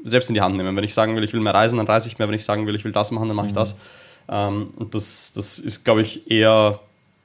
selbst 0.03 0.29
in 0.29 0.35
die 0.35 0.41
Hand 0.41 0.55
nehmen. 0.55 0.77
Wenn 0.77 0.83
ich 0.83 0.93
sagen 0.93 1.15
will, 1.15 1.23
ich 1.23 1.33
will 1.33 1.41
mehr 1.41 1.55
reisen, 1.55 1.77
dann 1.77 1.87
reise 1.87 2.07
ich 2.07 2.19
mehr. 2.19 2.27
Wenn 2.27 2.35
ich 2.35 2.45
sagen 2.45 2.67
will, 2.67 2.75
ich 2.75 2.85
will 2.85 2.91
das 2.91 3.09
machen, 3.09 3.27
dann 3.27 3.35
mache 3.35 3.47
ich 3.47 3.53
das. 3.53 3.75
Ähm, 4.29 4.73
und 4.75 4.93
das, 4.93 5.33
das 5.33 5.57
ist, 5.57 5.83
glaube 5.83 6.01
ich, 6.01 6.29
eher 6.29 6.79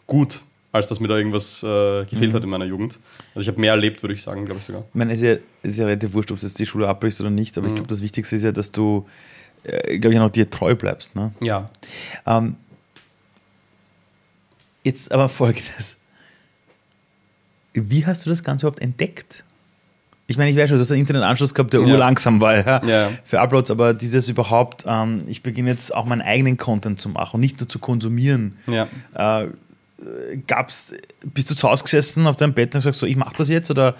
gut, 0.06 0.40
als 0.72 0.88
dass 0.88 1.00
mir 1.00 1.08
da 1.08 1.16
irgendwas 1.16 1.62
äh, 1.62 2.04
gefehlt 2.04 2.32
hat 2.32 2.44
in 2.44 2.48
meiner 2.50 2.64
Jugend. 2.64 3.00
Also 3.34 3.42
ich 3.42 3.48
habe 3.48 3.60
mehr 3.60 3.72
erlebt, 3.72 4.02
würde 4.02 4.14
ich 4.14 4.22
sagen, 4.22 4.44
glaube 4.44 4.60
ich 4.60 4.66
sogar. 4.66 4.82
Ich 4.88 4.94
meine, 4.94 5.12
es 5.12 5.20
ist 5.20 5.24
ja, 5.26 5.32
es 5.62 5.72
ist 5.72 5.78
ja 5.78 5.84
relativ 5.86 6.12
wurscht, 6.14 6.30
ob 6.30 6.38
du 6.38 6.46
jetzt 6.46 6.58
die 6.58 6.66
Schule 6.66 6.88
abbrichst 6.88 7.20
oder 7.20 7.30
nicht, 7.30 7.56
aber 7.58 7.66
ich 7.68 7.74
glaube, 7.74 7.88
das 7.88 8.02
Wichtigste 8.02 8.36
ist 8.36 8.42
ja, 8.42 8.52
dass 8.52 8.70
du, 8.70 9.06
äh, 9.64 9.98
glaube 9.98 10.14
ich, 10.14 10.20
auch 10.20 10.30
dir 10.30 10.48
treu 10.48 10.74
bleibst. 10.76 11.16
Ne? 11.16 11.32
Ja. 11.40 11.70
Ähm, 12.26 12.56
jetzt 14.84 15.10
aber 15.12 15.28
folgendes. 15.28 15.96
Wie 17.72 18.04
hast 18.06 18.26
du 18.26 18.30
das 18.30 18.42
Ganze 18.42 18.66
überhaupt 18.66 18.82
entdeckt? 18.82 19.44
Ich 20.26 20.36
meine, 20.38 20.50
ich 20.50 20.56
weiß 20.56 20.68
schon, 20.68 20.78
du 20.78 20.82
hast 20.82 20.90
einen 20.92 21.00
Internetanschluss 21.00 21.54
gehabt, 21.54 21.72
der 21.72 21.80
Ja. 21.80 21.86
urlangsam 21.88 22.40
war 22.40 22.56
ja, 22.56 22.84
Ja. 22.86 23.10
für 23.24 23.40
Uploads, 23.40 23.70
aber 23.72 23.94
dieses 23.94 24.28
überhaupt, 24.28 24.84
ähm, 24.86 25.22
ich 25.26 25.42
beginne 25.42 25.70
jetzt 25.70 25.92
auch 25.94 26.04
meinen 26.04 26.22
eigenen 26.22 26.56
Content 26.56 27.00
zu 27.00 27.08
machen 27.08 27.36
und 27.36 27.40
nicht 27.40 27.58
nur 27.58 27.68
zu 27.68 27.80
konsumieren. 27.80 28.56
Ja. 28.68 28.86
Äh, 29.42 29.48
gab's, 30.46 30.92
bist 31.24 31.50
du 31.50 31.54
zu 31.54 31.68
Hause 31.68 31.84
gesessen 31.84 32.26
auf 32.26 32.36
deinem 32.36 32.52
Bett 32.54 32.74
und 32.74 32.80
gesagt, 32.80 32.96
so, 32.96 33.06
ich 33.06 33.16
mache 33.16 33.34
das 33.36 33.48
jetzt 33.48 33.70
oder, 33.70 33.94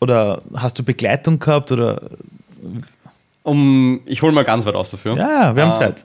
oder 0.00 0.42
hast 0.56 0.78
du 0.78 0.82
Begleitung 0.82 1.38
gehabt 1.38 1.72
oder 1.72 2.00
Um, 3.44 4.00
ich 4.06 4.22
hole 4.22 4.32
mal 4.32 4.44
ganz 4.44 4.64
weit 4.66 4.74
aus 4.76 4.90
dafür. 4.90 5.16
ja, 5.16 5.54
wir 5.56 5.62
haben 5.64 5.70
Ähm, 5.70 5.74
Zeit. 5.74 6.04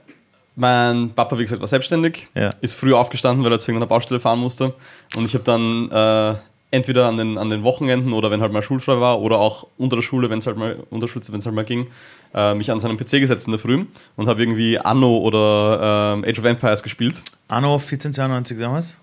Mein 0.56 1.10
Papa, 1.14 1.38
wie 1.38 1.42
gesagt, 1.42 1.60
war 1.60 1.68
selbstständig, 1.68 2.28
Ja. 2.34 2.50
ist 2.60 2.74
früh 2.74 2.92
aufgestanden, 2.92 3.44
weil 3.44 3.52
er 3.52 3.60
zu 3.60 3.70
irgendeiner 3.70 3.88
Baustelle 3.88 4.18
fahren 4.18 4.40
musste. 4.40 4.74
Und 5.16 5.24
ich 5.24 5.34
habe 5.34 5.44
dann 5.44 5.88
äh, 5.92 6.34
entweder 6.72 7.06
an 7.06 7.16
den, 7.16 7.38
an 7.38 7.48
den 7.48 7.62
Wochenenden 7.62 8.12
oder 8.12 8.32
wenn 8.32 8.40
halt 8.40 8.52
mal 8.52 8.62
schulfrei 8.62 8.98
war 8.98 9.20
oder 9.20 9.38
auch 9.38 9.68
unter 9.78 9.94
der 9.94 10.02
Schule, 10.02 10.30
wenn 10.30 10.40
es 10.40 10.48
halt 10.48 10.56
mal 10.56 10.78
unter 10.90 11.06
der 11.06 11.12
Schule, 11.12 11.24
wenn 11.30 11.38
es 11.38 11.46
halt 11.46 11.54
mal 11.54 11.64
ging, 11.64 11.86
äh, 12.34 12.54
mich 12.54 12.72
an 12.72 12.80
seinen 12.80 12.96
PC 12.96 13.20
gesetzt 13.20 13.46
in 13.46 13.52
der 13.52 13.60
Früh 13.60 13.84
und 14.16 14.26
habe 14.26 14.42
irgendwie 14.42 14.76
Anno 14.80 15.18
oder 15.18 16.14
ähm, 16.16 16.24
Age 16.28 16.40
of 16.40 16.44
Empires 16.44 16.82
gespielt. 16.82 17.22
Anno 17.46 17.74
1492 17.74 18.58
damals? 18.58 18.98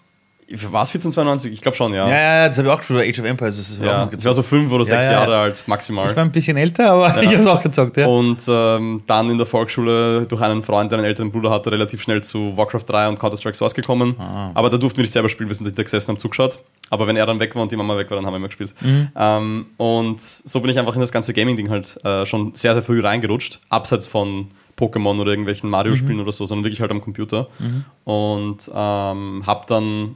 War 0.47 0.83
es 0.83 0.89
1492? 0.89 1.53
Ich 1.53 1.61
glaube 1.61 1.75
schon, 1.75 1.93
ja. 1.93 2.07
Ja, 2.07 2.15
ja, 2.15 2.47
das 2.47 2.57
habe 2.59 2.67
ich 2.67 2.73
auch 2.73 2.77
gespielt, 2.77 3.01
Age 3.01 3.19
of 3.19 3.25
Empires. 3.25 3.57
Das 3.57 3.69
ist 3.69 3.81
Ja, 3.81 4.07
ich 4.15 4.23
war 4.23 4.33
so 4.33 4.43
fünf 4.43 4.71
oder 4.71 4.85
sechs 4.85 5.07
Ja, 5.07 5.13
ja, 5.13 5.19
Jahre 5.19 5.31
ja. 5.31 5.41
alt, 5.41 5.63
maximal. 5.67 6.07
Ich 6.07 6.15
war 6.15 6.23
ein 6.23 6.31
bisschen 6.31 6.55
älter, 6.57 6.91
aber 6.91 7.07
ich 7.21 7.29
habe 7.29 7.37
es 7.39 7.47
auch 7.47 7.61
gezockt, 7.61 7.97
ja. 7.97 8.05
Und 8.05 8.43
ähm, 8.47 9.01
dann 9.07 9.29
in 9.31 9.37
der 9.37 9.47
Volksschule 9.47 10.27
durch 10.27 10.41
einen 10.41 10.61
Freund, 10.61 10.91
der 10.91 10.99
einen 10.99 11.07
älteren 11.07 11.31
Bruder 11.31 11.49
hatte, 11.49 11.71
relativ 11.71 12.01
schnell 12.01 12.23
zu 12.23 12.55
Warcraft 12.55 12.83
3 12.87 13.09
und 13.09 13.19
Counter-Strike 13.19 13.57
Source 13.57 13.73
gekommen. 13.73 14.15
Ah. 14.19 14.51
Aber 14.53 14.69
da 14.69 14.77
durften 14.77 14.97
wir 14.97 15.03
nicht 15.03 15.13
selber 15.13 15.29
spielen, 15.29 15.49
wir 15.49 15.55
sind 15.55 15.65
hinter 15.65 15.83
gesessen 15.83 16.11
und 16.11 16.17
haben 16.17 16.21
zugeschaut. 16.21 16.59
Aber 16.91 17.07
wenn 17.07 17.15
er 17.15 17.25
dann 17.25 17.39
weg 17.39 17.55
war 17.55 17.63
und 17.63 17.71
die 17.71 17.75
Mama 17.75 17.97
weg 17.97 18.11
war, 18.11 18.17
dann 18.17 18.27
haben 18.27 18.33
wir 18.33 18.37
immer 18.37 18.47
gespielt. 18.47 18.71
Mhm. 18.81 19.07
Ähm, 19.15 19.65
und 19.77 20.21
so 20.21 20.59
bin 20.59 20.69
ich 20.69 20.77
einfach 20.77 20.93
in 20.93 21.01
das 21.01 21.11
ganze 21.11 21.33
Gaming-Ding 21.33 21.71
halt 21.71 21.97
äh, 22.05 22.25
schon 22.27 22.53
sehr, 22.53 22.75
sehr 22.75 22.83
früh 22.83 23.01
reingerutscht. 23.01 23.59
Abseits 23.69 24.05
von 24.05 24.51
Pokémon 24.77 25.19
oder 25.19 25.31
irgendwelchen 25.31 25.69
Mario-Spielen 25.69 26.19
oder 26.19 26.31
so, 26.31 26.45
sondern 26.45 26.65
wirklich 26.65 26.81
halt 26.81 26.91
am 26.91 27.01
Computer. 27.01 27.47
Und 28.03 28.69
ähm, 28.75 29.43
habe 29.45 29.65
dann, 29.67 30.15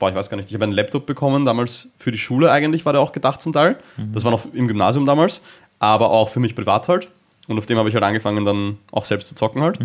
boah, 0.00 0.08
ich 0.08 0.16
weiß 0.16 0.28
gar 0.30 0.36
nicht, 0.36 0.48
ich 0.48 0.54
habe 0.54 0.64
einen 0.64 0.72
Laptop 0.72 1.06
bekommen, 1.06 1.44
damals 1.44 1.88
für 1.96 2.10
die 2.10 2.18
Schule 2.18 2.50
eigentlich 2.50 2.84
war 2.84 2.92
der 2.92 3.00
auch 3.02 3.12
gedacht 3.12 3.40
zum 3.40 3.52
Teil. 3.52 3.76
Das 4.12 4.24
war 4.24 4.32
noch 4.32 4.46
im 4.52 4.66
Gymnasium 4.66 5.06
damals, 5.06 5.42
aber 5.78 6.10
auch 6.10 6.30
für 6.30 6.40
mich 6.40 6.56
privat 6.56 6.88
halt. 6.88 7.08
Und 7.46 7.58
auf 7.58 7.66
dem 7.66 7.78
habe 7.78 7.88
ich 7.88 7.94
halt 7.94 8.02
angefangen, 8.04 8.44
dann 8.44 8.78
auch 8.90 9.04
selbst 9.04 9.28
zu 9.28 9.34
zocken 9.36 9.62
halt. 9.62 9.78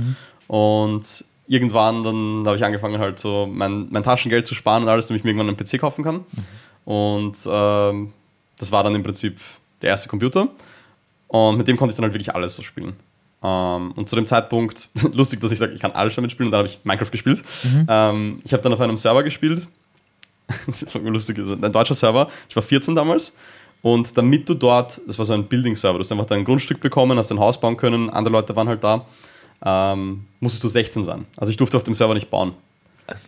Und 0.47 1.25
irgendwann 1.47 2.03
dann 2.03 2.43
habe 2.45 2.55
ich 2.57 2.63
angefangen, 2.63 2.97
halt 2.99 3.19
so 3.19 3.45
mein, 3.51 3.87
mein 3.91 4.01
Taschengeld 4.03 4.47
zu 4.47 4.55
sparen 4.55 4.83
und 4.83 4.89
alles, 4.89 5.07
damit 5.07 5.19
ich 5.19 5.23
mir 5.25 5.31
irgendwann 5.31 5.49
einen 5.49 5.57
PC 5.57 5.79
kaufen 5.79 6.03
kann. 6.03 6.25
Und 6.85 7.37
ähm, 7.47 8.13
das 8.57 8.71
war 8.71 8.83
dann 8.83 8.95
im 8.95 9.03
Prinzip 9.03 9.37
der 9.81 9.89
erste 9.91 10.07
Computer. 10.07 10.47
Und 11.27 11.57
mit 11.57 11.67
dem 11.67 11.75
konnte 11.75 11.91
ich 11.91 11.97
dann 11.97 12.03
halt 12.03 12.13
wirklich 12.13 12.33
alles 12.33 12.55
so 12.55 12.63
spielen. 12.63 12.93
Ähm, 13.43 13.91
und 13.91 14.07
zu 14.07 14.15
dem 14.15 14.25
Zeitpunkt, 14.27 14.89
lustig, 15.13 15.41
dass 15.41 15.51
ich 15.51 15.59
sage, 15.59 15.73
ich 15.73 15.81
kann 15.81 15.91
alles 15.91 16.15
damit 16.15 16.31
spielen, 16.31 16.47
und 16.47 16.51
dann 16.51 16.59
habe 16.59 16.69
ich 16.69 16.79
Minecraft 16.83 17.11
gespielt. 17.11 17.41
Ähm, 17.89 18.41
ich 18.45 18.53
habe 18.53 18.63
dann 18.63 18.71
auf 18.73 18.79
einem 18.79 18.97
Server 18.97 19.23
gespielt. 19.23 19.67
das 20.67 20.83
ist 20.83 20.93
lustig, 20.93 21.37
ein 21.39 21.71
deutscher 21.71 21.93
Server. 21.93 22.27
Ich 22.49 22.55
war 22.55 22.63
14 22.63 22.95
damals. 22.95 23.33
Und 23.81 24.17
damit 24.17 24.49
du 24.49 24.55
dort, 24.55 24.99
das 25.07 25.19
war 25.19 25.25
so 25.25 25.33
ein 25.33 25.45
Building-Server, 25.45 25.99
du 25.99 25.99
hast 25.99 26.11
einfach 26.11 26.25
dein 26.25 26.43
Grundstück 26.43 26.79
bekommen, 26.79 27.17
hast 27.19 27.31
ein 27.31 27.39
Haus 27.39 27.59
bauen 27.59 27.77
können, 27.77 28.09
andere 28.09 28.31
Leute 28.31 28.55
waren 28.55 28.67
halt 28.67 28.83
da, 28.83 29.05
ähm, 29.63 30.25
musstest 30.39 30.63
du 30.63 30.67
16 30.67 31.03
sein. 31.03 31.25
Also 31.37 31.51
ich 31.51 31.57
durfte 31.57 31.77
auf 31.77 31.83
dem 31.83 31.93
Server 31.93 32.15
nicht 32.15 32.31
bauen. 32.31 32.53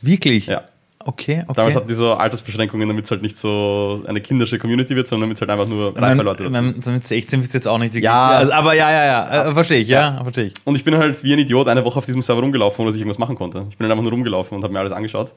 Wirklich? 0.02 0.48
Ja. 0.48 0.64
Okay, 1.08 1.44
okay. 1.44 1.54
Damals 1.56 1.76
hatten 1.76 1.88
die 1.88 1.94
so 1.94 2.14
Altersbeschränkungen, 2.14 2.88
damit 2.88 3.06
es 3.06 3.12
halt 3.12 3.22
nicht 3.22 3.38
so 3.38 4.04
eine 4.08 4.20
kindische 4.20 4.60
Community 4.60 4.94
wird, 4.96 5.08
sondern 5.08 5.30
damit 5.30 5.40
halt 5.40 5.50
einfach 5.50 5.68
nur 5.68 5.96
reife 5.96 6.22
Leute 6.22 6.44
dazu. 6.44 6.62
Nein, 6.62 6.82
so 6.82 6.92
mit 6.92 7.08
16 7.08 7.40
bist 7.40 7.54
du 7.54 7.58
jetzt 7.60 7.68
auch 7.68 7.78
nicht 7.78 7.94
wirklich. 7.94 8.04
Ja. 8.04 8.30
Also, 8.30 8.52
aber 8.52 8.74
ja, 8.74 8.92
ja, 8.92 9.06
ja. 9.06 9.50
Äh, 9.50 9.54
verstehe 9.54 9.78
ich, 9.78 9.88
ja, 9.88 10.20
verstehe 10.22 10.46
ich. 10.46 10.54
Und 10.66 10.76
ich 10.76 10.84
bin 10.84 10.98
halt 10.98 11.24
wie 11.24 11.34
ein 11.34 11.40
Idiot 11.40 11.68
eine 11.70 11.86
Woche 11.86 12.00
auf 12.00 12.06
diesem 12.06 12.22
Server 12.22 12.42
rumgelaufen, 12.42 12.82
ohne 12.82 12.90
dass 12.90 12.96
ich 12.96 13.02
irgendwas 13.02 13.20
machen 13.20 13.38
konnte. 13.38 13.68
Ich 13.70 13.78
bin 13.78 13.86
halt 13.86 13.92
einfach 13.92 14.04
nur 14.04 14.12
rumgelaufen 14.12 14.58
und 14.58 14.64
habe 14.64 14.74
mir 14.74 14.80
alles 14.80 14.92
angeschaut. 14.92 15.34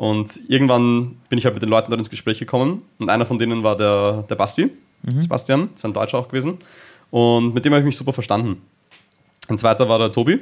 Und 0.00 0.40
irgendwann 0.48 1.16
bin 1.28 1.38
ich 1.38 1.44
halt 1.44 1.54
mit 1.54 1.62
den 1.62 1.68
Leuten 1.68 1.90
dort 1.90 1.98
ins 1.98 2.08
Gespräch 2.08 2.38
gekommen. 2.38 2.80
Und 2.98 3.10
einer 3.10 3.26
von 3.26 3.38
denen 3.38 3.62
war 3.62 3.76
der, 3.76 4.24
der 4.30 4.34
Basti, 4.34 4.70
Sebastian, 5.04 5.68
ist 5.74 5.84
ein 5.84 5.92
Deutscher 5.92 6.16
auch 6.16 6.28
gewesen. 6.28 6.56
Und 7.10 7.52
mit 7.52 7.66
dem 7.66 7.74
habe 7.74 7.80
ich 7.80 7.84
mich 7.84 7.98
super 7.98 8.14
verstanden. 8.14 8.62
Ein 9.48 9.58
zweiter 9.58 9.90
war 9.90 9.98
der 9.98 10.10
Tobi. 10.10 10.40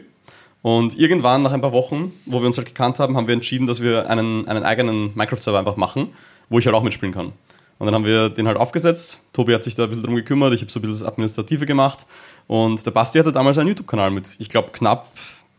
Und 0.62 0.96
irgendwann, 0.96 1.42
nach 1.42 1.50
ein 1.50 1.60
paar 1.60 1.72
Wochen, 1.72 2.12
wo 2.24 2.38
wir 2.38 2.46
uns 2.46 2.56
halt 2.56 2.68
gekannt 2.68 3.00
haben, 3.00 3.16
haben 3.16 3.26
wir 3.26 3.34
entschieden, 3.34 3.66
dass 3.66 3.82
wir 3.82 4.08
einen, 4.08 4.46
einen 4.46 4.62
eigenen 4.62 5.10
Minecraft-Server 5.16 5.58
einfach 5.58 5.76
machen, 5.76 6.10
wo 6.48 6.60
ich 6.60 6.66
halt 6.66 6.76
auch 6.76 6.84
mitspielen 6.84 7.12
kann. 7.12 7.32
Und 7.80 7.86
dann 7.86 7.96
haben 7.96 8.04
wir 8.04 8.28
den 8.28 8.46
halt 8.46 8.58
aufgesetzt. 8.58 9.24
Tobi 9.32 9.54
hat 9.54 9.64
sich 9.64 9.74
da 9.74 9.84
ein 9.84 9.88
bisschen 9.88 10.04
drum 10.04 10.14
gekümmert. 10.14 10.54
Ich 10.54 10.60
habe 10.60 10.70
so 10.70 10.78
ein 10.78 10.82
bisschen 10.82 11.00
das 11.00 11.08
Administrative 11.08 11.66
gemacht. 11.66 12.06
Und 12.46 12.86
der 12.86 12.92
Basti 12.92 13.18
hatte 13.18 13.32
damals 13.32 13.58
einen 13.58 13.66
YouTube-Kanal 13.70 14.12
mit, 14.12 14.36
ich 14.38 14.48
glaube, 14.48 14.70
knapp 14.70 15.08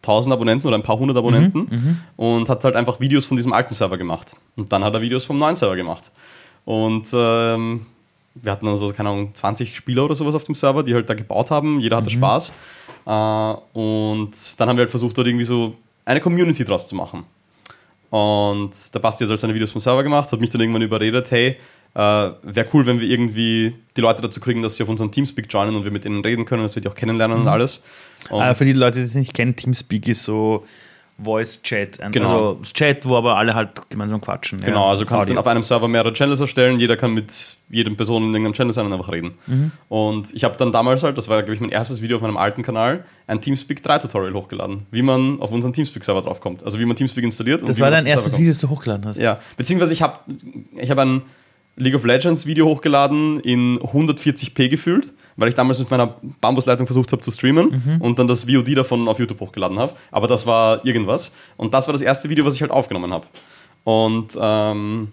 1000 0.09 0.33
Abonnenten 0.33 0.67
oder 0.67 0.77
ein 0.77 0.83
paar 0.83 0.97
hundert 0.97 1.17
Abonnenten. 1.17 2.01
und 2.15 2.49
hat 2.49 2.63
halt 2.63 2.75
einfach 2.75 2.99
Videos 2.99 3.25
von 3.25 3.37
diesem 3.37 3.53
alten 3.53 3.73
Server 3.73 3.97
gemacht. 3.97 4.35
Und 4.55 4.71
dann 4.71 4.83
hat 4.83 4.93
er 4.93 5.01
Videos 5.01 5.25
vom 5.25 5.37
neuen 5.37 5.55
Server 5.55 5.75
gemacht. 5.75 6.11
Und 6.65 7.07
ähm, 7.13 7.85
wir 8.35 8.51
hatten 8.51 8.65
dann 8.65 8.77
so, 8.77 8.91
keine 8.91 9.09
Ahnung, 9.09 9.33
20 9.33 9.75
Spieler 9.75 10.05
oder 10.05 10.15
sowas 10.15 10.35
auf 10.35 10.43
dem 10.43 10.55
Server, 10.55 10.83
die 10.83 10.93
halt 10.93 11.09
da 11.09 11.13
gebaut 11.13 11.51
haben. 11.51 11.79
Jeder 11.79 11.97
hatte 11.97 12.09
Spaß. 12.09 12.53
Äh, 13.05 13.11
und 13.11 14.31
dann 14.59 14.69
haben 14.69 14.77
wir 14.77 14.81
halt 14.81 14.89
versucht, 14.89 15.17
dort 15.17 15.27
irgendwie 15.27 15.45
so 15.45 15.75
eine 16.05 16.19
Community 16.21 16.63
draus 16.63 16.87
zu 16.87 16.95
machen. 16.95 17.25
Und 18.09 18.93
der 18.93 18.99
Basti 18.99 19.23
hat 19.23 19.29
halt 19.29 19.39
seine 19.39 19.53
Videos 19.53 19.71
vom 19.71 19.79
Server 19.79 20.03
gemacht, 20.03 20.31
hat 20.31 20.39
mich 20.39 20.49
dann 20.49 20.61
irgendwann 20.61 20.81
überredet, 20.81 21.29
hey, 21.31 21.57
äh, 21.93 21.99
wäre 21.99 22.67
cool, 22.73 22.85
wenn 22.85 22.99
wir 22.99 23.07
irgendwie 23.07 23.75
die 23.95 24.01
Leute 24.01 24.21
dazu 24.21 24.39
kriegen, 24.39 24.61
dass 24.61 24.75
sie 24.75 24.83
auf 24.83 24.89
unseren 24.89 25.11
Teamspeak 25.11 25.51
joinen 25.51 25.75
und 25.75 25.83
wir 25.83 25.91
mit 25.91 26.05
ihnen 26.05 26.23
reden 26.23 26.45
können, 26.45 26.63
dass 26.63 26.75
wir 26.75 26.81
die 26.81 26.87
auch 26.87 26.95
kennenlernen 26.95 27.41
und 27.41 27.47
alles. 27.47 27.83
Äh, 28.29 28.55
für 28.55 28.65
die 28.65 28.73
Leute, 28.73 28.99
die 28.99 29.05
es 29.05 29.15
nicht 29.15 29.33
kennen, 29.33 29.55
Teamspeak 29.55 30.07
ist 30.07 30.23
so 30.23 30.65
Voice 31.21 31.61
Chat. 31.61 31.99
Ein- 31.99 32.11
Genau. 32.11 32.29
Also 32.29 32.61
Chat, 32.73 33.07
wo 33.07 33.17
aber 33.17 33.35
alle 33.37 33.53
halt 33.53 33.69
gemeinsam 33.89 34.21
quatschen. 34.21 34.61
Genau, 34.61 34.85
ja. 34.85 34.89
also 34.91 35.03
du 35.03 35.09
kannst 35.09 35.23
Audio. 35.25 35.35
dann 35.35 35.39
auf 35.39 35.47
einem 35.47 35.63
Server 35.63 35.87
mehrere 35.87 36.13
Channels 36.13 36.39
erstellen, 36.39 36.79
jeder 36.79 36.95
kann 36.95 37.13
mit 37.13 37.57
jedem 37.69 37.97
Person 37.97 38.23
in 38.23 38.29
irgendeinem 38.29 38.53
Channel 38.53 38.73
sein 38.73 38.85
und 38.85 38.93
einfach 38.93 39.11
reden. 39.11 39.33
Mhm. 39.47 39.71
Und 39.89 40.33
ich 40.33 40.43
habe 40.43 40.55
dann 40.57 40.71
damals 40.71 41.03
halt, 41.03 41.17
das 41.17 41.27
war 41.27 41.41
glaube 41.41 41.55
ich 41.55 41.59
mein 41.59 41.71
erstes 41.71 42.01
Video 42.01 42.17
auf 42.17 42.21
meinem 42.23 42.37
alten 42.37 42.63
Kanal, 42.63 43.03
ein 43.27 43.41
Teamspeak 43.41 43.83
3 43.83 43.99
Tutorial 43.99 44.33
hochgeladen, 44.33 44.85
wie 44.91 45.01
man 45.01 45.41
auf 45.41 45.51
unseren 45.51 45.73
Teamspeak-Server 45.73 46.21
draufkommt. 46.21 46.63
Also 46.63 46.79
wie 46.79 46.85
man 46.85 46.95
Teamspeak 46.95 47.23
installiert. 47.23 47.67
Das 47.67 47.79
war 47.79 47.91
dein 47.91 48.05
erstes. 48.05 48.37
Video, 48.37 48.51
das 48.51 48.59
du 48.59 48.69
hochgeladen 48.69 49.05
hast. 49.05 49.19
Ja, 49.19 49.39
beziehungsweise 49.57 49.93
ich 49.93 50.01
habe 50.01 50.19
ich 50.77 50.89
hab 50.89 50.97
ein 50.99 51.23
League 51.75 51.95
of 51.95 52.05
Legends 52.05 52.45
Video 52.45 52.65
hochgeladen 52.65 53.39
in 53.41 53.77
140p 53.79 54.69
gefühlt, 54.69 55.13
weil 55.39 55.49
ich 55.49 55.55
damals 55.55 55.79
mit 55.79 55.89
meiner 55.89 56.15
Bambusleitung 56.41 56.85
versucht 56.87 57.11
habe 57.11 57.21
zu 57.21 57.31
streamen 57.31 57.99
und 57.99 58.19
dann 58.19 58.27
das 58.27 58.43
VOD 58.45 58.75
davon 58.77 59.07
auf 59.07 59.19
YouTube 59.19 59.39
hochgeladen 59.39 59.79
habe. 59.79 59.93
Aber 60.11 60.27
das 60.27 60.45
war 60.45 60.85
irgendwas. 60.85 61.31
Und 61.57 61.73
das 61.73 61.87
war 61.87 61.93
das 61.93 62.01
erste 62.01 62.29
Video, 62.29 62.45
was 62.45 62.55
ich 62.55 62.61
halt 62.61 62.71
aufgenommen 62.71 63.11
habe. 63.13 63.25
Und 63.83 64.37
ähm, 64.39 65.09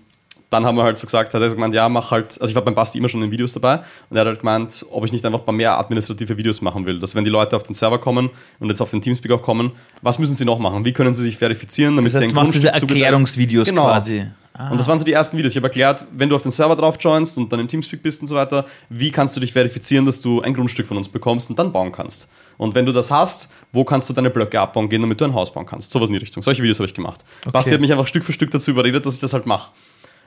dann 0.50 0.64
haben 0.64 0.76
wir 0.76 0.84
halt 0.84 0.96
so 0.96 1.06
gesagt, 1.06 1.34
hat 1.34 1.42
er 1.42 1.50
so 1.50 1.56
gemeint, 1.56 1.74
ja, 1.74 1.88
mach 1.88 2.10
halt, 2.12 2.40
also 2.40 2.50
ich 2.50 2.54
war 2.54 2.62
beim 2.62 2.74
Basti 2.74 2.98
immer 2.98 3.08
schon 3.08 3.22
in 3.22 3.30
Videos 3.30 3.52
dabei 3.52 3.80
und 4.10 4.16
er 4.16 4.20
hat 4.20 4.26
halt 4.28 4.40
gemeint, 4.40 4.86
ob 4.90 5.04
ich 5.04 5.10
nicht 5.12 5.24
einfach 5.26 5.40
ein 5.40 5.44
paar 5.44 5.54
mehr 5.54 5.76
administrative 5.78 6.36
Videos 6.36 6.60
machen 6.60 6.86
will. 6.86 7.00
Dass 7.00 7.14
wenn 7.14 7.24
die 7.24 7.30
Leute 7.30 7.56
auf 7.56 7.64
den 7.64 7.74
Server 7.74 7.98
kommen 7.98 8.30
und 8.60 8.68
jetzt 8.68 8.80
auf 8.80 8.90
den 8.90 9.02
Teamspeak 9.02 9.32
auch 9.32 9.42
kommen, 9.42 9.72
was 10.02 10.18
müssen 10.18 10.34
sie 10.34 10.44
noch 10.44 10.58
machen? 10.58 10.84
Wie 10.84 10.92
können 10.92 11.12
sie 11.14 11.22
sich 11.22 11.36
verifizieren, 11.36 11.96
damit 11.96 12.12
Das 12.12 12.14
heißt, 12.14 12.22
sie 12.22 12.28
ein 12.28 12.34
du 12.34 12.40
machst 12.40 12.54
diese 12.54 12.68
Erklärungsvideos 12.68 13.68
Genau. 13.68 13.84
quasi. 13.86 14.26
Ah. 14.58 14.70
Und 14.70 14.80
das 14.80 14.88
waren 14.88 14.98
so 14.98 15.04
die 15.04 15.12
ersten 15.12 15.36
Videos. 15.36 15.52
Ich 15.52 15.56
habe 15.56 15.66
erklärt, 15.66 16.04
wenn 16.12 16.30
du 16.30 16.36
auf 16.36 16.42
den 16.42 16.50
Server 16.50 16.74
drauf 16.74 16.96
joinst 16.98 17.36
und 17.36 17.52
dann 17.52 17.60
im 17.60 17.68
Teamspeak 17.68 18.02
bist 18.02 18.22
und 18.22 18.26
so 18.26 18.34
weiter, 18.34 18.64
wie 18.88 19.10
kannst 19.10 19.36
du 19.36 19.40
dich 19.40 19.52
verifizieren, 19.52 20.06
dass 20.06 20.20
du 20.20 20.40
ein 20.40 20.54
Grundstück 20.54 20.86
von 20.86 20.96
uns 20.96 21.08
bekommst 21.08 21.50
und 21.50 21.58
dann 21.58 21.72
bauen 21.72 21.92
kannst. 21.92 22.30
Und 22.56 22.74
wenn 22.74 22.86
du 22.86 22.92
das 22.92 23.10
hast, 23.10 23.50
wo 23.72 23.84
kannst 23.84 24.08
du 24.08 24.14
deine 24.14 24.30
Blöcke 24.30 24.58
abbauen 24.58 24.88
gehen, 24.88 25.02
damit 25.02 25.20
du 25.20 25.26
ein 25.26 25.34
Haus 25.34 25.52
bauen 25.52 25.66
kannst. 25.66 25.90
Sowas 25.90 26.08
in 26.08 26.14
die 26.14 26.20
Richtung. 26.20 26.42
Solche 26.42 26.62
Videos 26.62 26.78
habe 26.78 26.86
ich 26.86 26.94
gemacht. 26.94 27.24
Basti 27.52 27.72
hat 27.72 27.80
mich 27.80 27.92
einfach 27.92 28.06
Stück 28.06 28.24
für 28.24 28.32
Stück 28.32 28.50
dazu 28.50 28.70
überredet, 28.70 29.04
dass 29.04 29.14
ich 29.14 29.20
das 29.20 29.34
halt 29.34 29.44
mache. 29.44 29.72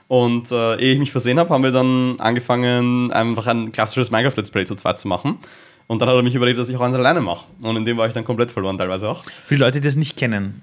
Und 0.06 0.50
äh, 0.52 0.76
ehe 0.76 0.92
ich 0.92 0.98
mich 0.98 1.10
versehen 1.10 1.38
habe, 1.38 1.52
haben 1.52 1.62
wir 1.62 1.72
dann 1.72 2.18
angefangen, 2.18 3.12
einfach 3.12 3.46
ein 3.46 3.72
klassisches 3.72 4.10
Minecraft-Let's 4.10 4.50
Play 4.50 4.64
zu 4.64 4.74
zweit 4.76 4.98
zu 4.98 5.08
machen. 5.08 5.38
Und 5.86 6.00
dann 6.00 6.08
hat 6.08 6.14
er 6.14 6.22
mich 6.22 6.36
überredet, 6.36 6.60
dass 6.60 6.68
ich 6.68 6.76
auch 6.76 6.80
eins 6.80 6.94
alleine 6.94 7.20
mache. 7.20 7.46
Und 7.60 7.76
in 7.76 7.84
dem 7.84 7.96
war 7.96 8.06
ich 8.06 8.14
dann 8.14 8.24
komplett 8.24 8.52
verloren, 8.52 8.78
teilweise 8.78 9.08
auch. 9.08 9.24
Für 9.44 9.54
die 9.54 9.60
Leute, 9.60 9.80
die 9.80 9.88
das 9.88 9.96
nicht 9.96 10.16
kennen, 10.16 10.62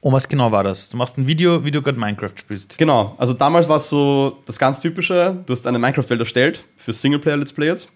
um 0.00 0.12
was 0.12 0.28
genau 0.28 0.50
war 0.50 0.64
das? 0.64 0.88
Du 0.88 0.96
machst 0.96 1.18
ein 1.18 1.26
Video, 1.26 1.64
wie 1.64 1.70
du 1.70 1.82
gerade 1.82 1.98
Minecraft 1.98 2.32
spielst. 2.36 2.78
Genau, 2.78 3.14
also 3.18 3.34
damals 3.34 3.68
war 3.68 3.76
es 3.76 3.88
so 3.88 4.38
das 4.46 4.58
ganz 4.58 4.80
typische, 4.80 5.36
du 5.46 5.52
hast 5.52 5.66
eine 5.66 5.78
Minecraft-Welt 5.78 6.20
erstellt 6.20 6.64
für 6.76 6.92
Singleplayer-Let's 6.92 7.52
Play 7.52 7.66
jetzt, 7.66 7.90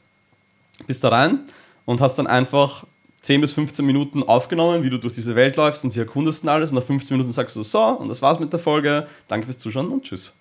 bist 0.86 1.02
da 1.02 1.08
rein 1.08 1.40
und 1.86 2.00
hast 2.00 2.16
dann 2.16 2.26
einfach 2.26 2.84
10 3.22 3.40
bis 3.40 3.54
15 3.54 3.84
Minuten 3.86 4.22
aufgenommen, 4.22 4.82
wie 4.82 4.90
du 4.90 4.98
durch 4.98 5.14
diese 5.14 5.34
Welt 5.34 5.56
läufst 5.56 5.82
und 5.84 5.90
sie 5.90 6.00
erkundest 6.00 6.42
und 6.42 6.50
alles 6.50 6.70
und 6.70 6.76
nach 6.76 6.84
15 6.84 7.16
Minuten 7.16 7.32
sagst 7.32 7.56
du 7.56 7.62
so, 7.62 7.82
und 7.82 8.08
das 8.08 8.20
war's 8.20 8.38
mit 8.38 8.52
der 8.52 8.60
Folge, 8.60 9.06
danke 9.28 9.46
fürs 9.46 9.58
Zuschauen 9.58 9.88
und 9.88 10.02
tschüss. 10.04 10.34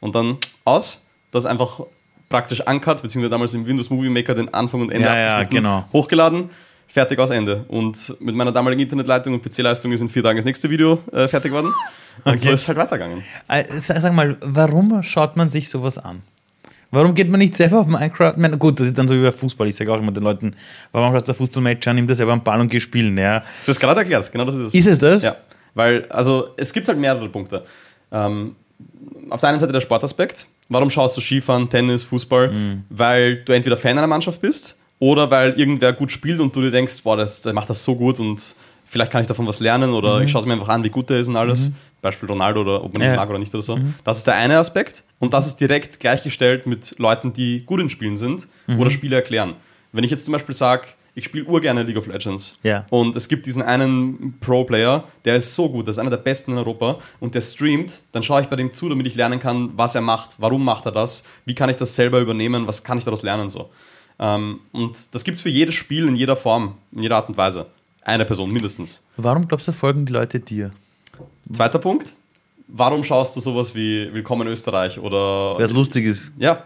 Und 0.00 0.14
dann 0.14 0.38
aus, 0.64 1.04
das 1.32 1.46
einfach 1.46 1.80
praktisch 2.28 2.60
uncut, 2.64 3.02
beziehungsweise 3.02 3.30
damals 3.30 3.54
im 3.54 3.66
Windows 3.66 3.90
Movie 3.90 4.08
Maker 4.08 4.34
den 4.34 4.52
Anfang 4.54 4.82
und 4.82 4.90
Ende 4.90 5.08
Ja, 5.08 5.16
ja, 5.16 5.42
genau. 5.44 5.84
hochgeladen, 5.92 6.50
fertig 6.88 7.18
aus 7.18 7.30
Ende. 7.30 7.64
Und 7.68 8.16
mit 8.20 8.34
meiner 8.34 8.50
damaligen 8.52 8.82
Internetleitung 8.82 9.34
und 9.34 9.42
PC-Leistung 9.42 9.92
ist 9.92 10.00
in 10.00 10.08
vier 10.08 10.22
Tagen 10.22 10.36
das 10.38 10.44
nächste 10.44 10.68
Video 10.70 11.00
äh, 11.12 11.28
fertig 11.28 11.50
geworden. 11.50 11.72
Und 12.24 12.38
so 12.40 12.46
Okay. 12.46 12.54
ist 12.54 12.62
es 12.62 12.68
halt 12.68 12.78
weitergegangen. 12.78 13.22
Äh, 13.46 13.64
Sag 13.80 14.12
mal, 14.12 14.36
warum 14.40 15.02
schaut 15.02 15.36
man 15.36 15.50
sich 15.50 15.68
sowas 15.68 15.98
an? 15.98 16.22
Warum 16.90 17.14
geht 17.14 17.28
man 17.30 17.38
nicht 17.38 17.54
selber 17.54 17.80
auf 17.80 17.86
Minecraft? 17.86 18.32
Meine, 18.38 18.56
gut, 18.56 18.80
das 18.80 18.86
ist 18.88 18.96
dann 18.98 19.06
so 19.06 19.14
wie 19.14 19.22
bei 19.22 19.30
Fußball. 19.30 19.68
Ich 19.68 19.76
sage 19.76 19.92
auch 19.92 19.98
immer 19.98 20.10
den 20.10 20.22
Leuten, 20.24 20.54
warum 20.90 21.12
schaust 21.12 21.28
du 21.28 21.34
Fußballmatch 21.34 21.86
an, 21.86 21.96
nimm 21.96 22.06
dir 22.06 22.14
selber 22.14 22.32
einen 22.32 22.42
Ball 22.42 22.58
und 22.60 22.70
geh 22.70 22.80
spielen. 22.80 23.16
Ja. 23.18 23.44
Das 23.58 23.68
ist 23.68 23.78
gerade 23.78 24.00
erklärt, 24.00 24.32
genau 24.32 24.46
das 24.46 24.54
ist 24.54 24.60
es. 24.68 24.74
Ist 24.74 24.86
es 24.86 24.98
das? 24.98 25.22
Ja, 25.22 25.36
weil, 25.74 26.06
also 26.08 26.48
es 26.56 26.72
gibt 26.72 26.88
halt 26.88 26.98
mehrere 26.98 27.28
Punkte. 27.28 27.62
Ähm, 28.10 28.56
auf 29.28 29.40
der 29.40 29.50
einen 29.50 29.58
Seite 29.58 29.72
der 29.72 29.82
Sportaspekt. 29.82 30.48
Warum 30.70 30.88
schaust 30.90 31.16
du 31.16 31.20
Skifahren, 31.20 31.68
Tennis, 31.68 32.04
Fußball? 32.04 32.50
Mhm. 32.52 32.84
Weil 32.88 33.36
du 33.44 33.52
entweder 33.52 33.76
Fan 33.76 33.98
einer 33.98 34.06
Mannschaft 34.06 34.40
bist 34.40 34.78
oder 34.98 35.30
weil 35.30 35.52
irgendwer 35.58 35.92
gut 35.92 36.10
spielt 36.12 36.40
und 36.40 36.54
du 36.56 36.60
dir 36.62 36.70
denkst, 36.70 37.02
boah, 37.02 37.16
das, 37.16 37.42
der 37.42 37.52
macht 37.52 37.70
das 37.70 37.84
so 37.84 37.94
gut 37.96 38.18
und 38.20 38.56
vielleicht 38.84 39.12
kann 39.12 39.22
ich 39.22 39.28
davon 39.28 39.46
was 39.46 39.60
lernen 39.60 39.90
oder 39.92 40.20
ich 40.22 40.30
schaue 40.30 40.40
es 40.40 40.46
mir 40.46 40.54
einfach 40.54 40.68
an, 40.68 40.82
wie 40.84 40.88
gut 40.90 41.10
der 41.10 41.18
ist 41.20 41.28
und 41.28 41.36
alles. 41.36 41.72
Beispiel 42.00 42.28
Ronaldo 42.28 42.60
oder 42.60 42.84
ob 42.84 42.92
man 42.94 43.02
ihn 43.02 43.08
Mhm. 43.08 43.14
Ja. 43.14 43.16
mag 43.20 43.28
oder 43.28 43.38
nicht 43.38 43.52
oder 43.54 43.62
so. 43.62 43.78
Das 44.04 44.18
ist 44.18 44.26
der 44.26 44.34
eine 44.36 44.56
Aspekt 44.58 45.04
und 45.18 45.34
das 45.34 45.46
ist 45.46 45.56
direkt 45.60 45.98
gleichgestellt 46.00 46.66
mit 46.66 46.94
Leuten, 46.98 47.32
die 47.32 47.64
gut 47.66 47.80
in 47.80 47.90
Spielen 47.90 48.16
sind 48.16 48.46
Mhm. 48.66 48.78
oder 48.80 48.90
Spiele 48.90 49.16
erklären. 49.16 49.54
Wenn 49.92 50.04
ich 50.04 50.10
jetzt 50.10 50.24
zum 50.24 50.32
Beispiel 50.32 50.54
sage, 50.54 50.86
ich 51.14 51.24
spiele 51.24 51.44
urgerne 51.46 51.82
League 51.82 51.96
of 51.96 52.06
Legends 52.06 52.54
Ja. 52.62 52.86
und 52.90 53.16
es 53.16 53.28
gibt 53.28 53.46
diesen 53.46 53.62
einen 53.62 54.38
Pro-Player, 54.38 55.02
der 55.24 55.36
ist 55.36 55.52
so 55.54 55.68
gut, 55.68 55.88
das 55.88 55.96
ist 55.96 55.98
einer 55.98 56.10
der 56.10 56.18
besten 56.18 56.52
in 56.52 56.58
Europa 56.58 56.98
und 57.18 57.34
der 57.34 57.40
streamt, 57.40 58.04
dann 58.12 58.22
schaue 58.22 58.42
ich 58.42 58.46
bei 58.46 58.54
dem 58.54 58.72
zu, 58.72 58.88
damit 58.88 59.06
ich 59.08 59.16
lernen 59.16 59.40
kann, 59.40 59.70
was 59.74 59.96
er 59.96 60.00
macht, 60.00 60.36
warum 60.38 60.64
macht 60.64 60.86
er 60.86 60.92
das, 60.92 61.24
wie 61.44 61.54
kann 61.56 61.68
ich 61.70 61.76
das 61.76 61.96
selber 61.96 62.20
übernehmen, 62.20 62.68
was 62.68 62.84
kann 62.84 62.98
ich 62.98 63.04
daraus 63.04 63.22
lernen 63.24 63.48
so. 63.50 63.68
Ähm, 64.18 64.60
und 64.72 65.14
das 65.14 65.24
gibt 65.24 65.36
es 65.36 65.42
für 65.42 65.48
jedes 65.48 65.74
Spiel 65.74 66.08
in 66.08 66.16
jeder 66.16 66.36
Form, 66.36 66.74
in 66.92 67.02
jeder 67.02 67.16
Art 67.16 67.28
und 67.28 67.36
Weise. 67.36 67.66
Eine 68.02 68.24
Person 68.24 68.50
mindestens. 68.50 69.02
Warum 69.16 69.46
glaubst 69.46 69.68
du, 69.68 69.72
folgen 69.72 70.06
die 70.06 70.12
Leute 70.12 70.40
dir? 70.40 70.72
Zweiter 71.52 71.78
Punkt, 71.78 72.14
warum 72.68 73.04
schaust 73.04 73.36
du 73.36 73.40
sowas 73.40 73.74
wie 73.74 74.12
Willkommen 74.12 74.42
in 74.42 74.52
Österreich 74.52 74.98
oder 74.98 75.56
Weil 75.56 75.64
es 75.64 75.72
lustig 75.72 76.06
ist. 76.06 76.30
ja, 76.38 76.64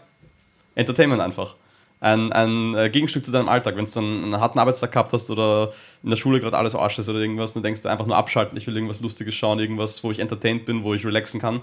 Entertainment 0.74 1.20
einfach. 1.20 1.56
Ein, 2.00 2.32
ein 2.32 2.74
äh, 2.74 2.90
Gegenstück 2.90 3.24
zu 3.24 3.30
deinem 3.30 3.48
Alltag. 3.48 3.76
Wenn 3.76 3.84
du 3.84 3.90
dann 3.92 4.24
einen 4.24 4.40
harten 4.40 4.58
Arbeitstag 4.58 4.90
gehabt 4.90 5.12
hast 5.12 5.30
oder 5.30 5.72
in 6.02 6.10
der 6.10 6.16
Schule 6.16 6.40
gerade 6.40 6.58
alles 6.58 6.74
Arsch 6.74 6.98
ist 6.98 7.08
oder 7.08 7.20
irgendwas, 7.20 7.54
dann 7.54 7.62
denkst 7.62 7.82
du 7.82 7.88
einfach 7.88 8.06
nur 8.06 8.16
abschalten, 8.16 8.58
ich 8.58 8.66
will 8.66 8.74
irgendwas 8.74 9.00
Lustiges 9.00 9.34
schauen, 9.34 9.60
irgendwas, 9.60 10.02
wo 10.02 10.10
ich 10.10 10.18
entertained 10.18 10.64
bin, 10.64 10.82
wo 10.82 10.94
ich 10.94 11.04
relaxen 11.06 11.40
kann. 11.40 11.60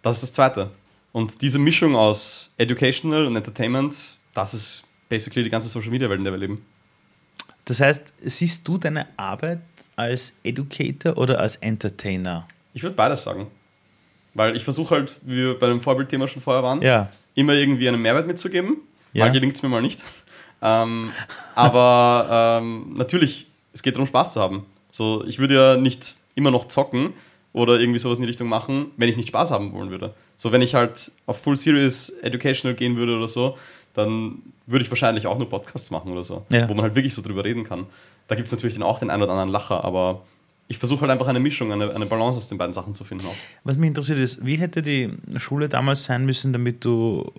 Das 0.00 0.14
ist 0.14 0.22
das 0.22 0.32
Zweite. 0.32 0.70
Und 1.12 1.42
diese 1.42 1.58
Mischung 1.58 1.94
aus 1.94 2.54
Educational 2.56 3.26
und 3.26 3.36
Entertainment, 3.36 3.94
das 4.32 4.54
ist 4.54 4.84
basically 5.12 5.44
die 5.44 5.50
ganze 5.50 5.68
Social 5.68 5.90
Media 5.90 6.08
Welt, 6.08 6.18
in 6.20 6.24
der 6.24 6.32
wir 6.32 6.38
leben. 6.40 6.64
Das 7.66 7.80
heißt, 7.80 8.14
siehst 8.20 8.66
du 8.66 8.78
deine 8.78 9.06
Arbeit 9.18 9.60
als 9.94 10.34
Educator 10.42 11.18
oder 11.18 11.38
als 11.38 11.56
Entertainer? 11.56 12.46
Ich 12.72 12.82
würde 12.82 12.96
beides 12.96 13.22
sagen. 13.22 13.48
Weil 14.32 14.56
ich 14.56 14.64
versuche 14.64 14.94
halt, 14.94 15.18
wie 15.22 15.36
wir 15.36 15.58
bei 15.58 15.66
dem 15.66 15.82
Vorbildthema 15.82 16.26
schon 16.28 16.40
vorher 16.40 16.62
waren, 16.62 16.80
Ja. 16.80 17.10
immer 17.34 17.52
irgendwie 17.52 17.86
einen 17.88 18.00
Mehrwert 18.00 18.26
mitzugeben. 18.26 18.78
Ja. 19.12 19.26
Mal 19.26 19.32
gelingt 19.32 19.54
es 19.54 19.62
mir 19.62 19.68
mal 19.68 19.82
nicht. 19.82 20.02
Ähm, 20.62 21.10
aber 21.54 22.58
ähm, 22.62 22.94
natürlich, 22.96 23.48
es 23.74 23.82
geht 23.82 23.94
darum, 23.96 24.06
Spaß 24.06 24.32
zu 24.32 24.40
haben. 24.40 24.64
So, 24.90 25.24
ich 25.26 25.38
würde 25.38 25.54
ja 25.54 25.76
nicht 25.76 26.16
immer 26.34 26.50
noch 26.50 26.68
zocken 26.68 27.12
oder 27.52 27.78
irgendwie 27.78 27.98
sowas 27.98 28.16
in 28.16 28.22
die 28.22 28.28
Richtung 28.28 28.48
machen, 28.48 28.92
wenn 28.96 29.10
ich 29.10 29.18
nicht 29.18 29.28
Spaß 29.28 29.50
haben 29.50 29.74
wollen 29.74 29.90
würde. 29.90 30.14
So, 30.36 30.52
wenn 30.52 30.62
ich 30.62 30.74
halt 30.74 31.12
auf 31.26 31.42
Full 31.42 31.56
Serious 31.58 32.08
Educational 32.22 32.74
gehen 32.74 32.96
würde 32.96 33.14
oder 33.14 33.28
so, 33.28 33.58
dann 33.94 34.42
würde 34.66 34.84
ich 34.84 34.90
wahrscheinlich 34.90 35.26
auch 35.26 35.38
nur 35.38 35.48
Podcasts 35.48 35.90
machen 35.90 36.10
oder 36.12 36.24
so, 36.24 36.44
Ja. 36.50 36.68
wo 36.68 36.74
man 36.74 36.82
halt 36.84 36.94
wirklich 36.94 37.14
so 37.14 37.22
drüber 37.22 37.44
reden 37.44 37.64
kann. 37.64 37.86
Da 38.28 38.34
gibt 38.34 38.46
es 38.46 38.52
natürlich 38.52 38.74
dann 38.74 38.82
auch 38.82 38.98
den 39.00 39.10
einen 39.10 39.22
oder 39.22 39.32
anderen 39.32 39.50
Lacher, 39.50 39.84
aber 39.84 40.22
ich 40.68 40.78
versuche 40.78 41.02
halt 41.02 41.10
einfach 41.10 41.26
eine 41.26 41.40
Mischung, 41.40 41.72
eine, 41.72 41.94
eine 41.94 42.06
Balance 42.06 42.38
aus 42.38 42.48
den 42.48 42.56
beiden 42.56 42.72
Sachen 42.72 42.94
zu 42.94 43.04
finden 43.04 43.26
auch. 43.26 43.34
Was 43.64 43.76
mich 43.76 43.88
interessiert 43.88 44.18
ist, 44.18 44.44
wie 44.46 44.56
hätte 44.56 44.80
die 44.80 45.10
Schule 45.36 45.68
damals 45.68 46.04
sein 46.04 46.24
müssen, 46.24 46.52
damit 46.52 46.84
du 46.84 47.30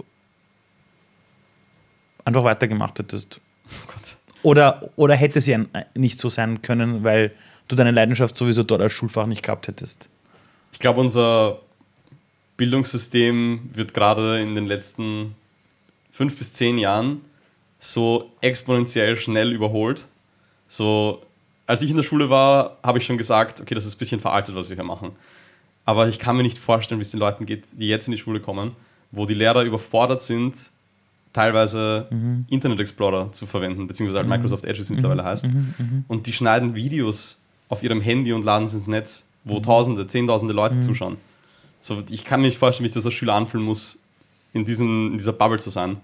einfach 2.26 2.44
weitergemacht 2.44 3.00
hättest? 3.00 3.40
Oh 3.68 3.88
Gott. 3.88 4.18
Oder, 4.44 4.90
oder 4.98 5.16
hätte 5.16 5.42
sie 5.42 5.58
nicht 5.96 6.20
so 6.20 6.30
sein 6.30 6.62
können, 6.62 7.04
weil 7.04 7.32
du 7.70 7.76
deine 7.76 7.92
Leidenschaft 7.92 8.36
sowieso 8.36 8.64
dort 8.64 8.82
als 8.82 8.94
Schulfach 8.94 9.26
nicht 9.26 9.44
gehabt 9.44 9.68
hättest? 9.68 10.10
Ich 10.74 10.80
glaube, 10.80 11.00
unser 11.00 11.60
Bildungssystem 12.58 13.70
wird 13.74 13.94
gerade 13.94 14.42
in 14.42 14.54
den 14.56 14.66
letzten 14.66 15.36
fünf 16.14 16.38
bis 16.38 16.54
zehn 16.54 16.78
Jahren 16.78 17.22
so 17.80 18.32
exponentiell 18.40 19.16
schnell 19.18 19.52
überholt. 19.52 20.06
So, 20.68 21.22
als 21.66 21.82
ich 21.82 21.90
in 21.90 21.98
der 21.98 22.04
Schule 22.04 22.30
war, 22.30 22.78
habe 22.84 23.00
ich 23.00 23.06
schon 23.06 23.18
gesagt, 23.18 23.60
okay, 23.60 23.74
das 23.76 23.86
ist 23.86 23.96
ein 23.96 23.98
bisschen 23.98 24.22
veraltet, 24.22 24.56
was 24.56 24.70
wir 24.70 24.76
hier 24.76 24.86
machen. 24.86 25.12
Aber 25.86 26.08
ich 26.08 26.20
kann 26.20 26.38
mir 26.38 26.44
nicht 26.44 26.60
vorstellen, 26.60 27.00
wie 27.00 27.04
es 27.04 27.12
den 27.12 27.20
Leuten 27.20 27.46
geht, 27.46 27.66
die 27.74 27.88
jetzt 27.88 28.08
in 28.08 28.12
die 28.12 28.18
Schule 28.18 28.40
kommen, 28.40 28.76
wo 29.12 29.26
die 29.26 29.34
Lehrer 29.34 29.64
überfordert 29.64 30.22
sind, 30.22 30.56
teilweise 31.34 32.08
Internet 32.48 32.80
Explorer 32.80 33.32
zu 33.32 33.48
verwenden, 33.48 33.88
beziehungsweise 33.88 34.20
halt 34.20 34.28
Microsoft 34.30 34.66
Edge, 34.66 34.78
wie 34.78 34.82
es 34.82 34.90
mittlerweile 34.92 35.24
heißt. 35.26 35.48
Und 36.08 36.28
die 36.28 36.34
schneiden 36.34 36.76
Videos 36.76 37.42
auf 37.70 37.82
ihrem 37.82 38.02
Handy 38.02 38.34
und 38.34 38.46
laden 38.46 38.68
sie 38.68 38.78
ins 38.78 38.88
Netz, 38.88 39.28
wo 39.46 39.60
Tausende, 39.60 40.06
Zehntausende 40.06 40.54
Leute 40.54 40.80
zuschauen. 40.80 41.18
So, 41.82 42.02
ich 42.12 42.24
kann 42.24 42.40
mir 42.40 42.48
nicht 42.48 42.60
vorstellen, 42.60 42.84
wie 42.86 42.90
sich 42.90 42.96
das 42.96 43.06
als 43.06 43.16
Schüler 43.16 43.34
anfühlen 43.34 43.66
muss, 43.66 44.03
in, 44.54 44.66
diesem, 44.66 45.12
in 45.14 45.18
dieser 45.18 45.34
Bubble 45.34 45.60
zu 45.60 45.70
sein, 45.70 45.98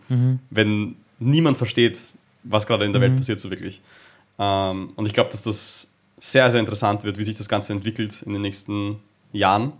wenn 0.49 0.95
niemand 1.19 1.57
versteht, 1.57 2.01
was 2.43 2.65
gerade 2.67 2.85
in 2.85 2.93
der 2.93 3.01
Welt 3.01 3.15
passiert, 3.17 3.39
so 3.39 3.49
wirklich. 3.49 3.81
Ähm, 4.39 4.91
und 4.95 5.05
ich 5.07 5.13
glaube, 5.13 5.29
dass 5.29 5.43
das 5.43 5.91
sehr, 6.19 6.49
sehr 6.51 6.59
interessant 6.59 7.03
wird, 7.03 7.17
wie 7.17 7.23
sich 7.23 7.35
das 7.35 7.47
Ganze 7.49 7.73
entwickelt 7.73 8.21
in 8.23 8.33
den 8.33 8.41
nächsten 8.41 8.97
Jahren. 9.31 9.73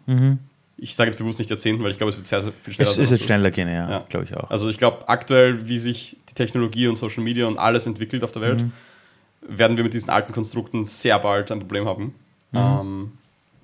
Ich 0.78 0.96
sage 0.96 1.10
jetzt 1.10 1.18
bewusst 1.18 1.40
nicht 1.40 1.50
Jahrzehnten, 1.50 1.84
weil 1.84 1.92
ich 1.92 1.98
glaube, 1.98 2.12
es 2.12 2.16
wird 2.16 2.26
sehr, 2.26 2.42
sehr 2.42 2.52
viel 2.64 2.74
schneller 2.74 2.90
Es 2.90 2.98
als 3.00 3.10
jetzt 3.10 3.20
das. 3.22 3.26
schneller 3.26 3.52
gehen, 3.52 3.68
ja, 3.68 3.90
Ja. 3.90 4.06
glaube 4.08 4.26
ich 4.26 4.36
auch. 4.38 4.50
Also 4.50 4.70
ich 4.70 4.78
glaube, 4.78 5.10
aktuell, 5.10 5.68
wie 5.68 5.78
sich 5.78 6.16
die 6.30 6.34
Technologie 6.36 6.88
und 6.88 6.98
Social 6.98 7.24
Media 7.24 7.48
und 7.48 7.58
alles 7.58 7.86
entwickelt 7.88 8.24
auf 8.24 8.32
der 8.32 8.42
Welt, 8.42 8.62
Mhm. 8.62 8.72
werden 9.42 9.76
wir 9.78 9.84
mit 9.84 9.94
diesen 9.94 10.10
alten 10.10 10.32
Konstrukten 10.34 10.86
sehr 10.86 11.20
bald 11.20 11.52
ein 11.52 11.60
Problem 11.60 11.86
haben. 11.86 12.04
Mhm. 12.52 12.58
Ähm, 12.58 13.12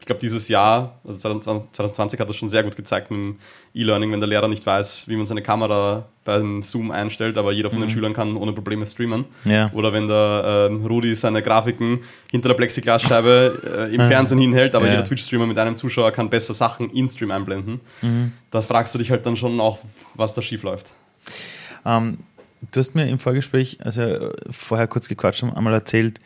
ich 0.06 0.08
glaube, 0.08 0.22
dieses 0.22 0.50
Jahr, 0.50 1.00
also 1.04 1.18
2020, 1.18 1.72
2020 1.72 2.20
hat 2.20 2.30
das 2.30 2.36
schon 2.36 2.48
sehr 2.48 2.62
gut 2.62 2.76
gezeigt 2.76 3.10
mit 3.10 3.18
dem 3.20 3.40
E-Learning, 3.74 4.12
wenn 4.12 4.20
der 4.20 4.30
Lehrer 4.30 4.48
nicht 4.48 4.64
weiß, 4.64 5.06
wie 5.08 5.16
man 5.16 5.26
seine 5.26 5.42
Kamera 5.42 6.06
beim 6.24 6.62
Zoom 6.62 6.92
einstellt, 6.92 7.40
aber 7.40 7.52
jeder 7.52 7.72
von 7.72 7.80
den 7.80 7.90
Schülern 7.90 8.14
kann 8.14 8.38
ohne 8.38 8.54
Probleme 8.54 8.86
streamen. 8.86 9.26
Mhm. 9.46 9.52
Ja. 9.52 9.72
Oder 9.74 9.94
wenn 9.94 10.08
der 10.08 10.68
ähm, 10.70 10.86
Rudi 10.86 11.16
seine 11.16 11.42
Grafiken 11.42 12.02
hinter 12.30 12.50
der 12.50 12.56
Plexiglasscheibe 12.56 13.88
äh, 13.90 13.96
im 13.96 14.02
Fernsehen 14.02 14.38
hinhält, 14.38 14.76
aber 14.76 14.86
Ja. 14.86 14.92
jeder 14.92 15.06
Twitch-Streamer 15.06 15.48
mit 15.48 15.58
einem 15.58 15.76
Zuschauer 15.76 16.12
kann 16.12 16.30
besser 16.30 16.54
Sachen 16.54 16.92
in 16.92 17.08
Stream 17.08 17.32
einblenden. 17.32 17.82
Da 18.52 18.62
fragst 18.62 18.94
du 18.94 19.00
dich 19.00 19.10
halt 19.10 19.26
dann 19.26 19.36
schon 19.36 19.60
auch, 19.60 19.80
was 20.14 20.36
da 20.36 20.44
schief 20.44 20.62
läuft. 20.62 20.92
Ähm, 21.84 22.20
du 22.72 22.80
hast 22.80 22.94
mir 22.94 23.08
im 23.10 23.18
Vorgespräch, 23.18 23.80
also 23.84 24.02
äh, 24.04 24.32
vorher 24.52 24.86
kurz 24.86 25.10
gequatscht 25.10 25.42
haben, 25.42 25.52
einmal 25.56 25.74
erzählt, 25.74 26.20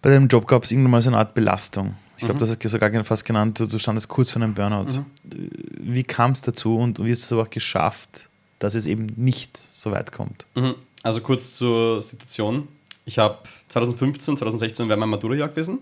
bei 0.00 0.10
deinem 0.10 0.28
Job 0.28 0.46
gab 0.46 0.62
es 0.62 0.70
irgendwann 0.70 0.92
mal 0.92 1.02
so 1.02 1.10
eine 1.10 1.18
Art 1.18 1.34
Belastung. 1.34 1.96
Ich 2.18 2.24
glaube, 2.24 2.38
das 2.40 2.50
hast 2.50 2.64
du 2.64 2.68
sogar 2.68 3.04
fast 3.04 3.24
genannt, 3.24 3.60
du 3.60 3.78
standest 3.78 4.08
kurz 4.08 4.30
vor 4.30 4.42
einem 4.42 4.54
Burnout. 4.54 5.04
Wie 5.24 6.02
kam 6.02 6.32
es 6.32 6.40
dazu 6.42 6.76
und 6.78 6.98
wie 7.04 7.10
hast 7.12 7.22
du 7.22 7.24
es 7.26 7.32
aber 7.32 7.42
auch 7.42 7.50
geschafft, 7.50 8.28
dass 8.58 8.74
es 8.74 8.86
eben 8.86 9.06
nicht 9.16 9.56
so 9.56 9.90
weit 9.92 10.12
kommt? 10.12 10.46
Mhm. 10.54 10.74
Also 11.02 11.20
kurz 11.20 11.56
zur 11.56 12.00
Situation. 12.02 12.68
Ich 13.04 13.18
habe 13.18 13.38
2015, 13.68 14.36
2016 14.38 14.88
wäre 14.88 14.98
mein 14.98 15.08
Matura-Jahr 15.10 15.48
gewesen 15.48 15.78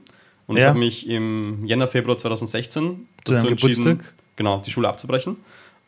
und 0.47 0.57
ich 0.57 0.63
Ja. 0.63 0.69
habe 0.71 0.79
mich 0.79 1.09
im 1.09 1.65
Jänner, 1.65 1.89
Februar 1.89 2.17
2016 2.17 3.07
Zu 3.25 3.35
deinem 3.35 3.49
Geburtstag? 3.57 3.99
genau, 4.37 4.59
die 4.61 4.71
Schule 4.71 4.89
abzubrechen. 4.89 5.37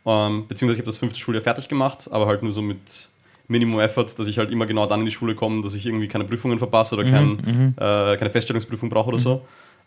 Ähm, 0.06 0.46
beziehungsweise 0.46 0.78
ich 0.78 0.82
habe 0.82 0.86
das 0.90 0.96
fünfte 0.98 1.18
Schuljahr 1.18 1.42
fertig 1.42 1.68
gemacht, 1.68 2.08
aber 2.10 2.26
halt 2.26 2.42
nur 2.42 2.52
so 2.52 2.62
mit 2.62 3.08
Minimum 3.48 3.80
Effort, 3.80 4.06
dass 4.16 4.26
ich 4.26 4.38
halt 4.38 4.50
immer 4.50 4.66
genau 4.66 4.86
dann 4.86 5.00
in 5.00 5.06
die 5.06 5.12
Schule 5.12 5.34
komme, 5.34 5.60
dass 5.62 5.74
ich 5.74 5.84
irgendwie 5.86 6.08
keine 6.08 6.24
Prüfungen 6.24 6.58
verpasse 6.58 6.94
oder 6.94 7.04
kein, 7.04 7.74
äh, 7.76 8.16
keine 8.16 8.30
Feststellungsprüfung 8.30 8.88
brauche 8.88 9.08
oder 9.08 9.18
so. 9.18 9.42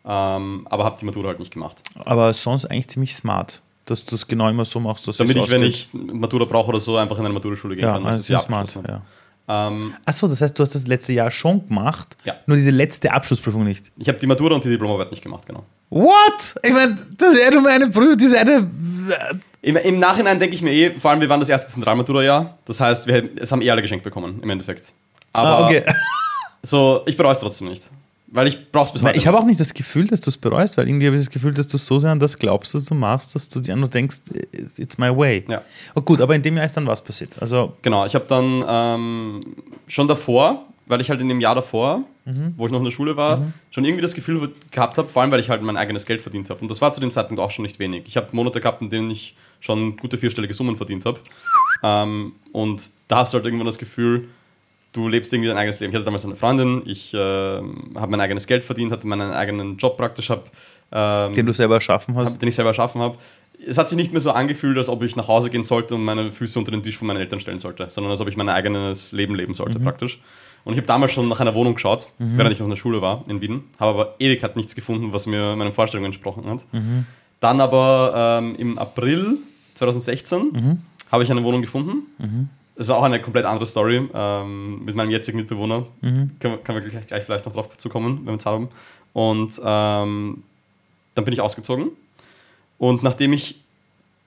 Ähm, 0.06 0.66
aber 0.70 0.86
habe 0.86 0.98
die 1.00 1.06
Matura 1.06 1.28
halt 1.30 1.40
nicht 1.40 1.54
gemacht. 1.54 1.82
Aber 2.06 2.34
sonst 2.34 2.66
eigentlich 2.66 2.88
ziemlich 2.88 3.16
smart, 3.16 3.62
dass 3.86 4.06
du 4.06 4.16
es 4.16 4.26
genau 4.28 4.50
immer 4.50 4.66
so 4.66 4.80
machst, 4.80 5.08
dass 5.08 5.18
Damit 5.18 5.36
ich, 5.38 5.52
wenn 5.52 5.64
ausgeht. 5.64 5.90
ich 5.94 6.14
Matura 6.14 6.46
brauche 6.46 6.70
oder 6.70 6.80
so, 6.80 6.96
einfach 6.98 7.18
in 7.20 7.26
eine 7.26 7.34
Matura-Schule 7.34 7.76
gehen 7.76 7.86
ja, 7.86 7.94
kann. 7.94 8.06
also 8.06 8.18
das 8.18 8.28
sehr 8.28 8.40
smart. 8.40 8.74
Ja. 8.88 9.02
Ähm, 9.68 9.94
Achso, 10.06 10.28
das 10.28 10.42
heißt, 10.42 10.58
du 10.58 10.64
hast 10.64 10.76
das 10.76 10.86
letzte 10.88 11.12
Jahr 11.14 11.32
schon 11.32 11.68
gemacht, 11.68 12.16
Ja. 12.24 12.36
nur 12.46 12.56
diese 12.56 12.70
letzte 12.72 13.12
Abschlussprüfung 13.12 13.64
nicht. 13.64 13.92
ich 13.98 14.08
habe 14.08 14.20
die 14.20 14.28
Matura 14.28 14.54
und 14.56 14.64
die 14.64 14.70
Diplomarbeit 14.70 15.10
nicht 15.12 15.24
gemacht, 15.24 15.46
genau. 15.48 15.64
What? 15.90 16.56
Ich 16.64 16.72
meine, 16.72 16.98
das 17.18 17.34
ist 17.34 17.42
ja 17.42 17.50
nur 17.52 17.68
eine 17.70 17.90
Prüfung, 17.90 18.16
diese 18.18 18.40
eine. 18.40 18.70
Im, 19.62 19.76
Im 19.76 20.00
Nachhinein 20.00 20.40
denke 20.40 20.56
ich 20.56 20.62
mir 20.62 20.72
eh, 20.72 21.00
vor 21.00 21.12
allem 21.12 21.20
wir 21.20 21.28
waren 21.30 21.40
das 21.40 21.50
erste 21.50 21.72
Zentralmatura-Jahr, 21.74 22.58
das 22.66 22.80
heißt, 22.80 23.08
wir 23.08 23.30
es 23.38 23.52
haben 23.52 23.62
eh 23.64 23.70
alle 23.72 23.82
geschenkt 23.82 24.04
bekommen, 24.04 24.40
im 24.42 24.50
Endeffekt. 24.52 24.94
Aber 25.34 25.58
Ah, 25.60 25.66
okay. 25.66 25.84
so, 26.64 27.02
ich 27.08 27.18
bereue 27.18 27.32
es 27.34 27.40
trotzdem 27.40 27.68
nicht. 27.70 27.90
Weil 28.32 28.48
ich 28.48 28.72
brauche 28.72 28.86
es 28.88 28.92
bis 28.94 29.02
heute. 29.02 29.18
ich 29.18 29.26
habe 29.26 29.38
auch 29.40 29.46
nicht 29.46 29.60
das 29.60 29.74
Gefühl, 29.74 30.06
dass 30.08 30.22
du 30.22 30.30
es 30.30 30.38
bereust, 30.38 30.78
weil 30.78 30.88
irgendwie 30.88 31.08
habe 31.08 31.16
ich 31.16 31.22
das 31.24 31.32
Gefühl, 31.32 31.54
dass 31.54 31.68
du 31.68 31.78
so 31.80 31.98
sehr 32.00 32.12
an 32.12 32.20
das 32.20 32.38
glaubst, 32.38 32.76
was 32.76 32.86
du 32.86 32.94
machst, 32.94 33.34
dass 33.34 33.50
du 33.50 33.60
dir 33.60 33.74
einfach 33.74 33.88
denkst, 33.88 34.18
it's 34.78 34.98
my 35.00 35.10
way. 35.16 35.44
Ja. 35.48 35.64
Oh, 35.96 36.02
gut, 36.02 36.22
aber 36.22 36.36
in 36.36 36.42
dem 36.44 36.56
Jahr 36.56 36.66
ist 36.66 36.78
dann 36.78 36.86
was 36.86 37.04
passiert. 37.04 37.32
Also, 37.42 37.74
Genau, 37.82 38.06
ich 38.06 38.14
habe 38.14 38.26
dann 38.28 38.64
ähm, 38.68 39.56
schon 39.88 40.08
davor, 40.08 40.66
weil 40.86 41.02
ich 41.02 41.10
halt 41.10 41.22
in 41.22 41.30
dem 41.30 41.40
Jahr 41.40 41.56
davor, 41.56 42.04
Mhm. 42.26 42.54
wo 42.58 42.68
ich 42.68 42.72
noch 42.72 42.78
in 42.78 42.86
der 42.86 42.92
Schule 42.92 43.18
war, 43.18 43.52
schon 43.72 43.86
irgendwie 43.86 44.04
das 44.04 44.14
Gefühl 44.14 44.52
gehabt 44.72 45.00
habe, 45.00 45.10
vor 45.10 45.24
allem 45.24 45.32
weil 45.32 45.40
ich 45.40 45.50
halt 45.50 45.64
mein 45.64 45.78
eigenes 45.78 46.06
Geld 46.06 46.22
verdient 46.22 46.52
habe. 46.52 46.60
Und 46.62 46.70
das 46.70 46.80
war 46.80 46.94
zu 46.94 47.00
dem 47.02 47.10
Zeitpunkt 47.10 47.42
auch 47.42 47.50
schon 47.50 47.64
nicht 47.64 47.80
wenig. 47.80 48.04
Ich 48.06 48.18
habe 48.18 48.28
Monate 48.34 48.62
gehabt, 48.62 48.84
in 48.84 48.92
denen 48.92 49.10
ich 49.10 49.36
schon 49.60 49.98
gute 49.98 50.16
vierstellige 50.20 50.54
Summen 50.54 50.78
verdient 50.78 51.06
habe. 51.06 51.20
Ähm, 51.82 52.34
und 52.52 52.92
da 53.08 53.18
hast 53.20 53.34
du 53.34 53.38
halt 53.38 53.46
irgendwann 53.46 53.66
das 53.66 53.80
Gefühl, 53.80 54.28
du 54.94 55.08
lebst 55.08 55.32
irgendwie 55.34 55.50
dein 55.50 55.58
eigenes 55.58 55.80
Leben. 55.80 55.92
Ich 55.92 55.96
hatte 55.96 56.06
damals 56.06 56.26
eine 56.26 56.36
Freundin, 56.36 56.82
ich 56.86 57.14
äh, 57.14 57.18
habe 57.18 58.08
mein 58.10 58.22
eigenes 58.22 58.48
Geld 58.48 58.64
verdient, 58.64 58.92
hatte 58.92 59.08
meinen 59.08 59.32
eigenen 59.32 59.78
Job 59.78 59.98
praktisch, 59.98 60.30
habe 60.30 60.44
ähm, 60.92 61.34
den 61.34 61.46
du 61.46 61.54
selber 61.54 61.76
erschaffen 61.76 62.16
hast. 62.16 62.34
hab, 62.34 62.40
den 62.40 62.50
ich 62.50 62.56
selber 62.56 62.70
erschaffen 62.72 63.02
habe. 63.02 63.18
Es 63.68 63.78
hat 63.78 63.90
sich 63.90 63.98
nicht 63.98 64.12
mehr 64.12 64.22
so 64.22 64.32
angefühlt, 64.32 64.78
als 64.78 64.88
ob 64.88 65.04
ich 65.04 65.16
nach 65.18 65.28
Hause 65.28 65.50
gehen 65.50 65.64
sollte 65.66 65.94
und 65.94 66.04
meine 66.04 66.32
Füße 66.32 66.58
unter 66.58 66.72
den 66.72 66.82
Tisch 66.82 66.98
von 66.98 67.08
meinen 67.08 67.18
Eltern 67.20 67.40
stellen 67.42 67.60
sollte, 67.60 67.88
sondern 67.90 68.10
als 68.10 68.22
ob 68.22 68.30
ich 68.30 68.38
mein 68.38 68.48
eigenes 68.50 69.12
Leben 69.12 69.36
leben 69.36 69.54
sollte 69.54 69.80
praktisch. 69.84 70.20
Und 70.64 70.74
ich 70.74 70.78
habe 70.78 70.88
damals 70.88 71.12
schon 71.12 71.28
nach 71.28 71.40
einer 71.40 71.54
Wohnung 71.56 71.74
geschaut, 71.76 72.08
während 72.38 72.54
ich 72.54 72.60
noch 72.60 72.66
in 72.66 72.72
der 72.72 72.78
Schule 72.78 73.02
war 73.02 73.24
in 73.28 73.42
Wien, 73.42 73.64
habe 73.80 74.00
aber 74.00 74.16
ewig 74.20 74.44
hat 74.44 74.56
nichts 74.56 74.76
gefunden, 74.76 75.12
was 75.14 75.26
mir 75.28 75.56
meinen 75.56 75.72
Vorstellungen 75.72 76.06
entsprochen 76.08 76.46
hat. 76.50 76.66
Dann 77.42 77.62
aber 77.62 78.40
ähm, 78.42 78.56
im 78.56 78.78
April 78.80 79.38
2016 79.76 80.82
habe 81.12 81.24
ich 81.24 81.32
eine 81.32 81.44
Wohnung 81.44 81.62
gefunden. 81.62 82.48
Das 82.80 82.88
ist 82.88 82.92
auch 82.92 83.04
eine 83.04 83.22
komplett 83.22 83.44
andere 83.46 83.66
Story 83.66 84.08
ähm, 84.14 84.86
mit 84.86 84.96
meinem 84.96 85.10
jetzigen 85.12 85.38
Mitbewohner. 85.38 85.86
Können, 86.40 86.40
wir- 86.40 86.58
können 86.60 86.82
wir 86.82 86.90
gleich, 86.90 87.08
gleich 87.08 87.24
vielleicht 87.26 87.46
noch 87.46 87.52
drauf 87.52 87.76
zu 87.78 87.90
kommen, 87.90 88.20
wenn 88.26 88.36
wir 88.36 88.40
Zeit 88.40 88.54
haben. 88.54 88.70
Und 89.12 89.60
ähm, 89.62 90.44
dann 91.14 91.26
bin 91.26 91.34
ich 91.34 91.42
ausgezogen. 91.42 91.90
Und 92.78 93.04
nachdem 93.04 93.34
ich 93.34 93.60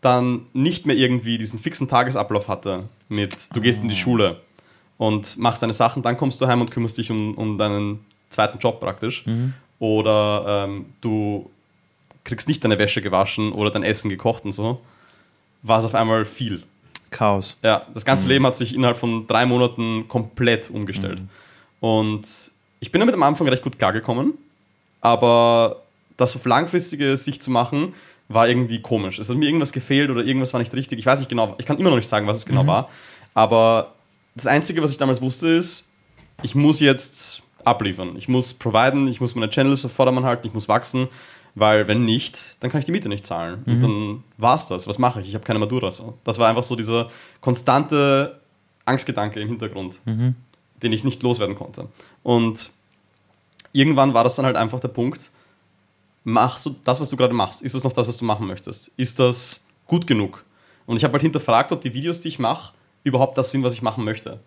dann 0.03 0.43
nicht 0.53 0.85
mehr 0.85 0.97
irgendwie 0.97 1.39
diesen 1.39 1.59
fixen 1.59 1.89
Tagesablauf 1.89 2.49
hatte 2.49 2.91
mit, 3.09 3.57
du 3.57 3.61
gehst 3.63 3.81
in 3.83 3.89
die 3.89 3.97
Schule 3.97 4.41
und 4.99 5.39
machst 5.39 5.63
deine 5.63 5.73
Sachen, 5.73 6.03
dann 6.03 6.19
kommst 6.19 6.39
du 6.43 6.47
heim 6.47 6.61
und 6.61 6.71
kümmerst 6.71 6.99
dich 6.99 7.11
um, 7.11 7.35
um 7.39 7.57
deinen 7.57 8.05
zweiten 8.29 8.59
Job 8.59 8.81
praktisch. 8.81 9.25
Oder 9.79 10.67
ähm, 10.69 10.87
du 11.01 11.49
kriegst 12.25 12.49
nicht 12.49 12.63
deine 12.63 12.79
Wäsche 12.79 13.01
gewaschen 13.01 13.53
oder 13.53 13.71
dein 13.71 13.83
Essen 13.83 14.11
gekocht 14.11 14.45
und 14.45 14.53
so, 14.53 14.81
war 15.63 15.79
es 15.79 15.85
auf 15.87 15.95
einmal 15.95 16.25
viel. 16.27 16.63
Chaos. 17.13 17.57
Ja, 17.63 17.87
das 17.95 18.05
ganze 18.05 18.27
Leben 18.27 18.45
hat 18.47 18.57
sich 18.57 18.75
innerhalb 18.75 18.97
von 18.97 19.27
drei 19.27 19.47
Monaten 19.47 20.09
komplett 20.09 20.71
umgestellt. 20.71 21.21
Und 21.81 22.27
ich 22.81 22.91
bin 22.91 23.01
damit 23.01 23.15
am 23.15 23.23
Anfang 23.23 23.49
recht 23.49 23.63
gut 23.63 23.79
klargekommen, 23.79 24.35
aber 25.01 25.83
das 26.17 26.35
auf 26.35 26.45
langfristige 26.45 27.17
Sicht 27.17 27.43
zu 27.43 27.51
machen, 27.51 27.95
war 28.29 28.49
irgendwie 28.49 28.81
komisch. 28.81 29.19
Es 29.19 29.29
hat 29.29 29.37
mir 29.37 29.47
irgendwas 29.47 29.73
gefehlt 29.73 30.11
oder 30.11 30.25
irgendwas 30.25 30.53
war 30.53 30.61
nicht 30.61 30.75
richtig. 30.75 30.99
Ich 30.99 31.07
weiß 31.07 31.19
nicht 31.19 31.29
genau, 31.29 31.55
ich 31.59 31.67
kann 31.67 31.79
immer 31.79 31.91
noch 31.91 31.97
nicht 31.97 32.09
sagen, 32.09 32.27
was 32.27 32.39
es 32.39 32.47
genau 32.47 32.67
war. 32.67 32.89
Aber 33.35 33.93
das 34.35 34.47
Einzige, 34.47 34.83
was 34.83 34.91
ich 34.91 34.99
damals 34.99 35.21
wusste, 35.21 35.49
ist, 35.49 35.91
ich 36.43 36.55
muss 36.55 36.81
jetzt 36.81 37.43
abliefern. 37.65 38.15
Ich 38.17 38.29
muss 38.29 38.55
providen, 38.55 39.07
ich 39.07 39.21
muss 39.21 39.35
meine 39.35 39.51
Channels 39.51 39.85
auf 39.85 39.93
Vordermann 39.93 40.25
halten, 40.25 40.47
ich 40.47 40.55
muss 40.55 40.69
wachsen, 40.69 41.09
weil 41.55 41.87
wenn 41.89 42.05
nicht, 42.05 42.63
dann 42.63 42.71
kann 42.71 42.79
ich 42.79 42.85
die 42.85 42.93
Miete 42.93 43.09
nicht 43.09 43.27
zahlen. 43.27 43.63
Und 43.67 43.81
dann 43.83 44.25
war 44.39 44.55
es 44.55 44.69
das. 44.69 44.87
Was 44.87 44.99
mache 44.99 45.21
ich? 45.21 45.29
Ich 45.29 45.35
habe 45.35 45.45
keine 45.45 45.59
Matura. 45.59 45.91
So. 45.91 46.19
Das 46.25 46.39
war 46.39 46.49
einfach 46.49 46.63
so 46.63 46.77
dieser 46.77 47.09
konstante 47.41 48.41
Angstgedanke 48.85 49.41
im 49.41 49.49
Hintergrund, 49.49 50.01
den 50.07 50.93
ich 50.93 51.05
nicht 51.05 51.23
loswerden 51.23 51.57
konnte. 51.57 51.89
Und 52.23 52.71
irgendwann 53.73 54.15
war 54.15 54.25
das 54.25 54.35
dann 54.35 54.47
halt 54.47 54.57
einfach 54.57 54.81
der 54.81 54.89
Punkt, 54.89 55.31
machst 56.25 56.67
du 56.67 56.75
das, 56.85 57.01
was 57.01 57.11
du 57.11 57.17
gerade 57.17 57.35
machst? 57.35 57.63
Ist 57.63 57.75
das 57.75 57.85
noch 57.85 57.93
das, 57.93 58.09
was 58.09 58.17
du 58.17 58.25
machen 58.25 58.47
möchtest? 58.47 58.91
Ist 58.97 59.19
das 59.19 59.67
gut 59.87 60.07
genug? 60.07 60.45
Und 60.87 60.97
ich 60.97 61.05
habe 61.05 61.13
halt 61.13 61.23
hinterfragt, 61.23 61.73
ob 61.73 61.81
die 61.81 61.95
Videos, 61.95 62.21
die 62.21 62.29
ich 62.29 62.39
mache, 62.39 62.73
überhaupt 63.05 63.37
das 63.37 63.51
Sinn, 63.51 63.63
was 63.63 63.75
ich 63.75 63.83
machen 63.83 64.05
möchte? 64.05 64.41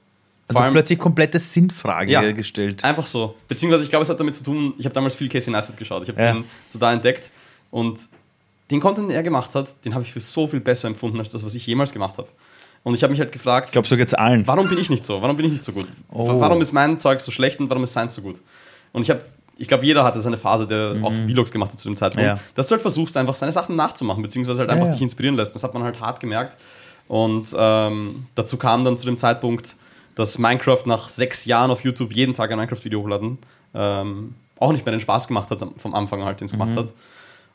Also 0.48 0.62
allem- 0.62 0.74
plötzlich 0.74 1.00
komplette 1.00 1.40
Sinnfrage 1.40 2.12
Ja. 2.12 2.32
gestellt. 2.32 2.84
Einfach 2.84 3.08
so. 3.08 3.36
Beziehungsweise, 3.48 3.84
ich 3.84 3.90
glaube, 3.90 4.04
es 4.04 4.10
hat 4.10 4.20
damit 4.20 4.36
zu 4.36 4.44
tun, 4.44 4.74
ich 4.78 4.86
habe 4.86 4.94
damals 4.94 5.16
viel 5.16 5.28
Casey 5.30 5.52
Neistat 5.52 5.78
geschaut. 5.78 6.04
Ich 6.04 6.10
habe 6.10 6.22
Ja. 6.22 6.34
den 6.34 6.44
so 6.72 6.78
da 6.80 6.94
entdeckt 6.94 7.32
und 7.72 8.00
den 8.72 8.80
Content, 8.80 9.10
den 9.10 9.16
er 9.16 9.24
gemacht 9.24 9.54
hat, 9.56 9.74
den 9.86 9.94
habe 9.94 10.04
ich 10.04 10.14
für 10.14 10.20
so 10.20 10.48
viel 10.48 10.60
besser 10.60 10.88
empfunden 10.88 11.20
als 11.20 11.30
das, 11.30 11.44
was 11.44 11.56
ich 11.56 11.66
jemals 11.66 11.94
gemacht 11.94 12.18
habe. 12.18 12.28
Und 12.84 12.94
ich 12.94 13.02
habe 13.02 13.10
mich 13.12 13.20
halt 13.20 13.32
gefragt, 13.32 13.68
Ich 13.70 13.72
glaube, 13.74 13.88
so 13.88 13.98
geht's 13.98 14.14
allen. 14.14 14.46
warum 14.46 14.70
bin 14.70 14.78
ich 14.78 14.92
nicht 14.92 15.04
so? 15.04 15.20
Warum 15.22 15.36
bin 15.36 15.48
ich 15.48 15.52
nicht 15.54 15.64
so 15.64 15.72
gut? 15.72 15.88
Oh. 16.12 16.40
Warum 16.40 16.62
ist 16.62 16.72
mein 16.72 17.00
Zeug 17.00 17.22
so 17.22 17.32
schlecht 17.32 17.60
und 17.60 17.70
warum 17.70 17.84
ist 17.84 17.94
seins 17.94 18.14
so 18.14 18.22
gut? 18.22 18.40
Und 18.94 19.02
ich 19.02 19.10
habe, 19.10 19.22
ich 19.58 19.68
glaube, 19.68 19.84
jeder 19.86 20.04
hatte 20.04 20.22
seine 20.22 20.38
Phase, 20.38 20.68
der 20.68 20.96
auch 21.02 21.12
Vlogs 21.28 21.52
gemacht 21.52 21.72
hat 21.72 21.80
zu 21.80 21.90
dem 21.90 21.96
Zeitpunkt, 21.98 22.22
Mhm. 22.24 22.36
Ja. 22.38 22.40
dass 22.54 22.68
du 22.68 22.74
halt 22.74 22.82
versuchst, 22.84 23.18
einfach 23.18 23.34
seine 23.36 23.52
Sachen 23.52 23.76
nachzumachen, 23.76 24.22
beziehungsweise 24.22 24.60
halt 24.60 24.70
einfach 24.70 24.86
ja. 24.88 24.92
dich 24.92 25.02
inspirieren 25.02 25.36
lässt. 25.36 25.56
Das 25.56 25.64
hat 25.64 25.74
man 25.74 25.82
halt 25.82 26.00
hart 26.00 26.20
gemerkt. 26.20 26.58
Und 27.08 27.56
ähm, 27.58 28.28
dazu 28.36 28.58
kam 28.58 28.86
dann 28.86 28.98
zu 29.00 29.06
dem 29.06 29.18
Zeitpunkt, 29.18 29.76
dass 30.16 30.38
Minecraft 30.38 30.84
nach 30.86 31.10
sechs 31.10 31.46
Jahren 31.46 31.72
auf 31.72 31.84
YouTube 31.84 32.14
jeden 32.14 32.34
Tag 32.34 32.52
ein 32.52 32.58
Minecraft-Video 32.58 33.02
hochladen, 33.02 33.38
ähm, 33.74 34.36
auch 34.58 34.72
nicht 34.72 34.86
mehr 34.86 34.94
den 34.94 35.02
Spaß 35.02 35.28
gemacht 35.28 35.52
hat 35.52 35.64
vom 35.78 35.94
Anfang 35.94 36.24
halt, 36.24 36.40
den 36.40 36.46
es 36.46 36.52
gemacht 36.52 36.76
hat. 36.76 36.94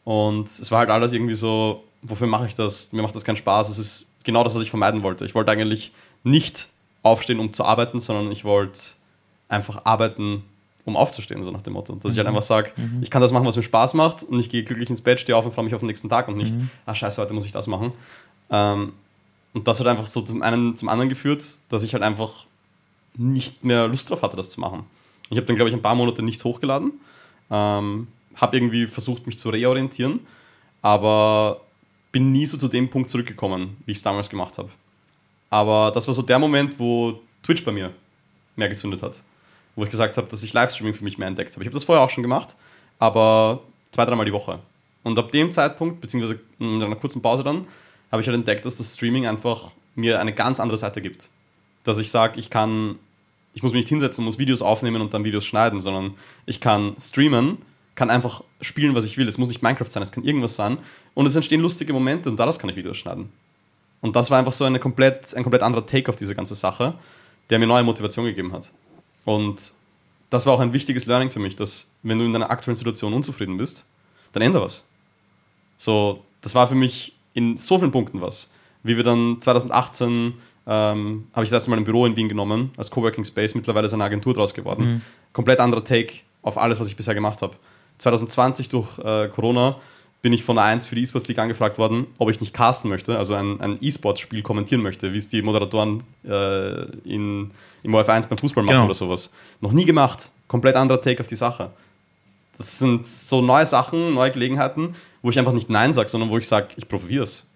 Und 0.04 0.46
es 0.46 0.70
war 0.70 0.80
halt 0.80 0.90
alles 0.90 1.12
irgendwie 1.12 1.34
so, 1.34 1.82
wofür 2.02 2.26
mache 2.26 2.46
ich 2.46 2.54
das? 2.54 2.92
Mir 2.92 3.02
macht 3.02 3.14
das 3.14 3.24
keinen 3.24 3.36
Spaß. 3.36 3.70
Es 3.70 3.78
ist 3.78 4.12
genau 4.24 4.44
das, 4.44 4.54
was 4.54 4.62
ich 4.62 4.70
vermeiden 4.70 5.02
wollte. 5.02 5.24
Ich 5.24 5.34
wollte 5.34 5.50
eigentlich 5.52 5.92
nicht 6.24 6.68
aufstehen, 7.02 7.40
um 7.40 7.52
zu 7.52 7.64
arbeiten, 7.64 8.00
sondern 8.00 8.30
ich 8.30 8.44
wollte 8.44 8.80
einfach 9.48 9.82
arbeiten, 9.84 10.44
um 10.84 10.96
aufzustehen, 10.96 11.42
so 11.42 11.50
nach 11.50 11.62
dem 11.62 11.72
Motto. 11.74 11.94
Dass 11.94 12.12
ich 12.12 12.18
halt 12.18 12.28
einfach 12.28 12.42
sage, 12.42 12.72
ich 13.00 13.10
kann 13.10 13.22
das 13.22 13.32
machen, 13.32 13.46
was 13.46 13.56
mir 13.56 13.62
Spaß 13.62 13.94
macht 13.94 14.22
und 14.22 14.38
ich 14.38 14.50
gehe 14.50 14.62
glücklich 14.64 14.90
ins 14.90 15.00
Bett, 15.00 15.20
stehe 15.20 15.36
auf 15.36 15.46
und 15.46 15.52
freue 15.52 15.64
mich 15.64 15.74
auf 15.74 15.80
den 15.80 15.86
nächsten 15.86 16.08
Tag 16.08 16.28
und 16.28 16.36
nicht, 16.36 16.54
ah 16.86 16.94
scheiße, 16.94 17.20
heute 17.20 17.32
muss 17.32 17.46
ich 17.46 17.52
das 17.52 17.66
machen. 17.66 17.92
Ähm, 18.50 18.92
und 19.52 19.66
das 19.66 19.80
hat 19.80 19.86
einfach 19.86 20.06
so 20.06 20.20
zum 20.20 20.42
einen 20.42 20.76
zum 20.76 20.88
anderen 20.88 21.08
geführt, 21.08 21.44
dass 21.70 21.82
ich 21.82 21.94
halt 21.94 22.02
einfach 22.02 22.46
nicht 23.16 23.64
mehr 23.64 23.88
Lust 23.88 24.08
drauf 24.10 24.22
hatte, 24.22 24.36
das 24.36 24.50
zu 24.50 24.60
machen. 24.60 24.84
Ich 25.30 25.36
habe 25.36 25.46
dann, 25.46 25.56
glaube 25.56 25.68
ich, 25.68 25.74
ein 25.74 25.82
paar 25.82 25.94
Monate 25.94 26.22
nichts 26.22 26.44
hochgeladen, 26.44 26.92
ähm, 27.50 28.08
habe 28.34 28.56
irgendwie 28.56 28.86
versucht, 28.86 29.26
mich 29.26 29.38
zu 29.38 29.50
reorientieren, 29.50 30.20
aber 30.82 31.60
bin 32.12 32.32
nie 32.32 32.46
so 32.46 32.56
zu 32.56 32.68
dem 32.68 32.90
Punkt 32.90 33.10
zurückgekommen, 33.10 33.76
wie 33.86 33.92
ich 33.92 33.98
es 33.98 34.02
damals 34.02 34.30
gemacht 34.30 34.58
habe. 34.58 34.70
Aber 35.50 35.90
das 35.92 36.06
war 36.06 36.14
so 36.14 36.22
der 36.22 36.38
Moment, 36.38 36.78
wo 36.78 37.20
Twitch 37.42 37.64
bei 37.64 37.72
mir 37.72 37.92
mehr 38.56 38.68
gezündet 38.68 39.02
hat. 39.02 39.22
Wo 39.76 39.84
ich 39.84 39.90
gesagt 39.90 40.16
habe, 40.16 40.28
dass 40.28 40.42
ich 40.42 40.52
Livestreaming 40.52 40.94
für 40.94 41.04
mich 41.04 41.18
mehr 41.18 41.28
entdeckt 41.28 41.52
habe. 41.52 41.62
Ich 41.62 41.66
habe 41.66 41.74
das 41.74 41.84
vorher 41.84 42.04
auch 42.04 42.10
schon 42.10 42.22
gemacht, 42.22 42.56
aber 42.98 43.62
zwei, 43.92 44.04
dreimal 44.04 44.26
die 44.26 44.32
Woche. 44.32 44.58
Und 45.02 45.18
ab 45.18 45.30
dem 45.32 45.50
Zeitpunkt, 45.50 46.00
beziehungsweise 46.00 46.40
in 46.58 46.82
einer 46.82 46.96
kurzen 46.96 47.22
Pause 47.22 47.42
dann, 47.42 47.66
habe 48.10 48.22
ich 48.22 48.28
halt 48.28 48.36
entdeckt, 48.36 48.66
dass 48.66 48.76
das 48.76 48.94
Streaming 48.94 49.26
einfach 49.26 49.70
mir 49.94 50.20
eine 50.20 50.32
ganz 50.32 50.60
andere 50.60 50.78
Seite 50.78 51.00
gibt. 51.00 51.30
Dass 51.84 51.98
ich 51.98 52.10
sage, 52.10 52.38
ich 52.38 52.50
kann, 52.50 52.98
ich 53.54 53.62
muss 53.62 53.72
mich 53.72 53.80
nicht 53.80 53.88
hinsetzen, 53.88 54.24
muss 54.24 54.38
Videos 54.38 54.62
aufnehmen 54.62 55.00
und 55.00 55.14
dann 55.14 55.24
Videos 55.24 55.44
schneiden, 55.44 55.80
sondern 55.80 56.14
ich 56.46 56.60
kann 56.60 56.94
streamen, 57.00 57.58
kann 57.94 58.10
einfach 58.10 58.42
spielen, 58.60 58.94
was 58.94 59.04
ich 59.04 59.16
will. 59.16 59.28
Es 59.28 59.38
muss 59.38 59.48
nicht 59.48 59.62
Minecraft 59.62 59.90
sein, 59.90 60.02
es 60.02 60.12
kann 60.12 60.24
irgendwas 60.24 60.56
sein. 60.56 60.78
Und 61.14 61.26
es 61.26 61.36
entstehen 61.36 61.60
lustige 61.60 61.92
Momente 61.92 62.30
und 62.30 62.38
daraus 62.38 62.58
kann 62.58 62.70
ich 62.70 62.76
Videos 62.76 62.96
schneiden. 62.96 63.30
Und 64.00 64.16
das 64.16 64.30
war 64.30 64.38
einfach 64.38 64.52
so 64.52 64.64
eine 64.64 64.78
komplett, 64.78 65.34
ein 65.34 65.42
komplett 65.42 65.62
anderer 65.62 65.84
Take 65.84 66.08
auf 66.08 66.16
diese 66.16 66.34
ganze 66.34 66.54
Sache, 66.54 66.94
der 67.50 67.58
mir 67.58 67.66
neue 67.66 67.82
Motivation 67.82 68.24
gegeben 68.24 68.52
hat. 68.52 68.72
Und 69.24 69.74
das 70.30 70.46
war 70.46 70.54
auch 70.54 70.60
ein 70.60 70.72
wichtiges 70.72 71.06
Learning 71.06 71.30
für 71.30 71.40
mich, 71.40 71.56
dass 71.56 71.90
wenn 72.02 72.18
du 72.18 72.24
in 72.24 72.32
deiner 72.32 72.50
aktuellen 72.50 72.76
Situation 72.76 73.12
unzufrieden 73.12 73.58
bist, 73.58 73.84
dann 74.32 74.42
ändere 74.42 74.64
was. 74.64 74.84
So, 75.76 76.24
das 76.40 76.54
war 76.54 76.68
für 76.68 76.74
mich 76.74 77.14
in 77.34 77.56
so 77.56 77.78
vielen 77.78 77.90
Punkten 77.90 78.20
was. 78.20 78.50
Wie 78.82 78.96
wir 78.96 79.04
dann 79.04 79.40
2018 79.40 80.34
ähm, 80.66 81.26
habe 81.32 81.44
ich 81.44 81.50
das 81.50 81.54
erste 81.54 81.70
Mal 81.70 81.76
ein 81.78 81.84
Büro 81.84 82.06
in 82.06 82.16
Wien 82.16 82.28
genommen, 82.28 82.70
als 82.76 82.90
Coworking 82.90 83.24
Space, 83.24 83.54
mittlerweile 83.54 83.86
ist 83.86 83.94
eine 83.94 84.04
Agentur 84.04 84.34
draus 84.34 84.54
geworden. 84.54 85.02
Komplett 85.32 85.60
anderer 85.60 85.84
Take 85.84 86.14
auf 86.42 86.58
alles, 86.58 86.80
was 86.80 86.88
ich 86.88 86.96
bisher 86.96 87.14
gemacht 87.14 87.42
habe. 87.42 87.56
2020 87.98 88.68
durch 88.68 88.98
äh, 88.98 89.28
Corona 89.28 89.76
bin 90.22 90.32
ich 90.32 90.42
von 90.44 90.56
der 90.56 90.64
1 90.66 90.86
für 90.86 90.94
die 90.94 91.02
E-Sports 91.02 91.28
League 91.28 91.38
angefragt 91.38 91.78
worden, 91.78 92.06
ob 92.18 92.30
ich 92.30 92.40
nicht 92.40 92.52
casten 92.54 92.90
möchte, 92.90 93.16
also 93.16 93.34
ein, 93.34 93.60
ein 93.60 93.78
E-Sports-Spiel 93.80 94.42
kommentieren 94.42 94.82
möchte, 94.82 95.12
wie 95.12 95.16
es 95.16 95.28
die 95.30 95.40
Moderatoren 95.42 96.02
äh, 96.24 96.82
in, 97.04 97.50
im 97.82 97.94
OF1 97.94 98.28
beim 98.28 98.36
Fußball 98.38 98.64
machen 98.64 98.74
Genau. 98.74 98.84
oder 98.84 98.94
sowas. 98.94 99.30
Noch 99.60 99.72
nie 99.72 99.84
gemacht. 99.86 100.30
Komplett 100.46 100.76
anderer 100.76 101.00
Take 101.00 101.20
auf 101.20 101.26
die 101.26 101.36
Sache. 101.36 101.70
Das 102.58 102.78
sind 102.78 103.06
so 103.06 103.40
neue 103.40 103.64
Sachen, 103.64 104.12
neue 104.14 104.30
Gelegenheiten, 104.30 104.94
wo 105.22 105.30
ich 105.30 105.38
einfach 105.38 105.52
nicht 105.52 105.70
Nein 105.70 105.92
sage, 105.94 106.08
sondern 106.10 106.28
wo 106.28 106.36
ich 106.36 106.46
sage, 106.46 106.68
ich 106.76 106.86
probiere 106.86 107.22
es. 107.22 107.46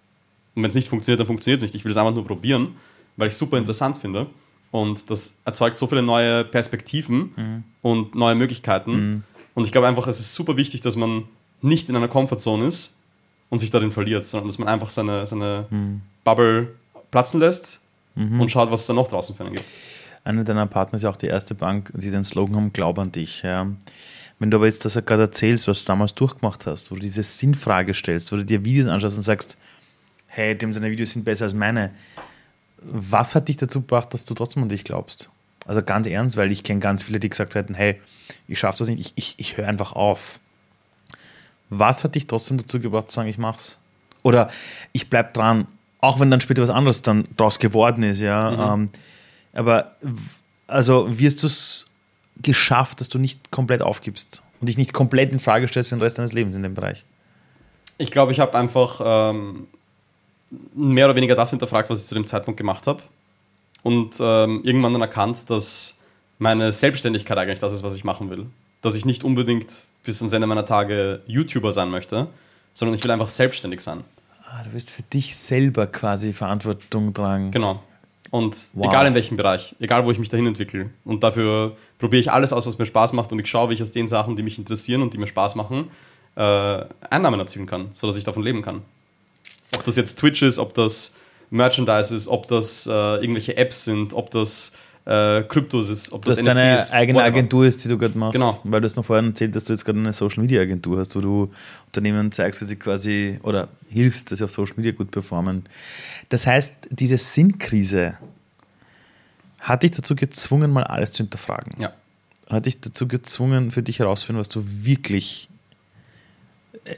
Und 0.55 0.63
wenn 0.63 0.69
es 0.69 0.75
nicht 0.75 0.87
funktioniert, 0.87 1.19
dann 1.19 1.27
funktioniert 1.27 1.61
es 1.61 1.63
nicht. 1.63 1.75
Ich 1.75 1.83
will 1.85 1.91
es 1.91 1.97
einfach 1.97 2.13
nur 2.15 2.25
probieren, 2.25 2.75
weil 3.17 3.27
ich 3.27 3.33
es 3.33 3.39
super 3.39 3.57
interessant 3.57 3.97
finde. 3.97 4.27
Und 4.71 5.09
das 5.09 5.37
erzeugt 5.45 5.77
so 5.77 5.87
viele 5.87 6.01
neue 6.01 6.43
Perspektiven 6.43 7.63
und 7.81 8.15
neue 8.15 8.35
Möglichkeiten. 8.35 9.23
Und 9.53 9.65
ich 9.65 9.71
glaube 9.71 9.87
einfach, 9.87 10.07
es 10.07 10.19
ist 10.19 10.35
super 10.35 10.57
wichtig, 10.57 10.81
dass 10.81 10.95
man 10.95 11.23
nicht 11.61 11.87
in 11.87 11.95
einer 11.95 12.09
Comfortzone 12.09 12.65
ist 12.65 12.97
und 13.49 13.59
sich 13.59 13.71
darin 13.71 13.91
verliert, 13.91 14.23
sondern 14.25 14.47
dass 14.47 14.57
man 14.57 14.67
einfach 14.67 14.89
seine, 14.89 15.25
seine 15.25 15.65
Bubble 16.23 16.75
platzen 17.11 17.39
lässt 17.39 17.79
und 18.15 18.49
schaut, 18.49 18.71
was 18.71 18.81
es 18.81 18.87
da 18.87 18.93
noch 18.93 19.07
draußen 19.07 19.35
für 19.35 19.45
einen 19.45 19.55
gibt. 19.55 19.65
Einer 20.25 20.43
deiner 20.43 20.65
Partner 20.65 20.95
ist 20.97 21.03
ja 21.03 21.09
auch 21.09 21.17
die 21.17 21.27
erste 21.27 21.55
Bank, 21.55 21.91
die 21.95 22.11
den 22.11 22.23
Slogan 22.23 22.55
haben, 22.55 22.73
Glaub 22.73 22.97
an 22.99 23.11
dich. 23.11 23.43
Ja. 23.43 23.67
Wenn 24.39 24.51
du 24.51 24.57
aber 24.57 24.65
jetzt 24.65 24.83
das 24.83 24.95
gerade 25.05 25.21
erzählst, 25.21 25.67
was 25.67 25.83
du 25.83 25.87
damals 25.87 26.15
durchgemacht 26.15 26.65
hast, 26.65 26.91
wo 26.91 26.95
du 26.95 27.01
diese 27.01 27.23
Sinnfrage 27.23 27.93
stellst, 27.93 28.31
wo 28.31 28.35
du 28.35 28.43
dir 28.43 28.65
Videos 28.65 28.87
anschaust 28.87 29.15
und 29.15 29.23
sagst, 29.23 29.55
hey, 30.27 30.57
dem 30.57 30.73
seine 30.73 30.91
Videos 30.91 31.11
sind 31.11 31.23
besser 31.23 31.45
als 31.45 31.53
meine, 31.53 31.91
was 32.87 33.35
hat 33.35 33.47
dich 33.47 33.57
dazu 33.57 33.81
gebracht, 33.81 34.13
dass 34.13 34.25
du 34.25 34.33
trotzdem 34.33 34.63
an 34.63 34.69
dich 34.69 34.83
glaubst? 34.83 35.29
Also 35.65 35.81
ganz 35.81 36.07
ernst, 36.07 36.37
weil 36.37 36.51
ich 36.51 36.63
kenne 36.63 36.79
ganz 36.79 37.03
viele, 37.03 37.19
die 37.19 37.29
gesagt 37.29 37.55
hätten, 37.55 37.73
hey, 37.73 37.99
ich 38.47 38.59
schaffe 38.59 38.79
das 38.79 38.89
nicht, 38.89 38.99
ich, 38.99 39.13
ich, 39.15 39.35
ich 39.37 39.57
höre 39.57 39.67
einfach 39.67 39.93
auf. 39.93 40.39
Was 41.69 42.03
hat 42.03 42.15
dich 42.15 42.27
trotzdem 42.27 42.57
dazu 42.57 42.79
gebracht 42.79 43.09
zu 43.09 43.15
sagen, 43.15 43.29
ich 43.29 43.39
mach's? 43.39 43.79
Oder 44.21 44.49
ich 44.91 45.09
bleib 45.09 45.33
dran, 45.33 45.67
auch 46.01 46.19
wenn 46.19 46.29
dann 46.29 46.41
später 46.41 46.61
was 46.61 46.69
anderes 46.69 47.01
dann 47.01 47.27
daraus 47.35 47.59
geworden 47.59 48.03
ist, 48.03 48.21
ja. 48.21 48.73
Ähm, 48.73 48.89
aber 49.53 49.95
also 50.67 51.19
wirst 51.19 51.41
du 51.41 51.47
es 51.47 51.87
geschafft, 52.41 53.01
dass 53.01 53.09
du 53.09 53.17
nicht 53.17 53.51
komplett 53.51 53.81
aufgibst 53.81 54.41
und 54.61 54.67
dich 54.67 54.77
nicht 54.77 54.93
komplett 54.93 55.31
in 55.31 55.39
Frage 55.39 55.67
stellst 55.67 55.89
für 55.89 55.95
den 55.95 56.01
Rest 56.01 56.17
deines 56.17 56.33
Lebens 56.33 56.55
in 56.55 56.63
dem 56.63 56.73
Bereich? 56.73 57.05
Ich 57.97 58.11
glaube, 58.11 58.31
ich 58.31 58.39
habe 58.39 58.55
einfach 58.57 59.01
ähm, 59.03 59.67
mehr 60.73 61.05
oder 61.05 61.15
weniger 61.15 61.35
das 61.35 61.49
hinterfragt, 61.49 61.89
was 61.89 62.01
ich 62.01 62.07
zu 62.07 62.15
dem 62.15 62.25
Zeitpunkt 62.27 62.57
gemacht 62.57 62.87
habe. 62.87 63.01
Und 63.83 64.15
ähm, 64.19 64.61
irgendwann 64.63 64.93
dann 64.93 65.01
erkannt, 65.01 65.49
dass 65.49 65.99
meine 66.39 66.71
Selbstständigkeit 66.71 67.37
eigentlich 67.37 67.59
das 67.59 67.73
ist, 67.73 67.83
was 67.83 67.95
ich 67.95 68.03
machen 68.03 68.29
will. 68.29 68.47
Dass 68.81 68.95
ich 68.95 69.05
nicht 69.05 69.23
unbedingt 69.23 69.85
bis 70.03 70.21
ans 70.21 70.33
Ende 70.33 70.47
meiner 70.47 70.65
Tage 70.65 71.21
YouTuber 71.27 71.71
sein 71.71 71.89
möchte, 71.89 72.27
sondern 72.73 72.95
ich 72.95 73.03
will 73.03 73.11
einfach 73.11 73.29
selbstständig 73.29 73.81
sein. 73.81 74.03
Ah, 74.47 74.63
du 74.63 74.73
wirst 74.73 74.91
für 74.91 75.03
dich 75.03 75.35
selber 75.35 75.87
quasi 75.87 76.33
Verantwortung 76.33 77.13
tragen. 77.13 77.51
Genau. 77.51 77.81
Und 78.31 78.55
Wow. 78.73 78.87
egal 78.87 79.07
in 79.07 79.13
welchem 79.13 79.37
Bereich, 79.37 79.75
egal 79.79 80.05
wo 80.05 80.11
ich 80.11 80.19
mich 80.19 80.29
dahin 80.29 80.47
entwickle. 80.47 80.89
Und 81.05 81.23
dafür 81.23 81.75
probiere 81.99 82.19
ich 82.21 82.31
alles 82.31 82.51
aus, 82.53 82.65
was 82.65 82.77
mir 82.77 82.85
Spaß 82.85 83.13
macht 83.13 83.31
und 83.31 83.39
ich 83.39 83.47
schaue, 83.47 83.69
wie 83.69 83.73
ich 83.75 83.81
aus 83.81 83.91
den 83.91 84.07
Sachen, 84.07 84.35
die 84.35 84.43
mich 84.43 84.57
interessieren 84.57 85.01
und 85.01 85.13
die 85.13 85.17
mir 85.17 85.27
Spaß 85.27 85.55
machen, 85.55 85.89
äh, 86.35 86.85
Einnahmen 87.09 87.39
erzielen 87.39 87.65
kann, 87.65 87.89
sodass 87.93 88.17
ich 88.17 88.23
davon 88.23 88.43
leben 88.43 88.61
kann. 88.61 88.81
Ob 89.75 89.83
das 89.83 89.95
jetzt 89.95 90.19
Twitch 90.19 90.41
ist, 90.41 90.59
ob 90.59 90.73
das 90.73 91.13
Merchandise 91.49 92.13
ist, 92.15 92.27
ob 92.27 92.47
das 92.47 92.87
äh, 92.87 92.91
irgendwelche 92.91 93.57
Apps 93.57 93.85
sind, 93.85 94.13
ob 94.13 94.31
das 94.31 94.71
äh, 95.05 95.43
Kryptos 95.43 95.89
ist, 95.89 96.11
ob 96.11 96.23
das, 96.23 96.37
Dass 96.37 96.45
deine 96.45 96.77
ist, 96.77 96.91
eigene 96.91 97.19
whatever. 97.19 97.37
Agentur 97.37 97.65
ist, 97.65 97.83
die 97.83 97.87
du 97.87 97.97
gerade 97.97 98.17
machst. 98.17 98.33
Genau. 98.33 98.57
Weil 98.63 98.81
du 98.81 98.85
hast 98.85 98.95
mir 98.95 99.03
vorhin 99.03 99.27
erzählt, 99.27 99.55
dass 99.55 99.63
du 99.65 99.73
jetzt 99.73 99.85
gerade 99.85 99.99
eine 99.99 100.13
Social 100.13 100.41
Media 100.41 100.61
Agentur 100.61 100.99
hast, 100.99 101.15
wo 101.15 101.21
du 101.21 101.51
Unternehmen 101.87 102.31
zeigst, 102.31 102.61
wie 102.61 102.65
sie 102.65 102.75
quasi 102.75 103.39
oder 103.43 103.67
hilfst, 103.89 104.31
dass 104.31 104.39
sie 104.39 104.43
auf 104.43 104.51
Social 104.51 104.73
Media 104.77 104.91
gut 104.91 105.11
performen. 105.11 105.63
Das 106.29 106.47
heißt, 106.47 106.73
diese 106.89 107.17
Sinnkrise 107.17 108.17
hat 109.59 109.83
dich 109.83 109.91
dazu 109.91 110.15
gezwungen, 110.15 110.71
mal 110.71 110.83
alles 110.83 111.11
zu 111.11 111.23
hinterfragen. 111.23 111.79
Ja. 111.79 111.93
Hat 112.49 112.65
dich 112.65 112.81
dazu 112.81 113.07
gezwungen, 113.07 113.71
für 113.71 113.83
dich 113.83 113.99
herauszufinden, 113.99 114.39
was 114.39 114.49
du 114.49 114.63
wirklich, 114.65 115.49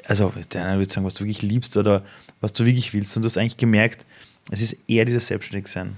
also 0.06 0.34
der 0.54 0.66
eine 0.66 0.80
würde 0.80 0.92
sagen, 0.92 1.06
was 1.06 1.14
du 1.16 1.24
wirklich 1.24 1.42
liebst 1.42 1.78
oder 1.78 2.04
was 2.42 2.54
du 2.54 2.66
wirklich 2.66 2.94
willst. 2.94 3.16
Und 3.16 3.24
du 3.24 3.28
hast 3.28 3.38
eigentlich 3.38 3.58
gemerkt, 3.58 4.06
es 4.52 4.62
ist 4.62 4.78
eher 4.88 5.06
dieses 5.06 5.28
Selbstständigsein. 5.28 5.98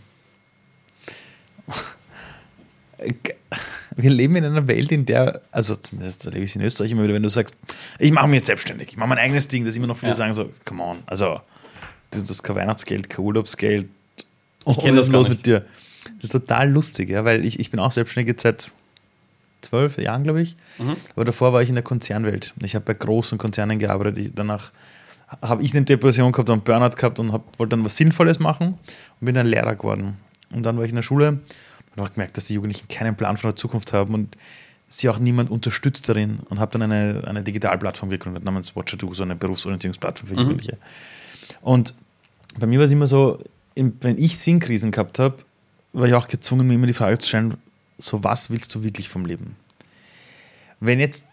Wir 3.95 4.09
leben 4.09 4.35
in 4.35 4.45
einer 4.45 4.67
Welt, 4.67 4.91
in 4.91 5.05
der, 5.05 5.41
also 5.51 5.75
zumindest 5.75 6.25
erlebe 6.25 6.45
ich 6.45 6.55
in 6.55 6.61
Österreich 6.61 6.91
immer 6.91 7.03
wieder, 7.03 7.13
wenn 7.13 7.23
du 7.23 7.29
sagst, 7.29 7.57
ich 7.97 8.11
mache 8.11 8.27
mich 8.27 8.37
jetzt 8.37 8.47
selbstständig, 8.47 8.89
ich 8.89 8.97
mache 8.97 9.09
mein 9.09 9.17
eigenes 9.17 9.47
Ding, 9.47 9.65
dass 9.65 9.75
immer 9.75 9.87
noch 9.87 9.97
viele 9.97 10.11
Ja. 10.11 10.15
sagen 10.15 10.33
so, 10.33 10.51
come 10.65 10.83
on, 10.83 10.97
also 11.05 11.39
du 12.11 12.21
hast 12.21 12.43
kein 12.43 12.55
Weihnachtsgeld, 12.55 13.09
kein 13.09 13.25
Urlaubsgeld. 13.25 13.87
Ich 14.67 14.77
kenn 14.77 14.95
was 14.95 15.05
das 15.05 15.09
los 15.09 15.27
nicht. 15.27 15.37
mit 15.37 15.45
dir? 15.45 15.65
Das 16.15 16.25
ist 16.25 16.31
total 16.31 16.69
lustig, 16.69 17.09
ja, 17.09 17.25
weil 17.25 17.45
ich, 17.45 17.59
ich 17.59 17.71
bin 17.71 17.79
auch 17.79 17.91
selbstständig 17.91 18.29
jetzt 18.33 18.43
seit 18.43 18.71
zwölf 19.61 19.97
Jahren, 19.97 20.23
glaube 20.23 20.41
ich. 20.41 20.55
Mhm. 20.77 20.95
Aber 21.15 21.25
davor 21.25 21.53
war 21.53 21.61
ich 21.61 21.69
in 21.69 21.75
der 21.75 21.83
Konzernwelt. 21.83 22.53
Ich 22.63 22.75
habe 22.75 22.85
bei 22.85 22.93
großen 22.93 23.37
Konzernen 23.37 23.79
gearbeitet. 23.79 24.17
Ich, 24.17 24.31
danach 24.33 24.71
habe 25.41 25.61
ich 25.63 25.73
eine 25.75 25.83
Depression 25.85 26.31
gehabt 26.31 26.49
und 26.49 26.53
einen 26.53 26.63
Burnout 26.63 26.95
gehabt 26.95 27.19
und 27.19 27.31
hab, 27.33 27.59
wollte 27.59 27.75
dann 27.75 27.85
was 27.85 27.97
Sinnvolles 27.97 28.39
machen 28.39 28.69
und 29.19 29.25
bin 29.25 29.35
dann 29.35 29.47
Lehrer 29.47 29.75
geworden. 29.75 30.17
Und 30.51 30.63
dann 30.63 30.77
war 30.77 30.83
ich 30.83 30.89
in 30.89 30.95
der 30.95 31.03
Schule 31.03 31.39
und 31.95 32.01
habe 32.01 32.09
gemerkt, 32.09 32.37
dass 32.37 32.45
die 32.45 32.55
Jugendlichen 32.55 32.87
keinen 32.87 33.15
Plan 33.15 33.37
von 33.37 33.51
der 33.51 33.55
Zukunft 33.55 33.93
haben 33.93 34.13
und 34.13 34.35
sie 34.87 35.07
auch 35.07 35.19
niemand 35.19 35.51
unterstützt 35.51 36.09
darin 36.09 36.39
und 36.49 36.59
habe 36.59 36.71
dann 36.71 36.81
eine, 36.91 37.21
eine 37.27 37.43
Digitalplattform 37.43 38.09
gegründet 38.09 38.43
namens 38.43 38.73
Watcher2, 38.73 39.13
so 39.13 39.23
eine 39.23 39.35
Berufsorientierungsplattform 39.35 40.27
für 40.29 40.33
Mhm. 40.35 40.41
Jugendliche. 40.41 40.77
Und 41.61 41.93
bei 42.57 42.65
mir 42.65 42.79
war 42.79 42.85
es 42.85 42.91
immer 42.91 43.05
so, 43.05 43.39
wenn 43.75 44.17
ich 44.17 44.39
Sinnkrisen 44.39 44.89
gehabt 44.89 45.19
habe, 45.19 45.37
war 45.93 46.07
ich 46.07 46.13
auch 46.15 46.27
gezwungen, 46.27 46.67
mir 46.67 46.73
immer 46.73 46.87
die 46.87 46.93
Frage 46.93 47.19
zu 47.19 47.27
stellen, 47.27 47.53
so 47.99 48.23
was 48.23 48.49
willst 48.49 48.73
du 48.73 48.83
wirklich 48.83 49.09
vom 49.09 49.25
Leben? 49.25 49.55
Wenn 50.79 50.99
jetzt 50.99 51.25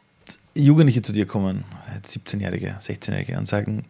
Jugendliche 0.55 1.03
zu 1.03 1.13
dir 1.13 1.27
kommen, 1.27 1.65
17-Jährige, 2.05 2.77
16-Jährige 2.81 3.39
und 3.39 3.47
sagen, 3.47 3.85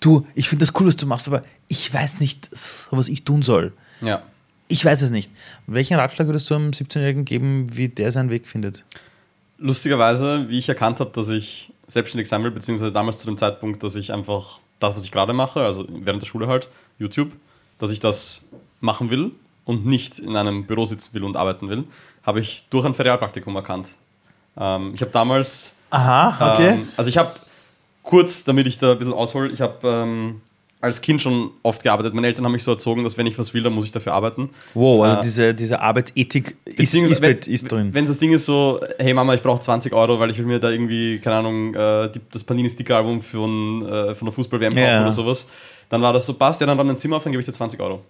du, 0.00 0.26
ich 0.34 0.48
finde 0.48 0.66
das 0.66 0.74
cool, 0.78 0.88
was 0.88 0.96
du 0.96 1.06
machst, 1.06 1.28
aber 1.28 1.44
ich 1.68 1.92
weiß 1.92 2.20
nicht, 2.20 2.50
was 2.90 3.08
ich 3.08 3.24
tun 3.24 3.42
soll. 3.42 3.72
Ja. 4.00 4.22
Ich 4.66 4.84
weiß 4.84 5.02
es 5.02 5.10
nicht. 5.10 5.30
Welchen 5.66 5.96
Ratschlag 5.96 6.26
würdest 6.26 6.50
du 6.50 6.54
einem 6.54 6.70
17-Jährigen 6.72 7.24
geben, 7.24 7.76
wie 7.76 7.88
der 7.88 8.12
seinen 8.12 8.30
Weg 8.30 8.46
findet? 8.46 8.84
Lustigerweise, 9.58 10.48
wie 10.48 10.58
ich 10.58 10.68
erkannt 10.68 11.00
habe, 11.00 11.10
dass 11.10 11.28
ich 11.30 11.72
selbstständig 11.86 12.28
sein 12.28 12.42
will, 12.44 12.50
beziehungsweise 12.50 12.92
damals 12.92 13.18
zu 13.18 13.26
dem 13.26 13.36
Zeitpunkt, 13.36 13.82
dass 13.82 13.94
ich 13.94 14.12
einfach 14.12 14.60
das, 14.78 14.94
was 14.94 15.04
ich 15.04 15.10
gerade 15.10 15.32
mache, 15.32 15.60
also 15.60 15.86
während 15.88 16.22
der 16.22 16.26
Schule 16.26 16.48
halt, 16.48 16.68
YouTube, 16.98 17.32
dass 17.78 17.90
ich 17.90 18.00
das 18.00 18.46
machen 18.80 19.10
will 19.10 19.32
und 19.68 19.84
nicht 19.86 20.18
in 20.18 20.34
einem 20.34 20.64
Büro 20.64 20.84
sitzen 20.86 21.12
will 21.12 21.24
und 21.24 21.36
arbeiten 21.36 21.68
will, 21.68 21.84
habe 22.24 22.40
ich 22.40 22.64
durch 22.70 22.86
ein 22.86 22.94
Ferialpraktikum 22.94 23.54
erkannt. 23.54 23.90
Ähm, 24.58 24.92
ich 24.94 25.02
habe 25.02 25.12
damals 25.12 25.74
Aha, 25.90 26.58
Ähm, 26.58 26.88
also 26.96 27.08
ich 27.10 27.18
habe 27.18 27.32
kurz, 28.02 28.44
damit 28.44 28.66
ich 28.66 28.78
da 28.78 28.92
ein 28.92 28.98
bisschen 28.98 29.12
aushole, 29.12 29.50
ich 29.52 29.60
habe 29.60 29.76
ähm, 29.86 30.40
als 30.80 31.00
Kind 31.02 31.20
schon 31.20 31.50
oft 31.62 31.82
gearbeitet. 31.82 32.14
Meine 32.14 32.26
Eltern 32.28 32.44
haben 32.46 32.52
mich 32.52 32.62
so 32.64 32.70
erzogen, 32.70 33.02
dass 33.02 33.18
wenn 33.18 33.26
ich 33.26 33.38
was 33.38 33.52
will, 33.52 33.62
dann 33.62 33.72
muss 33.74 33.84
ich 33.84 33.90
dafür 33.92 34.14
arbeiten. 34.14 34.48
wow, 34.74 35.02
also 35.04 35.18
Äh, 35.18 35.22
diese, 35.22 35.54
diese 35.54 35.80
Arbeitsethik 35.80 36.56
ist, 36.64 36.94
ist, 36.94 37.20
wenn, 37.20 37.38
ist 37.38 37.70
drin. 37.70 37.90
Wenn 37.92 38.06
das 38.06 38.18
Ding 38.18 38.32
ist 38.32 38.46
so, 38.46 38.80
hey 38.98 39.12
Mama, 39.12 39.34
ich 39.34 39.42
brauche 39.42 39.60
20 39.60 39.92
Euro, 39.92 40.18
weil 40.18 40.30
ich 40.30 40.38
will 40.38 40.46
mir 40.46 40.58
da 40.60 40.70
irgendwie, 40.70 41.18
keine 41.18 41.36
Ahnung, 41.36 41.74
äh, 41.74 42.10
die, 42.10 42.20
das 42.32 42.42
Panini-Sticker-Album 42.44 43.20
von, 43.20 43.86
äh, 43.86 44.14
von 44.14 44.26
der 44.26 44.32
Fußball-WM 44.32 44.70
kaufen 44.70 44.82
Ja. 44.82 45.02
oder 45.02 45.12
sowas, 45.12 45.46
dann 45.90 46.00
war 46.00 46.12
das 46.14 46.24
so, 46.24 46.34
passt, 46.34 46.60
ja, 46.62 46.66
dann 46.66 46.78
räum 46.78 46.88
ein 46.88 46.96
Zimmer 46.96 47.16
auf, 47.16 47.24
dann 47.24 47.32
gebe 47.32 47.40
ich 47.40 47.46
dir 47.46 47.52
20 47.52 47.78
Euro. 47.80 48.02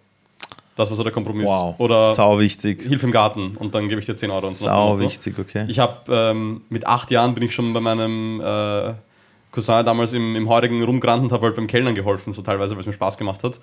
Das 0.79 0.89
war 0.91 0.97
so 0.97 1.03
der 1.03 1.12
Kompromiss. 1.12 1.49
wow, 1.49 1.74
Oder 1.79 2.14
sau 2.14 2.39
wichtig. 2.39 2.83
hilf 2.83 3.03
im 3.03 3.11
Garten 3.11 3.57
und 3.59 3.74
dann 3.74 3.89
gebe 3.89 4.01
ich 4.01 4.07
dir 4.07 4.14
10 4.14 4.31
Euro. 4.31 4.47
Und 4.47 4.55
so 4.55 4.64
Sau 4.66 4.99
wichtig, 4.99 5.37
okay. 5.39 5.64
Ich 5.68 5.79
habe 5.81 5.97
ähm, 6.09 6.62
mit 6.68 6.87
acht 6.87 7.11
Jahren 7.11 7.35
bin 7.35 7.43
ich 7.43 7.55
schon 7.55 7.72
bei 7.72 7.81
meinem 7.81 8.41
äh, 8.41 8.95
Cousin 9.51 9.85
damals 9.85 10.12
im, 10.12 10.37
im 10.37 10.49
Heurigen 10.49 10.83
rumgerannt 10.85 11.24
und 11.24 11.33
habe 11.33 11.47
halt 11.47 11.57
beim 11.57 11.66
Kellnern 11.66 11.95
geholfen, 11.97 12.33
so 12.33 12.43
teilweise, 12.43 12.74
weil 12.74 12.81
es 12.81 12.87
mir 12.87 12.93
Spaß 12.93 13.18
gemacht 13.18 13.43
hat. 13.43 13.59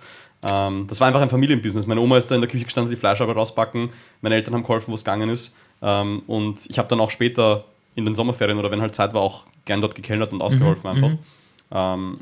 Ähm, 0.51 0.88
das 0.88 0.99
war 0.99 1.07
einfach 1.07 1.22
ein 1.22 1.30
Familienbusiness. 1.30 1.86
Meine 1.88 2.01
Oma 2.01 2.18
ist 2.18 2.30
da 2.30 2.36
in 2.36 2.41
der 2.41 2.49
Küche 2.49 2.66
gestanden, 2.66 2.89
die 2.93 2.99
Fleischarbeit 2.99 3.38
rausbacken. 3.38 3.89
Meine 4.22 4.36
Eltern 4.36 4.53
haben 4.53 4.63
geholfen, 4.63 4.91
wo 4.91 4.95
es 4.95 5.05
gegangen 5.05 5.30
ist. 5.30 5.55
Ähm, 5.82 6.22
und 6.28 6.66
ich 6.70 6.78
habe 6.78 6.89
dann 6.89 6.99
auch 6.99 7.11
später 7.11 7.63
in 7.95 8.03
den 8.03 8.13
Sommerferien 8.13 8.59
oder 8.59 8.72
wenn 8.72 8.82
halt 8.82 8.93
Zeit 8.93 9.13
war, 9.13 9.22
auch 9.22 9.45
gern 9.63 9.80
dort 9.80 9.95
gekellnert 9.95 10.34
und 10.34 10.41
ausgeholfen 10.41 10.89
einfach. 10.89 11.11
Ähm, 11.72 12.18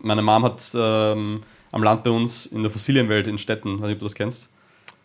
meine 0.00 0.22
Mom 0.22 0.44
hat 0.44 0.62
ähm, 0.74 1.42
am 1.72 1.82
Land 1.82 2.04
bei 2.04 2.10
uns 2.10 2.46
in 2.46 2.62
der 2.62 2.70
Fossilienwelt 2.70 3.28
in 3.28 3.38
Städten, 3.38 3.74
weiß 3.80 3.86
nicht, 3.86 3.94
ob 3.94 3.98
du 4.00 4.04
das 4.06 4.14
kennst. 4.14 4.50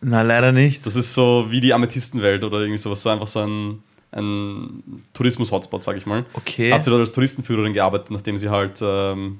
Na, 0.01 0.21
leider 0.21 0.51
nicht. 0.51 0.85
Das 0.85 0.95
ist 0.95 1.13
so 1.13 1.45
wie 1.49 1.61
die 1.61 1.73
Amethystenwelt 1.73 2.43
oder 2.43 2.59
irgendwie 2.59 2.77
sowas, 2.77 3.01
so 3.01 3.09
einfach 3.09 3.27
so 3.27 3.39
ein, 3.39 3.83
ein 4.11 5.01
Tourismus-Hotspot, 5.13 5.83
sag 5.83 5.97
ich 5.97 6.05
mal. 6.05 6.25
Okay. 6.33 6.71
Hat 6.73 6.83
sie 6.83 6.89
dort 6.89 6.99
als 7.01 7.11
Touristenführerin 7.13 7.73
gearbeitet, 7.73 8.11
nachdem 8.11 8.37
sie 8.37 8.49
halt 8.49 8.79
ähm, 8.81 9.39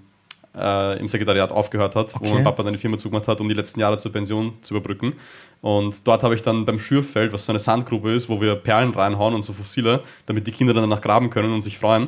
äh, 0.55 0.97
im 0.99 1.07
Sekretariat 1.07 1.51
aufgehört 1.51 1.95
hat, 1.95 2.15
Okay. 2.15 2.29
wo 2.29 2.33
mein 2.35 2.43
Papa 2.43 2.63
dann 2.63 2.73
die 2.73 2.79
Firma 2.79 2.97
zugemacht 2.97 3.27
hat, 3.27 3.41
um 3.41 3.49
die 3.49 3.53
letzten 3.55 3.79
Jahre 3.79 3.97
zur 3.97 4.11
Pension 4.11 4.53
zu 4.61 4.73
überbrücken. 4.75 5.13
Und 5.61 6.07
dort 6.07 6.23
habe 6.23 6.35
ich 6.35 6.41
dann 6.41 6.63
beim 6.65 6.79
Schürfeld, 6.79 7.33
was 7.33 7.45
so 7.45 7.51
eine 7.51 7.59
Sandgrube 7.59 8.11
ist, 8.13 8.29
wo 8.29 8.39
wir 8.39 8.55
Perlen 8.55 8.91
reinhauen 8.91 9.33
und 9.33 9.43
so 9.43 9.51
Fossile, 9.53 10.03
damit 10.25 10.47
die 10.47 10.51
Kinder 10.51 10.73
dann 10.73 10.83
danach 10.89 11.01
graben 11.01 11.29
können 11.29 11.53
und 11.53 11.63
sich 11.63 11.77
freuen, 11.77 12.07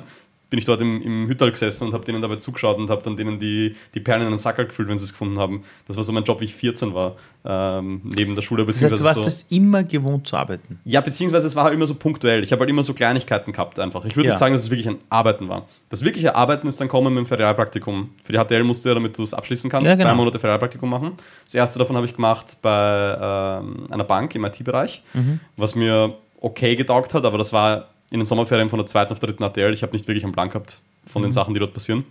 bin 0.49 0.59
ich 0.59 0.65
dort 0.65 0.79
im, 0.81 1.01
im 1.01 1.27
Hüttal 1.27 1.51
gesessen 1.51 1.87
und 1.87 1.93
habe 1.93 2.05
denen 2.05 2.21
dabei 2.21 2.37
zugeschaut 2.37 2.77
und 2.77 2.89
habe 2.89 3.01
dann 3.03 3.17
denen 3.17 3.37
die, 3.39 3.75
die 3.93 3.99
Perlen 3.99 4.23
in 4.23 4.29
den 4.29 4.37
Sackerl 4.37 4.65
gefüllt, 4.67 4.87
wenn 4.87 4.97
sie 4.97 5.03
es 5.03 5.11
gefunden 5.11 5.37
haben. 5.39 5.63
Das 5.87 5.97
war 5.97 6.03
so 6.03 6.13
mein 6.13 6.23
Job, 6.23 6.39
wie 6.39 6.45
ich 6.45 6.55
14 6.55 6.93
war, 6.93 7.15
ähm, 7.43 8.01
neben 8.03 8.33
der 8.35 8.41
Schule. 8.41 8.65
Das 8.65 8.81
heißt, 8.81 8.97
du 8.97 9.03
warst 9.03 9.21
so. 9.21 9.27
es 9.27 9.45
immer 9.49 9.83
gewohnt 9.83 10.25
zu 10.27 10.37
arbeiten. 10.37 10.79
Ja, 10.85 11.01
beziehungsweise 11.01 11.47
es 11.47 11.55
war 11.55 11.65
halt 11.65 11.73
immer 11.73 11.85
so 11.85 11.95
punktuell. 11.95 12.43
Ich 12.43 12.51
habe 12.53 12.61
halt 12.61 12.69
immer 12.69 12.83
so 12.83 12.93
Kleinigkeiten 12.93 13.51
gehabt 13.51 13.79
einfach. 13.79 14.05
Ich 14.05 14.15
würde 14.15 14.27
Ja. 14.27 14.33
nicht 14.33 14.39
sagen, 14.39 14.53
dass 14.53 14.61
es 14.61 14.69
wirklich 14.69 14.87
ein 14.87 14.99
Arbeiten 15.09 15.49
war. 15.49 15.65
Das 15.89 16.03
wirkliche 16.05 16.35
Arbeiten 16.35 16.67
ist 16.67 16.79
dann 16.79 16.87
kommen 16.87 17.13
mit 17.13 17.25
dem 17.25 17.27
Ferialpraktikum. 17.27 18.11
Für 18.23 18.31
die 18.31 18.39
HTL 18.39 18.63
musst 18.63 18.85
du 18.85 18.89
ja, 18.89 18.95
damit 18.95 19.17
du 19.17 19.23
es 19.23 19.33
abschließen 19.33 19.69
kannst, 19.69 19.87
Ja, 19.87 19.95
genau. 19.95 20.09
zwei 20.09 20.15
Monate 20.15 20.39
Ferialpraktikum 20.39 20.89
machen. 20.89 21.11
Das 21.45 21.55
erste 21.55 21.79
davon 21.79 21.95
habe 21.97 22.05
ich 22.05 22.15
gemacht 22.15 22.57
bei 22.61 23.17
ähm, 23.59 23.87
einer 23.91 24.03
Bank 24.05 24.33
im 24.35 24.45
IT-Bereich, 24.45 25.03
Mhm. 25.13 25.39
was 25.57 25.75
mir 25.75 26.15
okay 26.39 26.75
getaugt 26.75 27.13
hat, 27.13 27.25
aber 27.25 27.37
das 27.37 27.51
war 27.51 27.89
in 28.11 28.19
den 28.19 28.25
Sommerferien 28.25 28.69
von 28.69 28.79
der 28.79 28.85
zweiten 28.85 29.11
auf 29.11 29.19
der 29.19 29.29
dritten 29.29 29.43
HTL. 29.49 29.73
Ich 29.73 29.83
habe 29.83 29.93
nicht 29.93 30.07
wirklich 30.07 30.23
einen 30.23 30.33
Plan 30.33 30.49
gehabt 30.49 30.79
von 31.05 31.21
den 31.21 31.31
Sachen, 31.31 31.53
die 31.53 31.59
dort 31.59 31.73
passieren. 31.73 32.05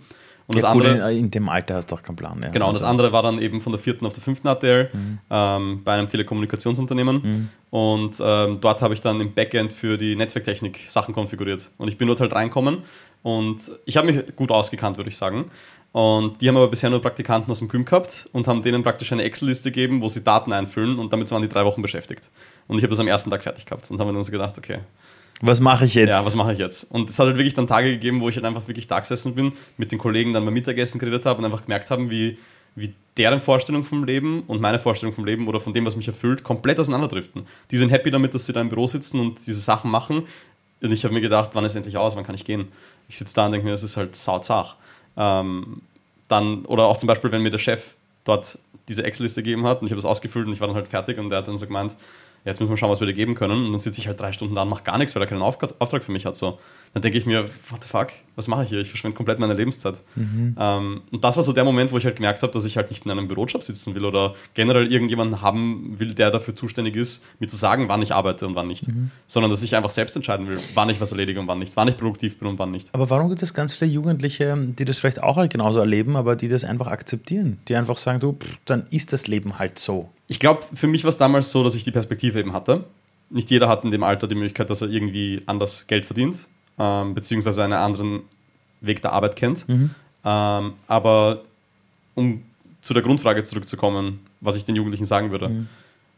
Und 0.48 0.54
Mhm. 0.54 0.60
Ja, 0.60 0.62
das 0.68 0.72
gut, 0.74 0.86
andere, 0.86 1.12
in, 1.12 1.18
in 1.24 1.30
dem 1.32 1.48
Alter 1.48 1.74
hast 1.74 1.90
du 1.90 1.96
auch 1.96 2.02
keinen 2.02 2.14
Plan. 2.16 2.38
Ja. 2.42 2.50
Genau, 2.50 2.66
und 2.68 2.74
das 2.74 2.82
Also, 2.84 2.90
andere 2.90 3.12
war 3.12 3.22
dann 3.24 3.40
eben 3.42 3.60
von 3.60 3.72
der 3.72 3.80
vierten 3.80 4.06
auf 4.06 4.12
der 4.12 4.22
fünften 4.22 4.46
ATL 4.46 4.90
Mhm. 4.92 5.18
ähm, 5.28 5.80
bei 5.84 5.94
einem 5.94 6.08
Telekommunikationsunternehmen. 6.08 7.50
Und 7.70 8.22
ähm, 8.24 8.58
dort 8.60 8.80
habe 8.80 8.94
ich 8.94 9.00
dann 9.00 9.20
im 9.20 9.32
Backend 9.34 9.72
für 9.72 9.98
die 9.98 10.14
Netzwerktechnik 10.16 10.84
Sachen 10.88 11.12
konfiguriert. 11.14 11.70
Und 11.78 11.88
ich 11.88 11.98
bin 11.98 12.06
dort 12.08 12.20
halt 12.20 12.32
reinkommen 12.32 12.78
und 13.22 13.72
ich 13.86 13.96
habe 13.96 14.10
mich 14.12 14.36
gut 14.36 14.50
ausgekannt, 14.52 14.96
würde 14.98 15.10
ich 15.10 15.16
sagen. 15.16 15.50
Und 15.92 16.40
die 16.42 16.48
haben 16.48 16.56
aber 16.56 16.68
bisher 16.68 16.90
nur 16.90 17.00
Praktikanten 17.00 17.50
aus 17.50 17.58
dem 17.58 17.68
Gym 17.68 17.84
gehabt 17.84 18.28
und 18.32 18.46
haben 18.46 18.62
denen 18.62 18.82
praktisch 18.82 19.12
eine 19.12 19.22
Excel-Liste 19.24 19.72
gegeben, 19.72 20.00
wo 20.02 20.08
sie 20.08 20.22
Daten 20.22 20.52
einfüllen 20.52 20.98
und 20.98 21.12
damit 21.12 21.30
waren 21.30 21.42
die 21.42 21.48
drei 21.48 21.64
Wochen 21.64 21.80
beschäftigt. 21.82 22.30
Und 22.68 22.76
ich 22.78 22.84
habe 22.84 22.90
das 22.90 23.00
am 23.00 23.08
ersten 23.08 23.30
Tag 23.30 23.42
fertig 23.42 23.64
gehabt 23.66 23.90
und 23.90 23.98
habe 23.98 24.10
mir 24.10 24.14
dann 24.14 24.24
so 24.24 24.30
gedacht, 24.30 24.56
okay, 24.58 24.78
Was 25.42 25.60
mache 25.60 25.84
ich 25.84 25.94
jetzt? 25.94 26.10
ja, 26.10 26.24
was 26.24 26.34
mache 26.34 26.52
ich 26.52 26.58
jetzt? 26.58 26.90
Und 26.90 27.10
es 27.10 27.18
hat 27.18 27.26
halt 27.26 27.36
wirklich 27.36 27.54
dann 27.54 27.66
Tage 27.66 27.90
gegeben, 27.90 28.20
wo 28.20 28.28
ich 28.28 28.36
halt 28.36 28.46
einfach 28.46 28.66
wirklich 28.68 28.86
da 28.86 29.00
gesessen 29.00 29.34
bin, 29.34 29.52
mit 29.76 29.92
den 29.92 29.98
Kollegen 29.98 30.32
dann 30.32 30.44
beim 30.44 30.54
Mittagessen 30.54 30.98
geredet 30.98 31.26
habe 31.26 31.38
und 31.38 31.44
einfach 31.44 31.62
gemerkt 31.62 31.90
haben, 31.90 32.10
wie, 32.10 32.38
wie 32.74 32.94
deren 33.16 33.40
Vorstellung 33.40 33.84
vom 33.84 34.04
Leben 34.04 34.44
und 34.46 34.60
meine 34.60 34.78
Vorstellung 34.78 35.14
vom 35.14 35.26
Leben 35.26 35.46
oder 35.46 35.60
von 35.60 35.72
dem, 35.72 35.84
was 35.84 35.96
mich 35.96 36.08
erfüllt, 36.08 36.42
komplett 36.42 36.80
auseinanderdriften. 36.80 37.46
Die 37.70 37.76
sind 37.76 37.90
happy 37.90 38.10
damit, 38.10 38.34
dass 38.34 38.46
sie 38.46 38.52
da 38.52 38.60
im 38.60 38.70
Büro 38.70 38.86
sitzen 38.86 39.20
und 39.20 39.46
diese 39.46 39.60
Sachen 39.60 39.90
machen. 39.90 40.22
Und 40.82 40.92
ich 40.92 41.04
habe 41.04 41.12
mir 41.12 41.20
gedacht, 41.20 41.50
wann 41.52 41.64
ist 41.64 41.74
endlich 41.74 41.96
aus, 41.96 42.16
wann 42.16 42.24
kann 42.24 42.34
ich 42.34 42.44
gehen? 42.44 42.68
Ich 43.08 43.18
sitze 43.18 43.34
da 43.34 43.46
und 43.46 43.52
denke 43.52 43.66
mir, 43.66 43.72
das 43.72 43.82
ist 43.82 43.96
halt 43.96 44.16
sauzach. 44.16 44.76
Ähm, 45.16 45.82
dann, 46.28 46.64
oder 46.64 46.86
auch 46.86 46.96
zum 46.96 47.06
Beispiel, 47.06 47.30
wenn 47.30 47.42
mir 47.42 47.50
der 47.50 47.58
Chef 47.58 47.94
dort 48.24 48.58
diese 48.88 49.04
Excel-Liste 49.04 49.42
gegeben 49.42 49.66
hat 49.66 49.80
und 49.80 49.86
ich 49.86 49.92
habe 49.92 50.00
das 50.00 50.04
ausgefüllt 50.04 50.46
und 50.46 50.52
ich 50.52 50.60
war 50.60 50.68
dann 50.68 50.76
halt 50.76 50.88
fertig 50.88 51.18
und 51.18 51.28
der 51.28 51.38
hat 51.38 51.48
dann 51.48 51.58
so 51.58 51.66
gemeint, 51.66 51.96
jetzt 52.50 52.60
müssen 52.60 52.70
wir 52.70 52.76
schauen, 52.76 52.90
was 52.90 53.00
wir 53.00 53.06
dir 53.06 53.12
geben 53.12 53.34
können. 53.34 53.66
Und 53.66 53.72
dann 53.72 53.80
sitze 53.80 54.00
ich 54.00 54.06
halt 54.06 54.18
drei 54.18 54.32
Stunden 54.32 54.54
da 54.54 54.62
und 54.62 54.68
mache 54.68 54.84
gar 54.84 54.98
nichts, 54.98 55.14
weil 55.14 55.22
er 55.22 55.26
keinen 55.26 55.42
Auftrag 55.42 56.02
für 56.02 56.12
mich 56.12 56.26
hat. 56.26 56.36
So. 56.36 56.58
Dann 56.94 57.02
denke 57.02 57.18
ich 57.18 57.26
mir, 57.26 57.44
what 57.68 57.82
the 57.82 57.88
fuck, 57.88 58.08
was 58.36 58.48
mache 58.48 58.64
ich 58.64 58.68
hier? 58.68 58.80
Ich 58.80 58.88
verschwende 58.88 59.16
komplett 59.16 59.38
meine 59.38 59.54
Lebenszeit. 59.54 60.02
Ähm, 60.58 61.02
und 61.10 61.24
das 61.24 61.36
war 61.36 61.42
so 61.42 61.52
der 61.52 61.64
Moment, 61.64 61.92
wo 61.92 61.98
ich 61.98 62.04
halt 62.04 62.16
gemerkt 62.16 62.42
habe, 62.42 62.52
dass 62.52 62.64
ich 62.64 62.76
halt 62.76 62.90
nicht 62.90 63.04
in 63.04 63.10
einem 63.10 63.28
Bürojob 63.28 63.62
sitzen 63.62 63.94
will 63.94 64.04
oder 64.04 64.34
generell 64.54 64.90
irgendjemanden 64.90 65.42
haben 65.42 65.96
will, 65.98 66.14
der 66.14 66.30
dafür 66.30 66.54
zuständig 66.56 66.96
ist, 66.96 67.24
mir 67.38 67.48
zu 67.48 67.56
sagen, 67.56 67.88
wann 67.88 68.02
ich 68.02 68.14
arbeite 68.14 68.46
und 68.46 68.54
wann 68.54 68.68
nicht. 68.68 68.84
Sondern 69.26 69.50
dass 69.50 69.62
ich 69.62 69.74
einfach 69.76 69.90
selbst 69.90 70.16
entscheiden 70.16 70.48
will, 70.48 70.58
wann 70.74 70.88
ich 70.90 71.00
was 71.00 71.12
erledige 71.12 71.40
und 71.40 71.48
wann 71.48 71.58
nicht, 71.58 71.76
wann 71.76 71.88
ich 71.88 71.96
produktiv 71.96 72.38
bin 72.38 72.48
und 72.48 72.58
wann 72.58 72.70
nicht. 72.70 72.94
Aber 72.94 73.10
warum 73.10 73.28
gibt 73.28 73.42
es 73.42 73.54
ganz 73.54 73.74
viele 73.74 73.90
Jugendliche, 73.90 74.56
die 74.56 74.84
das 74.84 74.98
vielleicht 74.98 75.22
auch 75.22 75.36
halt 75.36 75.52
genauso 75.52 75.80
erleben, 75.80 76.16
aber 76.16 76.36
die 76.36 76.48
das 76.48 76.64
einfach 76.64 76.88
akzeptieren? 76.88 77.58
Die 77.68 77.76
einfach 77.76 77.96
sagen, 77.96 78.20
du, 78.20 78.32
pff, 78.32 78.58
dann 78.64 78.86
ist 78.90 79.12
das 79.12 79.26
Leben 79.26 79.58
halt 79.58 79.78
so. 79.78 80.10
Ich 80.28 80.38
glaube, 80.40 80.62
für 80.74 80.86
mich 80.86 81.04
war 81.04 81.10
es 81.10 81.18
damals 81.18 81.52
so, 81.52 81.62
dass 81.62 81.74
ich 81.74 81.84
die 81.84 81.90
Perspektive 81.90 82.38
eben 82.38 82.52
hatte. 82.52 82.84
Nicht 83.30 83.50
jeder 83.50 83.68
hat 83.68 83.84
in 83.84 83.90
dem 83.90 84.02
Alter 84.02 84.28
die 84.28 84.34
Möglichkeit, 84.34 84.70
dass 84.70 84.82
er 84.82 84.88
irgendwie 84.88 85.42
anders 85.46 85.86
Geld 85.86 86.06
verdient, 86.06 86.48
ähm, 86.78 87.14
beziehungsweise 87.14 87.64
einen 87.64 87.72
anderen 87.74 88.22
Weg 88.80 89.02
der 89.02 89.12
Arbeit 89.12 89.36
kennt. 89.36 89.64
Ähm, 90.24 90.72
aber 90.86 91.42
um 92.14 92.42
zu 92.80 92.94
der 92.94 93.02
Grundfrage 93.02 93.42
zurückzukommen, 93.42 94.20
was 94.40 94.56
ich 94.56 94.64
den 94.64 94.76
Jugendlichen 94.76 95.04
sagen 95.06 95.30
würde, 95.30 95.66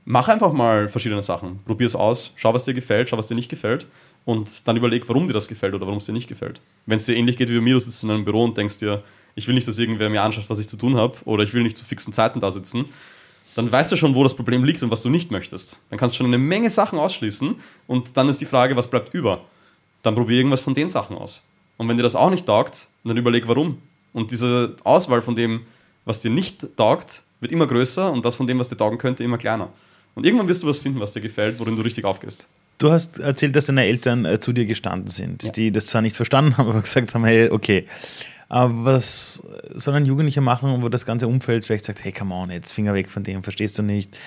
mach 0.04 0.28
einfach 0.28 0.52
mal 0.52 0.88
verschiedene 0.88 1.22
Sachen. 1.22 1.60
Probier 1.64 1.86
es 1.86 1.94
aus, 1.94 2.32
schau, 2.36 2.52
was 2.54 2.64
dir 2.64 2.74
gefällt, 2.74 3.08
schau, 3.10 3.18
was 3.18 3.26
dir 3.26 3.34
nicht 3.34 3.48
gefällt 3.48 3.86
und 4.24 4.66
dann 4.66 4.76
überleg, 4.76 5.08
warum 5.08 5.26
dir 5.26 5.32
das 5.32 5.48
gefällt 5.48 5.74
oder 5.74 5.86
warum 5.86 5.98
es 5.98 6.06
dir 6.06 6.12
nicht 6.12 6.28
gefällt. 6.28 6.60
Wenn 6.86 6.96
es 6.96 7.06
dir 7.06 7.16
ähnlich 7.16 7.36
geht 7.36 7.48
wie 7.50 7.60
mir, 7.60 7.74
du 7.74 7.80
sitzt 7.80 8.04
in 8.04 8.10
einem 8.10 8.24
Büro 8.24 8.44
und 8.44 8.56
denkst 8.56 8.78
dir, 8.78 9.02
ich 9.34 9.46
will 9.46 9.54
nicht, 9.54 9.68
dass 9.68 9.78
irgendwer 9.78 10.10
mir 10.10 10.22
anschaut, 10.22 10.44
was 10.48 10.58
ich 10.58 10.68
zu 10.68 10.76
tun 10.76 10.96
habe 10.96 11.16
oder 11.24 11.44
ich 11.44 11.54
will 11.54 11.62
nicht 11.62 11.76
zu 11.76 11.84
fixen 11.84 12.12
Zeiten 12.12 12.40
da 12.40 12.50
sitzen, 12.50 12.86
dann 13.54 13.70
weißt 13.70 13.90
du 13.92 13.96
schon, 13.96 14.14
wo 14.14 14.22
das 14.22 14.34
Problem 14.34 14.64
liegt 14.64 14.82
und 14.82 14.90
was 14.90 15.02
du 15.02 15.08
nicht 15.08 15.30
möchtest. 15.30 15.80
Dann 15.90 15.98
kannst 15.98 16.14
du 16.14 16.18
schon 16.18 16.26
eine 16.26 16.38
Menge 16.38 16.70
Sachen 16.70 16.98
ausschließen 16.98 17.54
und 17.86 18.16
dann 18.16 18.28
ist 18.28 18.40
die 18.40 18.46
Frage, 18.46 18.76
was 18.76 18.86
bleibt 18.88 19.14
über? 19.14 19.40
Dann 20.02 20.14
probier 20.14 20.38
irgendwas 20.38 20.60
von 20.60 20.74
den 20.74 20.88
Sachen 20.88 21.16
aus. 21.16 21.44
Und 21.76 21.88
wenn 21.88 21.96
dir 21.96 22.02
das 22.02 22.16
auch 22.16 22.30
nicht 22.30 22.46
taugt, 22.46 22.88
dann 23.04 23.16
überleg, 23.16 23.48
warum. 23.48 23.78
Und 24.12 24.30
diese 24.30 24.76
Auswahl 24.84 25.22
von 25.22 25.34
dem, 25.34 25.62
was 26.04 26.20
dir 26.20 26.30
nicht 26.30 26.76
taugt, 26.76 27.22
wird 27.40 27.52
immer 27.52 27.66
größer 27.66 28.10
und 28.10 28.24
das 28.24 28.36
von 28.36 28.46
dem, 28.46 28.58
was 28.58 28.68
dir 28.68 28.76
taugen 28.76 28.98
könnte, 28.98 29.24
immer 29.24 29.38
kleiner. 29.38 29.70
Und 30.14 30.24
irgendwann 30.24 30.48
wirst 30.48 30.62
du 30.62 30.66
was 30.66 30.78
finden, 30.78 30.98
was 31.00 31.12
dir 31.12 31.20
gefällt, 31.20 31.60
worin 31.60 31.76
du 31.76 31.82
richtig 31.82 32.04
aufgehst. 32.04 32.48
Du 32.78 32.90
hast 32.90 33.18
erzählt, 33.18 33.54
dass 33.56 33.66
deine 33.66 33.84
Eltern 33.84 34.24
äh, 34.24 34.40
zu 34.40 34.52
dir 34.52 34.64
gestanden 34.64 35.08
sind, 35.08 35.56
die 35.56 35.70
das 35.70 35.86
zwar 35.86 36.02
nicht 36.02 36.16
verstanden 36.16 36.56
haben, 36.56 36.68
aber 36.68 36.80
gesagt 36.80 37.14
haben, 37.14 37.24
hey, 37.24 37.50
okay. 37.50 37.86
Aber 38.48 38.84
was 38.84 39.42
soll 39.74 39.94
ein 39.94 40.06
Jugendlicher 40.06 40.40
machen, 40.40 40.82
wo 40.82 40.88
das 40.88 41.04
ganze 41.04 41.28
Umfeld 41.28 41.66
vielleicht 41.66 41.84
sagt, 41.84 42.02
hey, 42.02 42.12
come 42.12 42.34
on, 42.34 42.50
jetzt 42.50 42.72
Finger 42.72 42.94
weg 42.94 43.10
von 43.10 43.22
dem, 43.22 43.42
verstehst 43.42 43.78
du 43.78 43.82
nicht? 43.82 44.18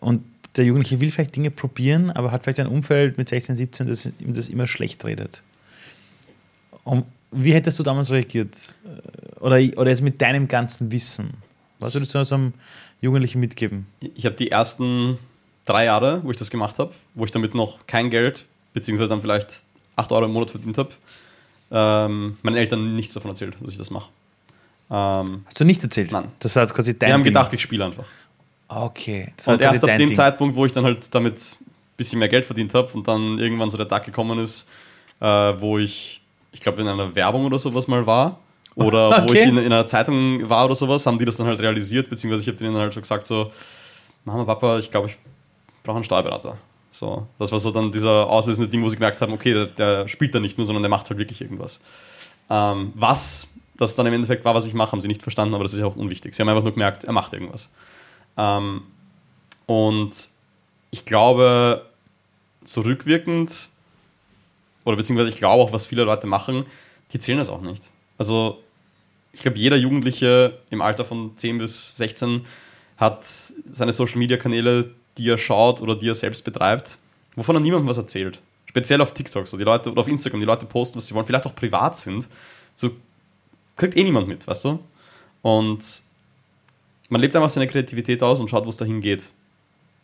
Und 0.00 0.22
der 0.58 0.66
Jugendliche 0.66 1.00
will 1.00 1.10
vielleicht 1.10 1.34
Dinge 1.36 1.50
probieren, 1.50 2.10
aber 2.10 2.30
hat 2.32 2.42
vielleicht 2.44 2.60
ein 2.60 2.66
Umfeld 2.66 3.16
mit 3.18 3.28
16, 3.28 3.56
17, 3.56 3.86
das 3.86 4.06
ihm 4.06 4.34
das 4.34 4.48
immer 4.48 4.66
schlecht 4.66 5.04
redet. 5.04 5.42
Und 6.84 7.04
wie 7.30 7.52
hättest 7.52 7.78
du 7.78 7.82
damals 7.82 8.10
reagiert? 8.10 8.74
Oder, 9.40 9.58
oder 9.76 9.90
jetzt 9.90 10.02
mit 10.02 10.20
deinem 10.20 10.48
ganzen 10.48 10.90
Wissen? 10.90 11.30
Was 11.78 11.94
würdest 11.94 12.14
du 12.14 12.34
einem 12.34 12.52
Jugendlichen 13.00 13.40
mitgeben? 13.40 13.86
Ich 14.14 14.24
habe 14.26 14.34
die 14.34 14.50
ersten 14.50 15.18
drei 15.64 15.84
Jahre, 15.84 16.22
wo 16.24 16.30
ich 16.30 16.36
das 16.36 16.50
gemacht 16.50 16.78
habe, 16.78 16.92
wo 17.14 17.24
ich 17.24 17.30
damit 17.30 17.54
noch 17.54 17.86
kein 17.86 18.10
Geld, 18.10 18.46
beziehungsweise 18.72 19.08
dann 19.10 19.20
vielleicht 19.20 19.62
8 19.96 20.10
Euro 20.12 20.24
im 20.24 20.32
Monat 20.32 20.50
verdient 20.50 20.78
habe, 20.78 20.90
ähm, 21.70 22.38
meinen 22.42 22.56
Eltern 22.56 22.94
nichts 22.96 23.14
davon 23.14 23.30
erzählt, 23.30 23.56
dass 23.60 23.72
ich 23.72 23.78
das 23.78 23.90
mache. 23.90 24.10
Ähm, 24.90 25.42
Hast 25.44 25.60
du 25.60 25.64
nicht 25.64 25.82
erzählt? 25.82 26.10
Nein. 26.12 26.28
Das 26.38 26.56
war 26.56 26.66
quasi 26.66 26.98
dein 26.98 27.08
Die 27.08 27.12
haben 27.12 27.22
Ding. 27.22 27.32
gedacht, 27.34 27.52
ich 27.52 27.60
spiele 27.60 27.84
einfach. 27.84 28.06
Okay. 28.68 29.32
Das 29.36 29.48
und 29.48 29.60
erst 29.60 29.82
ab 29.82 29.96
dem 29.96 30.08
Ding. 30.08 30.14
Zeitpunkt, 30.14 30.54
wo 30.54 30.66
ich 30.66 30.72
dann 30.72 30.84
halt 30.84 31.12
damit 31.14 31.56
ein 31.60 31.96
bisschen 31.96 32.18
mehr 32.18 32.28
Geld 32.28 32.44
verdient 32.44 32.74
habe 32.74 32.92
und 32.92 33.08
dann 33.08 33.38
irgendwann 33.38 33.70
so 33.70 33.78
der 33.78 33.88
Tag 33.88 34.04
gekommen 34.04 34.38
ist, 34.38 34.68
äh, 35.20 35.26
wo 35.26 35.78
ich, 35.78 36.20
ich 36.52 36.60
glaube, 36.60 36.82
in 36.82 36.88
einer 36.88 37.14
Werbung 37.14 37.46
oder 37.46 37.58
sowas 37.58 37.88
mal 37.88 38.06
war, 38.06 38.38
oder 38.74 39.08
okay. 39.08 39.22
wo 39.26 39.32
ich 39.32 39.40
in, 39.40 39.56
in, 39.56 39.72
einer 39.72 39.86
Zeitung 39.86 40.48
war 40.48 40.66
oder 40.66 40.74
sowas, 40.74 41.04
haben 41.06 41.18
die 41.18 41.24
das 41.24 41.36
dann 41.36 41.46
halt 41.46 41.58
realisiert, 41.58 42.08
beziehungsweise 42.08 42.42
ich 42.42 42.48
habe 42.48 42.58
denen 42.58 42.76
halt 42.76 42.92
so 42.92 43.00
gesagt, 43.00 43.26
so, 43.26 43.50
Mama, 44.24 44.44
Papa, 44.44 44.78
ich 44.78 44.90
glaube, 44.90 45.08
ich 45.08 45.16
brauche 45.82 45.96
einen 45.96 46.04
Steuerberater. 46.04 46.56
So, 46.90 47.26
das 47.38 47.50
war 47.50 47.58
so 47.58 47.70
dann 47.70 47.90
dieser 47.90 48.28
auslösende 48.28 48.68
Ding, 48.68 48.82
wo 48.82 48.88
sie 48.88 48.96
gemerkt 48.96 49.20
haben, 49.20 49.32
okay, 49.32 49.52
der, 49.52 49.66
der 49.66 50.08
spielt 50.08 50.34
da 50.34 50.40
nicht 50.40 50.58
nur, 50.58 50.66
sondern 50.66 50.82
der 50.82 50.90
macht 50.90 51.08
halt 51.08 51.18
wirklich 51.18 51.40
irgendwas. 51.40 51.80
Ähm, 52.50 52.92
was 52.94 53.48
das 53.76 53.94
dann 53.94 54.06
im 54.06 54.14
Endeffekt 54.14 54.44
war, 54.44 54.54
was 54.54 54.66
ich 54.66 54.74
mache, 54.74 54.92
haben 54.92 55.00
sie 55.00 55.08
nicht 55.08 55.22
verstanden, 55.22 55.54
aber 55.54 55.64
das 55.64 55.72
ist 55.72 55.80
ja 55.80 55.86
auch 55.86 55.96
unwichtig. 55.96 56.34
Sie 56.34 56.42
haben 56.42 56.48
einfach 56.48 56.62
nur 56.62 56.72
gemerkt, 56.72 57.04
er 57.04 57.12
macht 57.12 57.32
irgendwas. 57.32 57.70
Ähm, 58.36 58.82
und 59.66 60.30
ich 60.90 61.04
glaube, 61.04 61.86
zurückwirkend, 62.64 63.70
oder 64.84 64.96
beziehungsweise 64.96 65.30
ich 65.30 65.36
glaube 65.36 65.62
auch, 65.62 65.72
was 65.72 65.86
viele 65.86 66.04
Leute 66.04 66.26
machen, 66.26 66.64
die 67.12 67.18
zählen 67.18 67.38
das 67.38 67.48
auch 67.48 67.60
nicht. 67.60 67.90
Also 68.16 68.62
ich 69.32 69.42
glaube, 69.42 69.58
jeder 69.58 69.76
Jugendliche 69.76 70.58
im 70.70 70.80
Alter 70.80 71.04
von 71.04 71.36
10 71.36 71.58
bis 71.58 71.96
16 71.96 72.44
hat 72.96 73.24
seine 73.24 73.92
Social-Media-Kanäle, 73.92 74.94
die 75.16 75.28
er 75.28 75.38
schaut 75.38 75.80
oder 75.80 75.94
die 75.94 76.08
er 76.08 76.14
selbst 76.14 76.44
betreibt, 76.44 76.98
wovon 77.36 77.56
er 77.56 77.60
niemandem 77.60 77.88
was 77.88 77.98
erzählt. 77.98 78.40
Speziell 78.66 79.00
auf 79.00 79.14
TikTok, 79.14 79.46
so 79.46 79.56
die 79.56 79.64
Leute 79.64 79.90
oder 79.90 80.00
auf 80.00 80.08
Instagram, 80.08 80.40
die 80.40 80.46
Leute 80.46 80.66
posten, 80.66 80.96
was 80.96 81.06
sie 81.06 81.14
wollen, 81.14 81.26
vielleicht 81.26 81.46
auch 81.46 81.54
privat 81.54 81.96
sind. 81.96 82.28
So 82.74 82.90
kriegt 83.76 83.96
eh 83.96 84.02
niemand 84.02 84.28
mit, 84.28 84.46
weißt 84.46 84.64
du? 84.64 84.78
Und 85.42 86.02
man 87.08 87.20
lebt 87.20 87.34
einfach 87.36 87.50
seine 87.50 87.66
Kreativität 87.66 88.22
aus 88.22 88.40
und 88.40 88.48
schaut, 88.48 88.64
wo 88.64 88.68
es 88.68 88.76
dahin 88.76 89.00
geht. 89.00 89.30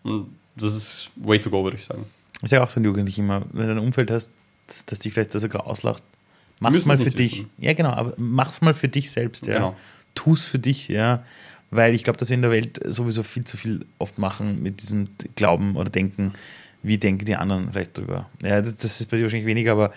Und 0.02 0.34
das 0.56 0.74
ist 0.74 1.10
way 1.16 1.38
to 1.38 1.50
go, 1.50 1.64
würde 1.64 1.76
ich 1.76 1.84
sagen. 1.84 2.06
Ich 2.42 2.50
sage 2.50 2.62
auch 2.62 2.70
den 2.70 2.84
Jugendlichen 2.84 3.22
immer, 3.22 3.42
wenn 3.52 3.66
du 3.66 3.72
ein 3.72 3.78
Umfeld 3.78 4.10
hast, 4.10 4.30
das 4.86 4.98
dich 4.98 5.12
vielleicht 5.12 5.32
sogar 5.32 5.66
auslacht, 5.66 6.02
mach's 6.60 6.84
mal 6.86 6.98
für 6.98 7.10
dich. 7.10 7.32
Wissen. 7.32 7.50
Ja, 7.58 7.72
genau, 7.72 7.90
aber 7.90 8.14
mach's 8.16 8.60
mal 8.60 8.74
für 8.74 8.88
dich 8.88 9.10
selbst, 9.10 9.46
ja. 9.46 9.54
Genau. 9.54 9.76
Tu's 10.14 10.44
für 10.44 10.58
dich, 10.58 10.88
ja. 10.88 11.24
Weil 11.70 11.94
ich 11.94 12.04
glaube, 12.04 12.18
dass 12.18 12.28
wir 12.28 12.34
in 12.34 12.42
der 12.42 12.50
Welt 12.50 12.80
sowieso 12.86 13.22
viel 13.22 13.44
zu 13.44 13.56
viel 13.56 13.84
oft 13.98 14.18
machen 14.18 14.62
mit 14.62 14.80
diesem 14.82 15.08
Glauben 15.34 15.76
oder 15.76 15.90
Denken, 15.90 16.32
wie 16.82 16.98
denken 16.98 17.24
die 17.24 17.36
anderen 17.36 17.72
vielleicht 17.72 17.98
drüber. 17.98 18.28
Ja, 18.42 18.60
das, 18.60 18.76
das 18.76 19.00
ist 19.00 19.10
bei 19.10 19.16
dir 19.16 19.24
wahrscheinlich 19.24 19.46
weniger, 19.46 19.72
aber 19.72 19.92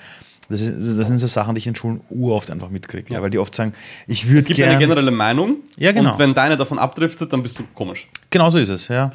das, 0.50 0.62
ist, 0.62 1.00
das, 1.00 1.08
sind 1.08 1.18
so 1.18 1.28
Sachen, 1.28 1.56
die 1.56 1.60
ich 1.60 1.68
in 1.68 1.76
Schulen 1.76 2.02
uroft 2.10 2.50
einfach 2.52 2.70
mitkriege, 2.70 3.14
ja. 3.14 3.22
weil 3.22 3.30
die 3.30 3.38
oft 3.38 3.54
sagen, 3.54 3.74
ich 4.08 4.28
würde 4.28 4.40
Es 4.40 4.46
gibt 4.46 4.62
eine 4.62 4.78
generelle 4.78 5.12
Meinung 5.12 5.58
ja, 5.78 5.92
genau. 5.92 6.14
und 6.14 6.20
wenn 6.20 6.34
deine 6.34 6.58
davon 6.58 6.80
abdriftet, 6.80 7.34
dann 7.34 7.44
bist 7.44 7.60
du 7.60 7.64
komisch. 7.74 8.08
Genau 8.30 8.50
so 8.50 8.58
ist 8.58 8.70
es, 8.70 8.88
ja. 8.88 9.12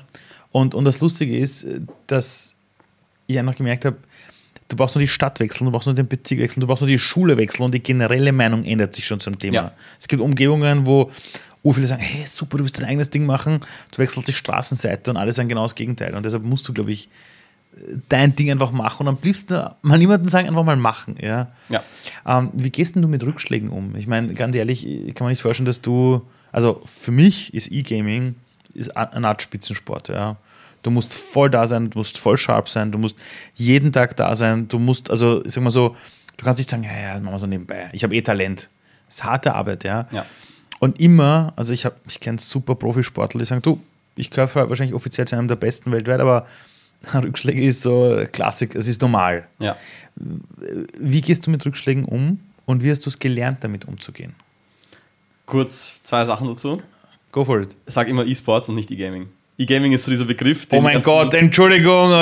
Und, 0.50 0.74
und 0.74 0.84
das 0.84 1.00
Lustige 1.00 1.36
ist, 1.36 1.66
dass 2.06 2.54
ich 3.26 3.38
einfach 3.38 3.56
gemerkt 3.56 3.84
habe, 3.84 3.96
du 4.68 4.76
brauchst 4.76 4.94
nur 4.94 5.00
die 5.00 5.08
Stadt 5.08 5.40
wechseln, 5.40 5.66
du 5.66 5.72
brauchst 5.72 5.86
nur 5.86 5.94
den 5.94 6.08
Bezirk 6.08 6.40
wechseln, 6.40 6.60
du 6.60 6.66
brauchst 6.66 6.82
nur 6.82 6.88
die 6.88 6.98
Schule 6.98 7.36
wechseln 7.36 7.64
und 7.64 7.72
die 7.72 7.82
generelle 7.82 8.32
Meinung 8.32 8.64
ändert 8.64 8.94
sich 8.94 9.06
schon 9.06 9.20
zum 9.20 9.38
Thema. 9.38 9.54
Ja. 9.54 9.72
Es 9.98 10.08
gibt 10.08 10.22
Umgebungen, 10.22 10.86
wo 10.86 11.10
oh, 11.62 11.72
viele 11.72 11.86
sagen, 11.86 12.02
hey, 12.02 12.26
super, 12.26 12.58
du 12.58 12.64
willst 12.64 12.78
dein 12.78 12.86
eigenes 12.86 13.10
Ding 13.10 13.24
machen, 13.24 13.60
du 13.92 13.98
wechselst 13.98 14.28
die 14.28 14.32
Straßenseite 14.32 15.10
und 15.10 15.16
alle 15.16 15.32
sagen 15.32 15.48
genau 15.48 15.62
das 15.62 15.74
Gegenteil. 15.74 16.14
Und 16.14 16.24
deshalb 16.24 16.42
musst 16.42 16.68
du, 16.68 16.72
glaube 16.72 16.92
ich, 16.92 17.08
dein 18.08 18.36
Ding 18.36 18.50
einfach 18.50 18.70
machen 18.70 19.06
und 19.06 19.16
am 19.16 19.22
liebsten 19.22 19.64
mal 19.82 19.98
niemanden 19.98 20.28
sagen, 20.28 20.48
einfach 20.48 20.64
mal 20.64 20.76
machen. 20.76 21.16
Ja. 21.20 21.48
ja. 21.68 21.82
Ähm, 22.26 22.50
wie 22.52 22.70
gehst 22.70 22.94
denn 22.94 23.02
du 23.02 23.08
mit 23.08 23.22
Rückschlägen 23.22 23.70
um? 23.70 23.96
Ich 23.96 24.06
meine, 24.06 24.34
ganz 24.34 24.54
ehrlich, 24.56 24.86
ich 24.86 25.14
kann 25.14 25.26
mir 25.26 25.30
nicht 25.30 25.42
vorstellen, 25.42 25.66
dass 25.66 25.80
du, 25.80 26.22
also 26.52 26.80
für 26.84 27.12
mich 27.12 27.52
ist 27.54 27.72
E-Gaming 27.72 28.34
eine 28.94 29.28
Art 29.28 29.42
Spitzensport. 29.42 30.08
Ja. 30.08 30.36
Du 30.82 30.90
musst 30.90 31.14
voll 31.14 31.50
da 31.50 31.66
sein, 31.68 31.90
du 31.90 31.98
musst 31.98 32.18
voll 32.18 32.36
sharp 32.36 32.68
sein, 32.68 32.92
du 32.92 32.98
musst 32.98 33.16
jeden 33.54 33.92
Tag 33.92 34.16
da 34.16 34.34
sein, 34.36 34.68
du 34.68 34.78
musst, 34.78 35.10
also 35.10 35.44
ich 35.44 35.52
sag 35.52 35.62
mal 35.62 35.70
so, 35.70 35.96
du 36.36 36.44
kannst 36.44 36.58
nicht 36.58 36.70
sagen, 36.70 36.84
ja, 36.84 37.14
ja, 37.14 37.20
machen 37.20 37.34
wir 37.34 37.38
so 37.38 37.46
nebenbei. 37.46 37.88
Ich 37.92 38.04
habe 38.04 38.14
eh 38.14 38.22
Talent. 38.22 38.68
Das 39.06 39.16
ist 39.16 39.24
harte 39.24 39.54
Arbeit, 39.54 39.84
ja. 39.84 40.08
ja. 40.10 40.24
Und 40.78 41.00
immer, 41.00 41.52
also 41.56 41.72
ich, 41.72 41.86
ich 42.08 42.20
kenne 42.20 42.38
super 42.38 42.74
Profisportler, 42.74 43.38
die 43.38 43.44
sagen, 43.44 43.62
du, 43.62 43.80
ich 44.16 44.30
gehöre 44.30 44.68
wahrscheinlich 44.68 44.94
offiziell 44.94 45.26
zu 45.26 45.36
einem 45.36 45.48
der 45.48 45.56
besten 45.56 45.92
weltweit, 45.92 46.20
aber 46.20 46.46
Rückschläge 47.14 47.64
ist 47.64 47.82
so 47.82 48.24
Klassik, 48.32 48.74
es 48.74 48.88
ist 48.88 49.02
normal. 49.02 49.46
Ja. 49.58 49.76
Wie 50.98 51.20
gehst 51.20 51.46
du 51.46 51.50
mit 51.50 51.64
Rückschlägen 51.64 52.04
um 52.04 52.40
und 52.66 52.82
wie 52.82 52.90
hast 52.90 53.04
du 53.06 53.10
es 53.10 53.18
gelernt, 53.18 53.58
damit 53.62 53.86
umzugehen? 53.86 54.34
Kurz 55.46 56.02
zwei 56.02 56.24
Sachen 56.24 56.46
dazu. 56.46 56.82
Go 57.32 57.44
for 57.44 57.62
it. 57.62 57.74
Sag 57.86 58.08
immer 58.08 58.26
E-Sports 58.26 58.68
und 58.68 58.74
nicht 58.74 58.90
E-Gaming. 58.90 59.28
E-Gaming 59.58 59.92
ist 59.92 60.04
so 60.04 60.10
dieser 60.10 60.24
Begriff. 60.24 60.66
oh 60.72 60.80
mein 60.80 61.00
Gott, 61.02 61.34
Entschuldigung, 61.34 62.12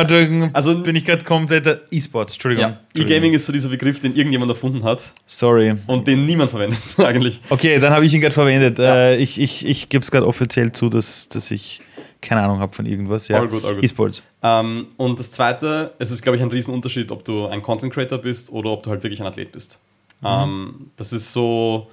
also 0.53 0.83
bin 0.83 0.97
ich 0.97 1.05
gerade 1.05 1.24
komplett 1.24 1.81
E-Sports, 1.91 2.35
Entschuldigung. 2.35 2.76
Ja, 2.95 3.03
E-Gaming 3.03 3.33
ist 3.33 3.47
so 3.47 3.53
dieser 3.53 3.68
Begriff, 3.68 4.01
den 4.01 4.16
irgendjemand 4.16 4.51
erfunden 4.51 4.83
hat. 4.83 5.12
Sorry. 5.26 5.76
Und 5.87 6.07
den 6.07 6.26
niemand 6.26 6.51
verwendet, 6.51 6.81
eigentlich. 6.99 7.41
Okay, 7.49 7.78
dann 7.78 7.93
habe 7.93 8.05
ich 8.05 8.14
ihn 8.14 8.20
gerade 8.20 8.35
verwendet. 8.35 8.78
Ja. 8.78 9.11
Äh, 9.11 9.16
ich 9.16 9.41
ich, 9.41 9.64
ich 9.64 9.89
gebe 9.89 10.03
es 10.03 10.11
gerade 10.11 10.26
offiziell 10.26 10.72
zu, 10.72 10.89
dass, 10.89 11.28
dass 11.28 11.51
ich 11.51 11.81
keine 12.20 12.42
Ahnung 12.42 12.60
habe 12.60 12.74
von 12.74 12.86
irgendwas. 12.86 13.28
Ja. 13.28 13.38
All 13.38 13.48
good, 13.48 13.64
all 13.64 13.74
good. 13.74 13.84
E-Sports. 13.84 14.22
Ähm, 14.42 14.88
und 14.96 15.18
das 15.18 15.30
Zweite, 15.30 15.94
es 15.98 16.10
ist, 16.10 16.22
glaube 16.22 16.36
ich, 16.36 16.42
ein 16.42 16.50
Riesenunterschied, 16.50 17.10
ob 17.10 17.24
du 17.24 17.46
ein 17.46 17.62
Content 17.62 17.92
Creator 17.92 18.18
bist 18.18 18.50
oder 18.50 18.70
ob 18.70 18.82
du 18.82 18.90
halt 18.90 19.02
wirklich 19.02 19.20
ein 19.20 19.26
Athlet 19.26 19.52
bist. 19.52 19.78
Mhm. 20.20 20.26
Ähm, 20.28 20.90
das 20.96 21.12
ist 21.12 21.32
so, 21.32 21.90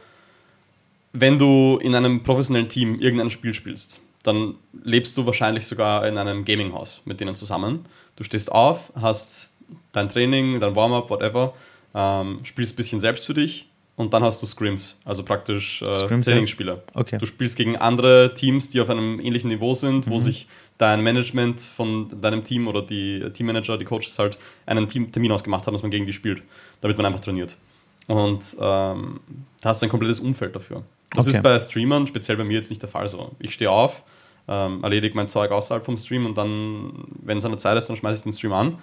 wenn 1.14 1.38
du 1.38 1.80
in 1.82 1.96
einem 1.96 2.24
professionellen 2.24 2.70
Team 2.70 3.00
irgendein 3.00 3.30
Spiel 3.30 3.54
spielst, 3.54 4.02
dann 4.24 4.56
lebst 4.84 5.16
du 5.18 5.26
wahrscheinlich 5.26 5.66
sogar 5.66 6.06
in 6.08 6.18
einem 6.18 6.44
Gaming-Haus 6.44 7.02
mit 7.06 7.20
denen 7.20 7.36
zusammen. 7.36 7.86
Du 8.16 8.24
stehst 8.24 8.52
auf, 8.52 8.92
hast 9.00 9.54
dein 9.94 10.10
Training, 10.10 10.60
dein 10.60 10.76
Warm-up, 10.76 11.10
whatever, 11.10 11.54
ähm, 11.96 12.40
spielst 12.44 12.74
ein 12.74 12.76
bisschen 12.76 13.00
selbst 13.00 13.26
für 13.26 13.34
dich 13.34 13.70
und 13.98 14.14
dann 14.14 14.24
hast 14.24 14.42
du 14.44 14.46
Scrims, 14.46 15.00
also 15.04 15.24
praktisch 15.24 15.82
äh, 15.82 15.86
Trainingsspiele. 16.22 16.84
Okay. 16.94 17.18
Du 17.18 17.26
spielst 17.26 17.58
gegen 17.58 17.76
andere 17.78 18.32
Teams, 18.36 18.70
die 18.70 18.80
auf 18.80 18.92
einem 18.92 19.20
ähnlichen 19.20 19.50
Niveau 19.50 19.74
sind, 19.74 20.06
mhm. 20.06 20.12
wo 20.12 20.20
sich 20.20 20.48
dein 20.78 21.02
Management 21.02 21.60
von 21.62 22.22
deinem 22.22 22.44
Team 22.44 22.68
oder 22.68 22.84
die 22.84 23.28
Teammanager, 23.34 23.76
die 23.76 23.86
Coaches 23.86 24.20
halt 24.20 24.38
einen 24.68 24.88
Team 24.88 25.12
Termin 25.12 25.32
ausgemacht 25.32 25.66
haben, 25.66 25.74
dass 25.74 25.82
man 25.82 25.90
gegen 25.90 26.06
die 26.06 26.14
spielt, 26.14 26.44
damit 26.82 26.96
man 26.96 27.08
einfach 27.08 27.22
trainiert. 27.22 27.58
Und 28.06 28.56
ähm, 28.60 29.20
da 29.62 29.70
hast 29.70 29.82
du 29.82 29.88
ein 29.88 29.90
komplettes 29.90 30.20
Umfeld 30.20 30.56
dafür. 30.56 30.84
Das 31.16 31.28
okay. 31.28 31.38
ist 31.38 31.44
bei 31.44 31.58
Streamern, 31.58 32.06
speziell 32.06 32.38
bei 32.38 32.44
mir 32.44 32.54
jetzt 32.54 32.70
nicht 32.70 32.84
der 32.84 32.90
Fall 32.90 33.08
so. 33.08 33.32
Ich 33.40 33.56
stehe 33.56 33.72
auf, 33.72 34.04
ähm, 34.48 34.84
erledige 34.84 35.16
mein 35.16 35.28
Zeug 35.28 35.50
außerhalb 35.50 35.84
vom 35.84 35.98
Stream 35.98 36.28
und 36.28 36.38
dann, 36.38 37.04
wenn 37.24 37.40
es 37.40 37.46
an 37.46 37.52
der 37.52 37.58
Zeit 37.58 37.76
ist, 37.80 37.88
dann 37.88 37.98
schmeiße 37.98 38.20
ich 38.20 38.24
den 38.24 38.32
Stream 38.32 38.54
an 38.54 38.78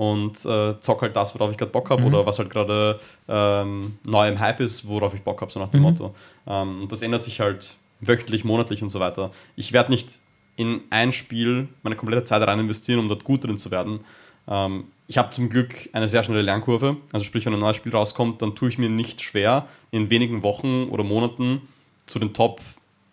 und 0.00 0.46
äh, 0.46 0.80
zock 0.80 1.02
halt 1.02 1.14
das, 1.14 1.34
worauf 1.34 1.50
ich 1.50 1.58
gerade 1.58 1.72
Bock 1.72 1.90
habe 1.90 2.00
mhm. 2.00 2.06
oder 2.08 2.24
was 2.24 2.38
halt 2.38 2.48
gerade 2.48 2.98
ähm, 3.28 3.98
neu 4.02 4.28
im 4.28 4.40
Hype 4.40 4.60
ist, 4.60 4.88
worauf 4.88 5.12
ich 5.12 5.20
Bock 5.20 5.42
habe, 5.42 5.52
so 5.52 5.60
nach 5.60 5.68
dem 5.68 5.80
mhm. 5.80 5.90
Motto. 5.90 6.14
Ähm, 6.46 6.80
und 6.80 6.90
das 6.90 7.02
ändert 7.02 7.22
sich 7.22 7.38
halt 7.38 7.76
wöchentlich, 8.00 8.42
monatlich 8.42 8.80
und 8.80 8.88
so 8.88 8.98
weiter. 8.98 9.30
Ich 9.56 9.74
werde 9.74 9.90
nicht 9.90 10.18
in 10.56 10.80
ein 10.88 11.12
Spiel 11.12 11.68
meine 11.82 11.96
komplette 11.96 12.24
Zeit 12.24 12.40
rein 12.40 12.60
investieren, 12.60 12.98
um 12.98 13.08
dort 13.08 13.24
gut 13.24 13.44
drin 13.44 13.58
zu 13.58 13.70
werden. 13.70 14.00
Ähm, 14.48 14.84
ich 15.06 15.18
habe 15.18 15.28
zum 15.28 15.50
Glück 15.50 15.90
eine 15.92 16.08
sehr 16.08 16.22
schnelle 16.22 16.40
Lernkurve. 16.40 16.96
Also 17.12 17.26
sprich, 17.26 17.44
wenn 17.44 17.52
ein 17.52 17.60
neues 17.60 17.76
Spiel 17.76 17.92
rauskommt, 17.92 18.40
dann 18.40 18.54
tue 18.54 18.70
ich 18.70 18.78
mir 18.78 18.88
nicht 18.88 19.20
schwer, 19.20 19.66
in 19.90 20.08
wenigen 20.08 20.42
Wochen 20.42 20.84
oder 20.84 21.04
Monaten 21.04 21.60
zu 22.06 22.18
den 22.18 22.32
Top 22.32 22.62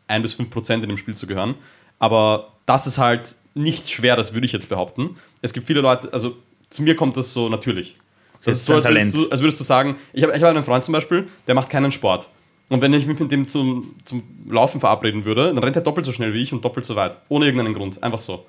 1 0.07 0.21
bis 0.21 0.35
5 0.35 0.49
Prozent 0.49 0.83
in 0.83 0.89
dem 0.89 0.97
Spiel 0.97 1.17
zu 1.17 1.27
gehören. 1.27 1.55
Aber 1.99 2.53
das 2.65 2.87
ist 2.87 2.97
halt 2.97 3.35
nichts 3.55 3.91
Schweres, 3.91 4.33
würde 4.33 4.45
ich 4.45 4.53
jetzt 4.53 4.69
behaupten. 4.69 5.17
Es 5.41 5.51
gibt 5.51 5.67
viele 5.67 5.81
Leute, 5.81 6.13
also 6.13 6.37
zu 6.69 6.83
mir 6.83 6.95
kommt 6.95 7.17
das 7.17 7.33
so 7.33 7.49
natürlich. 7.49 7.97
Okay, 8.35 8.45
das 8.45 8.57
ist 8.57 8.65
so, 8.65 8.75
als 8.75 8.85
würdest, 8.85 9.15
du, 9.15 9.29
als 9.29 9.41
würdest, 9.41 9.59
du, 9.59 9.63
sagen, 9.63 9.95
ich 10.13 10.23
habe 10.23 10.35
ich 10.35 10.43
hab 10.43 10.49
einen 10.49 10.63
Freund 10.63 10.83
zum 10.83 10.93
Beispiel, 10.93 11.27
der 11.47 11.55
macht 11.55 11.69
keinen 11.69 11.91
Sport. 11.91 12.29
Und 12.69 12.81
wenn 12.81 12.93
ich 12.93 13.07
mich 13.07 13.19
mit 13.19 13.31
dem 13.31 13.47
zum, 13.47 13.95
zum 14.03 14.23
Laufen 14.49 14.79
verabreden 14.79 15.25
würde, 15.25 15.53
dann 15.53 15.57
rennt 15.59 15.75
er 15.75 15.81
doppelt 15.81 16.05
so 16.05 16.11
schnell 16.11 16.33
wie 16.33 16.41
ich 16.41 16.51
und 16.51 16.63
doppelt 16.63 16.85
so 16.85 16.95
weit. 16.95 17.17
Ohne 17.29 17.45
irgendeinen 17.45 17.73
Grund. 17.73 18.03
Einfach 18.03 18.21
so. 18.21 18.45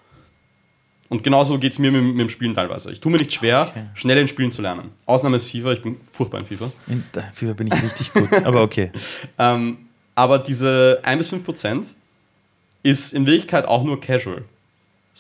Und 1.09 1.23
genauso 1.23 1.59
geht 1.59 1.73
es 1.73 1.79
mir 1.79 1.91
mit, 1.91 2.03
mit, 2.03 2.21
dem 2.21 2.29
Spielen 2.29 2.53
teilweise. 2.53 2.93
Ich 2.93 3.01
tue 3.01 3.11
mir 3.11 3.19
nicht 3.19 3.33
schwer, 3.33 3.69
okay. 3.71 3.87
schnell 3.95 4.19
in 4.19 4.29
Spielen 4.29 4.53
zu 4.53 4.61
lernen. 4.61 4.91
Ausnahme 5.07 5.37
ist 5.37 5.51
FIFA, 5.51 5.73
ich 5.73 5.83
bin 5.83 5.97
furchtbar 6.11 6.41
in 6.41 6.47
FIFA. 6.47 6.71
In 6.87 7.05
FIFA 7.33 7.53
bin 7.55 7.69
ich 7.69 7.83
richtig 7.83 8.13
gut, 8.13 8.31
aber 8.45 8.63
okay. 8.63 8.91
ähm, 9.39 9.79
aber 10.15 10.39
diese 10.39 11.01
1 11.05 11.19
bis 11.19 11.29
5 11.29 11.45
Prozent 11.45 11.97
ist 12.83 13.15
in 13.15 13.25
Wirklichkeit 13.25 13.67
auch 13.67 13.85
nur 13.85 14.01
casual. 14.01 14.45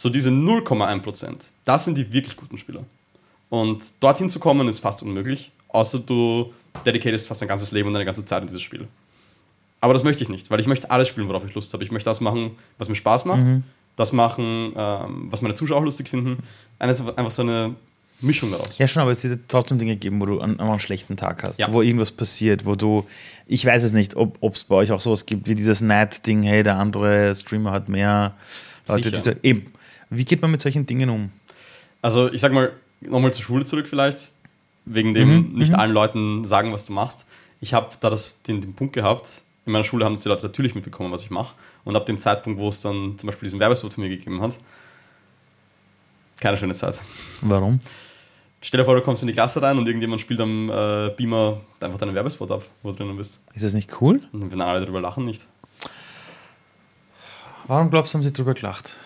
So 0.00 0.10
diese 0.10 0.30
0,1%, 0.30 1.34
das 1.64 1.84
sind 1.84 1.98
die 1.98 2.12
wirklich 2.12 2.36
guten 2.36 2.56
Spieler. 2.56 2.84
Und 3.50 3.82
dorthin 4.00 4.28
zu 4.28 4.38
kommen 4.38 4.68
ist 4.68 4.78
fast 4.78 5.02
unmöglich, 5.02 5.50
außer 5.70 5.98
du 5.98 6.52
dedicatest 6.86 7.26
fast 7.26 7.42
dein 7.42 7.48
ganzes 7.48 7.72
Leben 7.72 7.88
und 7.88 7.94
deine 7.94 8.04
ganze 8.04 8.24
Zeit 8.24 8.42
in 8.42 8.46
dieses 8.46 8.62
Spiel. 8.62 8.86
Aber 9.80 9.94
das 9.94 10.04
möchte 10.04 10.22
ich 10.22 10.28
nicht, 10.28 10.52
weil 10.52 10.60
ich 10.60 10.68
möchte 10.68 10.88
alles 10.92 11.08
spielen, 11.08 11.26
worauf 11.26 11.44
ich 11.44 11.52
Lust 11.52 11.72
habe. 11.74 11.82
Ich 11.82 11.90
möchte 11.90 12.08
das 12.08 12.20
machen, 12.20 12.52
was 12.78 12.88
mir 12.88 12.94
Spaß 12.94 13.24
macht, 13.24 13.42
das 13.96 14.12
machen, 14.12 14.72
ähm, 14.76 15.26
was 15.32 15.42
meine 15.42 15.54
Zuschauer 15.56 15.78
auch 15.78 15.84
lustig 15.84 16.08
finden. 16.08 16.44
Eines- 16.78 17.00
Einfach 17.00 17.32
so 17.32 17.42
eine 17.42 17.74
Mischung 18.20 18.52
daraus. 18.52 18.78
Ja, 18.78 18.86
schon, 18.86 19.02
aber 19.02 19.10
es 19.10 19.24
wird 19.24 19.40
trotzdem 19.48 19.80
Dinge 19.80 19.96
geben, 19.96 20.20
wo 20.20 20.26
du 20.26 20.38
an, 20.40 20.60
an 20.60 20.68
einen 20.68 20.78
schlechten 20.78 21.16
Tag 21.16 21.42
hast, 21.42 21.58
Ja. 21.58 21.72
wo 21.72 21.82
irgendwas 21.82 22.12
passiert, 22.12 22.64
wo 22.66 22.76
du, 22.76 23.04
ich 23.48 23.66
weiß 23.66 23.82
es 23.82 23.92
nicht, 23.92 24.14
ob 24.14 24.40
es 24.54 24.62
bei 24.62 24.76
euch 24.76 24.92
auch 24.92 25.00
sowas 25.00 25.26
gibt, 25.26 25.48
wie 25.48 25.56
dieses 25.56 25.80
Night-Ding, 25.80 26.44
hey, 26.44 26.62
der 26.62 26.76
andere 26.78 27.34
Streamer 27.34 27.72
hat 27.72 27.88
mehr 27.88 28.34
Leute, 28.86 29.10
die, 29.10 29.32
eben. 29.42 29.72
Wie 30.10 30.24
geht 30.24 30.42
man 30.42 30.50
mit 30.50 30.60
solchen 30.60 30.86
Dingen 30.86 31.10
um? 31.10 31.30
Also 32.02 32.32
ich 32.32 32.40
sag 32.40 32.52
mal, 32.52 32.72
nochmal 33.00 33.32
zur 33.32 33.44
Schule 33.44 33.64
zurück 33.64 33.88
vielleicht, 33.88 34.32
wegen 34.84 35.14
dem 35.14 35.28
Mhm, 35.28 35.52
nicht 35.54 35.74
allen 35.74 35.92
Leuten 35.92 36.44
sagen, 36.44 36.72
was 36.72 36.86
du 36.86 36.92
machst. 36.92 37.26
Ich 37.60 37.74
habe 37.74 37.90
da 38.00 38.08
das, 38.10 38.40
den, 38.42 38.60
den 38.60 38.74
Punkt 38.74 38.94
gehabt, 38.94 39.42
in 39.66 39.72
meiner 39.72 39.84
Schule 39.84 40.04
haben 40.04 40.14
es 40.14 40.20
die 40.22 40.28
Leute 40.28 40.42
natürlich 40.44 40.74
mitbekommen, 40.74 41.12
was 41.12 41.24
ich 41.24 41.30
mache. 41.30 41.54
Und 41.84 41.94
ab 41.94 42.06
dem 42.06 42.16
Zeitpunkt, 42.18 42.58
wo 42.58 42.68
es 42.68 42.80
dann 42.80 43.18
zum 43.18 43.26
Beispiel 43.26 43.46
diesen 43.46 43.60
Werbespot 43.60 43.92
von 43.92 44.02
mir 44.02 44.08
gegeben 44.08 44.40
hat, 44.40 44.58
keine 46.40 46.56
schöne 46.56 46.74
Zeit. 46.74 47.00
Warum? 47.42 47.80
Stell 48.60 48.78
dir 48.78 48.84
vor, 48.84 48.94
du 48.94 49.02
kommst 49.02 49.22
in 49.22 49.26
die 49.26 49.34
Klasse 49.34 49.60
rein 49.60 49.78
und 49.78 49.86
irgendjemand 49.86 50.20
spielt 50.20 50.40
am 50.40 50.70
äh, 50.70 51.10
Beamer 51.16 51.60
einfach 51.80 51.98
deinen 51.98 52.14
Werbespot 52.14 52.50
ab, 52.50 52.64
wo 52.82 52.90
du 52.90 52.96
drinnen 52.96 53.16
bist. 53.16 53.40
Ist 53.54 53.64
das 53.64 53.74
nicht 53.74 54.00
cool? 54.00 54.22
Und 54.32 54.50
wenn 54.50 54.60
alle 54.60 54.80
darüber 54.80 55.00
lachen, 55.00 55.24
nicht. 55.24 55.46
Warum 57.66 57.90
glaubst 57.90 58.14
du, 58.14 58.18
haben 58.18 58.22
sie 58.22 58.32
drüber 58.32 58.54
gelacht? 58.54 58.96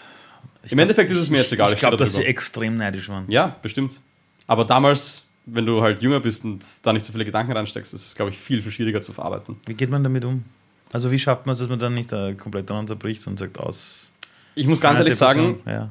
Ich 0.64 0.72
Im 0.72 0.78
Endeffekt 0.78 1.10
ist 1.10 1.18
es 1.18 1.30
mir 1.30 1.38
jetzt 1.38 1.52
egal. 1.52 1.72
Ich 1.72 1.78
glaube, 1.78 1.96
stehe 1.96 2.06
dass 2.06 2.14
sie 2.14 2.24
extrem 2.24 2.76
neidisch 2.76 3.08
waren. 3.08 3.24
Ja, 3.28 3.56
bestimmt. 3.62 4.00
Aber 4.46 4.64
damals, 4.64 5.26
wenn 5.46 5.66
du 5.66 5.82
halt 5.82 6.02
jünger 6.02 6.20
bist 6.20 6.44
und 6.44 6.64
da 6.82 6.92
nicht 6.92 7.04
so 7.04 7.12
viele 7.12 7.24
Gedanken 7.24 7.52
reinsteckst, 7.52 7.92
ist 7.94 8.06
es, 8.06 8.14
glaube 8.14 8.30
ich, 8.30 8.38
viel, 8.38 8.62
viel 8.62 8.72
schwieriger 8.72 9.00
zu 9.00 9.12
verarbeiten. 9.12 9.56
Wie 9.66 9.74
geht 9.74 9.90
man 9.90 10.02
damit 10.02 10.24
um? 10.24 10.44
Also 10.92 11.10
wie 11.10 11.18
schafft 11.18 11.46
man 11.46 11.52
es, 11.54 11.58
dass 11.58 11.68
man 11.68 11.78
dann 11.78 11.94
nicht 11.94 12.12
äh, 12.12 12.34
komplett 12.34 12.68
daran 12.68 12.86
zerbricht 12.86 13.26
und 13.26 13.38
sagt 13.38 13.58
aus? 13.58 14.12
Ich 14.54 14.66
muss 14.66 14.80
ganz 14.80 14.98
ehrlich 14.98 15.16
sagen, 15.16 15.60
ja. 15.64 15.90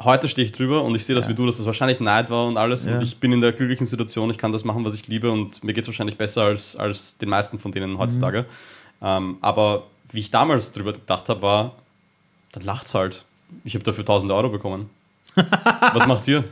heute 0.00 0.26
stehe 0.28 0.46
ich 0.46 0.52
drüber 0.52 0.82
und 0.82 0.94
ich 0.94 1.04
sehe 1.04 1.14
das 1.14 1.26
Ja. 1.26 1.30
wie 1.30 1.34
du, 1.34 1.44
dass 1.44 1.58
das 1.58 1.66
wahrscheinlich 1.66 2.00
Neid 2.00 2.30
war 2.30 2.46
und 2.46 2.56
alles. 2.56 2.86
Ja. 2.86 2.94
Und 2.94 3.02
ich 3.02 3.18
bin 3.18 3.32
in 3.32 3.40
der 3.40 3.52
glücklichen 3.52 3.86
Situation, 3.86 4.30
ich 4.30 4.38
kann 4.38 4.50
das 4.50 4.64
machen, 4.64 4.84
was 4.84 4.94
ich 4.94 5.06
liebe 5.06 5.30
und 5.30 5.62
mir 5.62 5.74
geht 5.74 5.84
es 5.84 5.88
wahrscheinlich 5.88 6.16
besser 6.16 6.44
als, 6.44 6.76
als 6.76 7.18
den 7.18 7.28
meisten 7.28 7.58
von 7.58 7.72
denen 7.72 7.98
heutzutage. 7.98 8.42
Mhm. 8.42 8.46
Ähm, 9.06 9.36
aber 9.42 9.86
wie 10.10 10.20
ich 10.20 10.30
damals 10.30 10.72
drüber 10.72 10.94
gedacht 10.94 11.28
habe, 11.28 11.42
war, 11.42 11.76
dann 12.52 12.62
lacht's 12.62 12.94
halt. 12.94 13.24
Ich 13.64 13.74
habe 13.74 13.84
dafür 13.84 14.02
1000 14.02 14.32
Euro 14.32 14.48
bekommen. 14.48 14.90
was 15.34 16.06
macht's 16.06 16.28
ihr? 16.28 16.44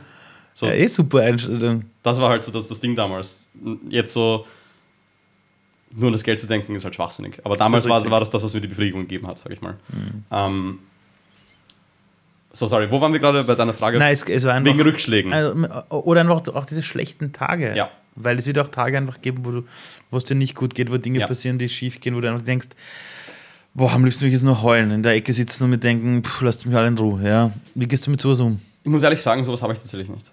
So, 0.53 0.65
ja, 0.67 0.73
eh 0.73 0.87
super 0.87 1.19
Einstellung. 1.21 1.85
das 2.03 2.19
war 2.19 2.29
halt 2.29 2.43
so 2.43 2.51
das, 2.51 2.67
das 2.67 2.79
Ding 2.79 2.95
damals. 2.95 3.49
Jetzt 3.89 4.13
so 4.13 4.45
nur 5.93 6.07
an 6.07 6.13
das 6.13 6.23
Geld 6.23 6.39
zu 6.39 6.47
denken, 6.47 6.75
ist 6.75 6.83
halt 6.85 6.95
schwachsinnig. 6.95 7.39
Aber 7.43 7.55
damals 7.55 7.83
Das 7.83 7.89
war. 7.89 8.01
Mhm. 8.03 8.11
war 8.11 8.19
das 8.19 8.29
das, 8.29 8.43
was 8.43 8.53
mir 8.53 8.61
die 8.61 8.67
Befriedigung 8.67 9.01
gegeben 9.01 9.27
hat, 9.27 9.37
sag 9.37 9.51
ich 9.51 9.61
mal. 9.61 9.77
Ähm, 10.31 10.79
so, 12.53 12.67
sorry, 12.67 12.91
wo 12.91 12.99
waren 12.99 13.13
wir 13.13 13.19
gerade 13.19 13.43
bei 13.43 13.55
deiner 13.55 13.73
Frage? 13.73 13.97
Nein, 13.97 14.13
es, 14.13 14.23
es 14.23 14.43
war 14.43 14.53
einfach, 14.53 14.73
Wegen 14.73 14.81
Rückschlägen. 14.81 15.31
Also, 15.33 15.53
Oder 15.89 16.21
einfach 16.21 16.47
auch 16.53 16.65
diese 16.65 16.83
schlechten 16.83 17.31
Tage. 17.31 17.75
Ja. 17.75 17.89
Weil 18.15 18.37
es 18.37 18.45
wird 18.45 18.59
auch 18.59 18.67
Tage 18.67 18.97
einfach 18.97 19.21
geben, 19.21 19.45
wo 19.45 19.51
du, 19.51 19.63
wo 20.09 20.17
es 20.17 20.25
dir 20.25 20.35
nicht 20.35 20.55
gut 20.55 20.75
geht, 20.75 20.91
wo 20.91 20.97
Dinge 20.97 21.19
Ja. 21.19 21.27
passieren, 21.27 21.57
die 21.57 21.69
schief 21.69 22.01
gehen, 22.01 22.15
wo 22.15 22.19
du 22.19 22.29
einfach 22.29 22.43
denkst, 22.43 22.67
boah, 23.73 23.91
am 23.91 24.03
liebsten 24.03 24.21
will 24.21 24.27
ich 24.29 24.33
jetzt 24.33 24.43
nur 24.43 24.61
heulen, 24.61 24.91
in 24.91 25.03
der 25.03 25.13
Ecke 25.13 25.33
sitzen 25.33 25.63
und 25.65 25.69
mir 25.71 25.77
denken, 25.77 26.23
pff, 26.23 26.41
lasst 26.41 26.65
mich 26.65 26.75
alle 26.75 26.87
in 26.87 26.97
Ruhe. 26.97 27.21
Ja. 27.23 27.51
Wie 27.75 27.87
gehst 27.87 28.05
du 28.07 28.11
mit 28.11 28.21
sowas 28.21 28.39
um? 28.39 28.59
Ich 28.83 28.89
muss 28.89 29.03
ehrlich 29.03 29.21
sagen, 29.21 29.43
sowas 29.43 29.61
habe 29.61 29.73
ich 29.73 29.79
tatsächlich 29.79 30.09
nicht. 30.09 30.31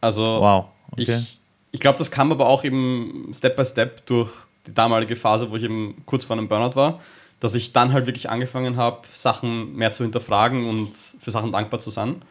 Also, 0.00 0.22
Wow. 0.40 0.66
Okay. 0.92 1.02
ich, 1.18 1.38
ich 1.72 1.80
glaube, 1.80 1.98
das 1.98 2.10
kam 2.10 2.30
aber 2.32 2.46
auch 2.46 2.64
eben 2.64 3.30
Step 3.34 3.56
by 3.56 3.64
Step 3.64 4.06
durch 4.06 4.30
die 4.66 4.72
damalige 4.74 5.16
Phase, 5.16 5.50
wo 5.50 5.56
ich 5.56 5.62
eben 5.62 6.02
kurz 6.06 6.24
vor 6.24 6.36
einem 6.36 6.48
Burnout 6.48 6.76
war, 6.76 7.00
dass 7.40 7.54
ich 7.54 7.72
dann 7.72 7.92
halt 7.92 8.06
wirklich 8.06 8.30
angefangen 8.30 8.76
habe, 8.76 9.02
Sachen 9.12 9.74
mehr 9.74 9.92
zu 9.92 10.02
hinterfragen 10.04 10.68
und 10.68 10.90
für 11.18 11.30
Sachen 11.30 11.52
dankbar 11.52 11.80
zu 11.80 11.90
sein. 11.90 12.22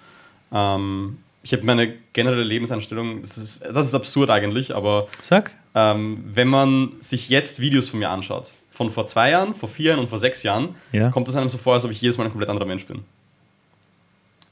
Ähm, 0.52 1.18
ich 1.44 1.52
habe 1.54 1.64
meine 1.64 1.94
generelle 2.14 2.44
Lebenseinstellung, 2.44 3.22
das 3.22 3.38
ist, 3.38 3.64
das 3.66 3.88
ist 3.88 3.94
absurd 3.94 4.30
eigentlich, 4.30 4.76
aber 4.76 5.08
Sag. 5.20 5.52
ähm, 5.76 6.24
wenn 6.34 6.48
man 6.48 6.94
sich 7.02 7.30
jetzt 7.30 7.60
Videos 7.60 7.90
von 7.90 8.00
mir 8.00 8.10
anschaut, 8.10 8.54
von 8.74 8.90
vor 8.90 9.06
zwei 9.06 9.30
Jahren, 9.30 9.54
vor 9.54 9.70
vier 9.70 9.90
Jahren 9.92 10.00
und 10.00 10.08
vor 10.10 10.18
sechs 10.18 10.42
Jahren, 10.44 10.76
Ja. 10.92 11.10
kommt 11.12 11.28
es 11.30 11.36
einem 11.36 11.48
so 11.50 11.58
vor, 11.60 11.76
als 11.76 11.86
ob 11.86 11.92
ich 11.92 12.02
jedes 12.02 12.18
Mal 12.18 12.24
ein 12.26 12.32
komplett 12.32 12.50
anderer 12.50 12.66
Mensch 12.66 12.86
bin. 12.88 13.04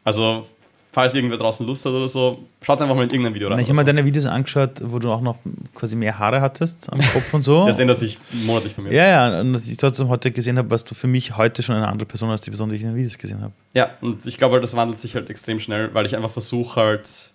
Also, 0.04 0.48
falls 0.92 1.16
irgendwer 1.16 1.38
draußen 1.38 1.66
Lust 1.66 1.86
hat 1.86 1.94
oder 1.94 2.08
so, 2.08 2.40
schaut 2.62 2.82
einfach 2.82 2.96
mal 2.96 3.04
in 3.04 3.10
irgendein 3.10 3.34
Video 3.34 3.50
rein. 3.50 3.60
Ich 3.60 3.66
habe 3.66 3.76
mir 3.78 3.82
so. 3.82 3.86
deine 3.88 4.06
Videos 4.06 4.26
angeschaut, 4.26 4.72
wo 4.84 5.00
du 5.00 5.12
auch 5.12 5.22
noch 5.22 5.38
quasi 5.74 5.96
mehr 5.96 6.18
Haare 6.20 6.42
hattest 6.42 6.92
am 6.92 7.00
Kopf 7.00 7.34
und 7.34 7.44
so. 7.44 7.66
Das 7.68 7.80
ändert 7.80 7.98
sich 8.00 8.18
monatlich 8.32 8.76
bei 8.76 8.84
mir. 8.84 8.94
ja, 8.94 9.08
ja, 9.08 9.40
und 9.42 9.54
dass 9.54 9.68
ich 9.68 9.78
trotzdem 9.78 10.08
heute 10.10 10.32
gesehen 10.32 10.58
habe, 10.58 10.70
was 10.70 10.84
du 10.84 10.94
für 10.96 11.08
mich 11.08 11.38
heute 11.38 11.64
schon 11.64 11.76
eine 11.76 11.88
andere 11.88 12.06
Person 12.08 12.30
als 12.30 12.42
die 12.42 12.50
Person, 12.52 12.70
die 12.70 12.76
ich 12.76 12.82
in 12.84 12.90
den 12.90 12.96
Videos 12.98 13.18
gesehen 13.18 13.42
habe. 13.42 13.54
Ja, 13.74 13.92
und 14.02 14.26
ich 14.26 14.38
glaube, 14.38 14.54
halt, 14.54 14.64
das 14.64 14.76
wandelt 14.76 15.00
sich 15.00 15.16
halt 15.16 15.30
extrem 15.30 15.60
schnell, 15.60 15.94
weil 15.94 16.06
ich 16.06 16.16
einfach 16.16 16.32
versuche 16.32 16.80
halt 16.80 17.32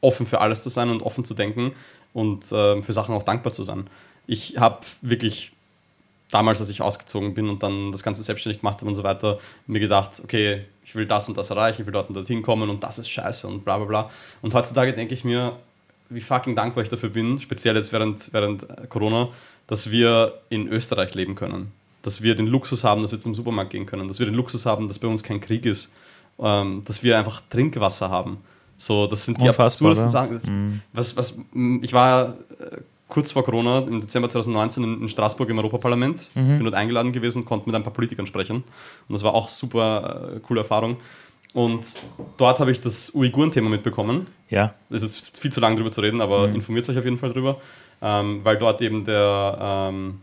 offen 0.00 0.26
für 0.26 0.40
alles 0.40 0.62
zu 0.62 0.68
sein 0.68 0.90
und 0.90 1.02
offen 1.02 1.24
zu 1.24 1.34
denken 1.34 1.72
und 2.12 2.46
ähm, 2.52 2.82
für 2.82 2.92
Sachen 2.92 3.14
auch 3.14 3.22
dankbar 3.22 3.52
zu 3.52 3.62
sein. 3.62 3.86
Ich 4.26 4.58
habe 4.58 4.80
wirklich 5.02 5.52
damals, 6.30 6.60
als 6.60 6.68
ich 6.68 6.82
ausgezogen 6.82 7.34
bin 7.34 7.48
und 7.48 7.62
dann 7.62 7.92
das 7.92 8.02
Ganze 8.02 8.22
selbstständig 8.22 8.60
gemacht 8.60 8.78
habe 8.80 8.88
und 8.88 8.94
so 8.94 9.02
weiter, 9.02 9.38
mir 9.66 9.80
gedacht, 9.80 10.20
okay, 10.22 10.64
ich 10.84 10.94
will 10.94 11.06
das 11.06 11.28
und 11.28 11.36
das 11.36 11.50
erreichen, 11.50 11.82
ich 11.82 11.86
will 11.86 11.92
dort 11.92 12.08
und 12.08 12.14
dorthin 12.14 12.42
kommen 12.42 12.70
und 12.70 12.82
das 12.82 12.98
ist 12.98 13.08
scheiße 13.08 13.46
und 13.46 13.64
bla 13.64 13.76
bla 13.76 13.86
bla. 13.86 14.10
Und 14.42 14.54
heutzutage 14.54 14.92
denke 14.92 15.14
ich 15.14 15.24
mir, 15.24 15.56
wie 16.10 16.20
fucking 16.20 16.56
dankbar 16.56 16.82
ich 16.82 16.88
dafür 16.88 17.10
bin, 17.10 17.40
speziell 17.40 17.76
jetzt 17.76 17.92
während, 17.92 18.32
während 18.32 18.62
äh, 18.64 18.86
Corona, 18.88 19.28
dass 19.66 19.90
wir 19.90 20.40
in 20.48 20.68
Österreich 20.68 21.14
leben 21.14 21.34
können. 21.34 21.72
Dass 22.02 22.22
wir 22.22 22.34
den 22.34 22.46
Luxus 22.46 22.84
haben, 22.84 23.02
dass 23.02 23.12
wir 23.12 23.20
zum 23.20 23.34
Supermarkt 23.34 23.70
gehen 23.70 23.84
können, 23.84 24.08
dass 24.08 24.18
wir 24.18 24.26
den 24.26 24.34
Luxus 24.34 24.64
haben, 24.64 24.88
dass 24.88 24.98
bei 24.98 25.08
uns 25.08 25.22
kein 25.22 25.40
Krieg 25.40 25.66
ist, 25.66 25.90
ähm, 26.38 26.82
dass 26.84 27.02
wir 27.02 27.18
einfach 27.18 27.42
Trinkwasser 27.50 28.08
haben. 28.08 28.38
So, 28.76 29.06
das 29.06 29.24
sind 29.24 29.38
die 29.38 29.48
Unfassbar, 29.48 29.90
absurdesten? 29.90 30.08
Sachen. 30.08 30.82
Das, 30.92 31.16
was, 31.16 31.36
was, 31.36 31.44
ich 31.82 31.92
war 31.92 32.36
äh, 32.60 32.80
kurz 33.08 33.32
vor 33.32 33.44
Corona, 33.44 33.80
im 33.80 34.00
Dezember 34.00 34.28
2019, 34.28 35.02
in, 35.02 35.08
Straßburg 35.08 35.48
im 35.48 35.58
Europaparlament. 35.58 36.30
Bin 36.58 36.64
dort 36.64 36.74
eingeladen 36.74 37.12
gewesen, 37.12 37.44
konnte 37.44 37.66
mit 37.66 37.74
ein 37.74 37.82
paar 37.82 37.92
Politikern 37.92 38.26
sprechen. 38.26 38.56
Und 38.56 39.12
das 39.12 39.22
war 39.22 39.34
auch 39.34 39.48
super 39.48 40.32
äh, 40.36 40.40
coole 40.40 40.60
Erfahrung. 40.60 40.98
Und 41.54 41.96
dort 42.36 42.60
habe 42.60 42.70
ich 42.70 42.80
das 42.80 43.14
Uiguren-Thema 43.14 43.70
mitbekommen. 43.70 44.26
Ja. 44.50 44.74
Es 44.90 45.02
ist 45.02 45.26
jetzt 45.26 45.40
viel 45.40 45.50
zu 45.50 45.60
lang 45.60 45.76
drüber 45.76 45.90
zu 45.90 46.02
reden, 46.02 46.20
aber 46.20 46.48
informiert 46.50 46.88
euch 46.88 46.98
auf 46.98 47.04
jeden 47.04 47.16
Fall 47.16 47.32
drüber. 47.32 47.60
Ähm, 48.02 48.40
weil 48.44 48.58
dort 48.58 48.82
eben 48.82 49.04
der 49.04 49.88
ähm, 49.90 50.20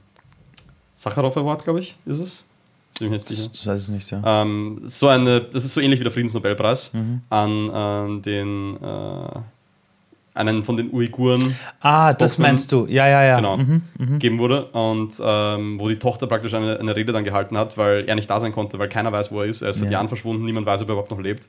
Sakharov 0.93 1.35
Award, 1.35 1.63
glaube 1.63 1.79
ich, 1.79 1.97
ist 2.05 2.19
es. 2.19 2.45
Sicher. 2.97 3.49
Das 3.49 3.67
weiß 3.67 3.83
ich 3.83 3.89
nicht, 3.89 4.11
ja. 4.11 4.21
Ähm, 4.25 4.81
so 4.85 5.09
eine, 5.09 5.41
das 5.41 5.65
ist 5.65 5.73
so 5.73 5.81
ähnlich 5.81 5.99
wie 5.99 6.03
der 6.03 6.13
Friedensnobelpreis 6.13 6.91
an, 7.29 7.69
an 7.69 8.21
den 8.21 8.77
äh, 8.81 9.39
einen 10.35 10.63
von 10.63 10.77
den 10.77 10.91
Uiguren 10.93 11.55
ah, 11.79 12.13
das 12.13 12.33
Spokesman- 12.35 12.41
meinst 12.41 12.71
du. 12.71 12.85
Ja, 12.87 13.07
ja, 13.07 13.23
ja. 13.23 13.35
genau, 13.37 13.57
Mhm, 13.57 13.81
mhm. 13.97 14.05
gegeben 14.13 14.37
wurde 14.39 14.65
und 14.65 15.19
ähm, 15.23 15.79
wo 15.79 15.87
die 15.89 15.97
Tochter 15.97 16.27
praktisch 16.27 16.53
eine, 16.53 16.79
eine 16.79 16.95
Rede 16.95 17.13
dann 17.13 17.23
gehalten 17.23 17.57
hat, 17.57 17.77
weil 17.77 18.03
er 18.07 18.15
nicht 18.15 18.29
da 18.29 18.39
sein 18.39 18.51
konnte, 18.51 18.77
weil 18.77 18.89
keiner 18.89 19.11
weiß, 19.11 19.31
wo 19.31 19.39
er 19.41 19.47
ist. 19.47 19.61
Er 19.61 19.69
ist 19.69 19.77
seit 19.79 19.85
Ja. 19.87 19.93
Jahren 19.93 20.07
verschwunden, 20.09 20.43
niemand 20.45 20.67
weiß, 20.67 20.81
ob 20.83 20.89
er 20.89 20.93
überhaupt 20.93 21.11
noch 21.11 21.19
lebt. 21.21 21.47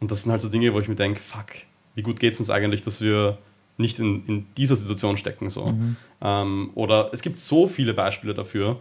Und 0.00 0.10
das 0.10 0.22
sind 0.22 0.30
halt 0.30 0.42
so 0.42 0.48
Dinge, 0.50 0.72
wo 0.74 0.80
ich 0.80 0.88
mir 0.88 0.94
denke, 0.94 1.18
fuck, 1.20 1.46
wie 1.94 2.02
gut 2.02 2.20
geht 2.20 2.34
es 2.34 2.38
uns 2.40 2.50
eigentlich, 2.50 2.82
dass 2.82 3.00
wir 3.00 3.38
nicht 3.78 3.98
in, 3.98 4.24
in 4.26 4.46
dieser 4.56 4.76
Situation 4.76 5.16
stecken. 5.16 5.48
So. 5.50 5.66
Mhm. 5.66 5.96
Ähm, 6.22 6.70
oder 6.74 7.08
es 7.12 7.22
gibt 7.22 7.38
so 7.38 7.66
viele 7.66 7.94
Beispiele 7.94 8.34
dafür, 8.34 8.76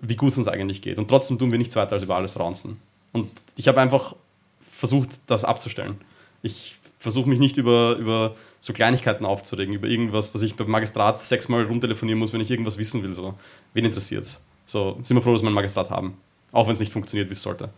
wie 0.00 0.16
gut 0.16 0.32
es 0.32 0.38
uns 0.38 0.48
eigentlich 0.48 0.82
geht. 0.82 0.98
Und 0.98 1.08
trotzdem 1.08 1.38
tun 1.38 1.50
wir 1.50 1.56
nichts 1.58 1.74
weiter 1.76 1.92
als 1.94 2.02
über 2.02 2.16
alles 2.16 2.38
raunzen. 2.38 2.76
Und 3.12 3.30
ich 3.56 3.66
habe 3.68 3.80
einfach 3.80 4.14
versucht, 4.70 5.20
das 5.26 5.44
abzustellen. 5.44 5.96
Ich 6.42 6.76
versuche 6.98 7.28
mich 7.28 7.38
nicht 7.38 7.56
über, 7.56 7.96
über 7.98 8.34
so 8.66 8.72
Kleinigkeiten 8.72 9.24
aufzuregen, 9.24 9.72
über 9.72 9.86
irgendwas, 9.86 10.32
dass 10.32 10.42
ich 10.42 10.56
beim 10.56 10.68
Magistrat 10.68 11.20
sechsmal 11.20 11.62
rumtelefonieren 11.62 12.18
muss, 12.18 12.32
wenn 12.32 12.40
ich 12.40 12.50
irgendwas 12.50 12.78
wissen 12.78 13.00
will. 13.04 13.12
So. 13.12 13.34
Wen 13.74 13.84
interessiert's? 13.84 14.44
So, 14.64 14.98
sind 15.04 15.16
wir 15.16 15.22
froh, 15.22 15.30
dass 15.32 15.42
wir 15.42 15.46
einen 15.46 15.54
Magistrat 15.54 15.88
haben. 15.88 16.16
Auch 16.50 16.66
wenn 16.66 16.72
es 16.72 16.80
nicht 16.80 16.92
funktioniert, 16.92 17.28
wie 17.28 17.34
es 17.34 17.42
sollte. 17.42 17.68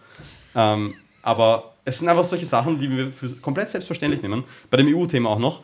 Ähm, 0.55 0.95
aber 1.20 1.74
es 1.84 1.99
sind 1.99 2.09
einfach 2.09 2.24
solche 2.24 2.47
Sachen, 2.47 2.78
die 2.78 2.91
wir 2.91 3.12
für 3.12 3.28
komplett 3.36 3.68
selbstverständlich 3.68 4.22
nehmen. 4.22 4.45
Bei 4.70 4.78
dem 4.78 4.86
EU-Thema 4.86 5.28
auch 5.28 5.39
noch. 5.39 5.62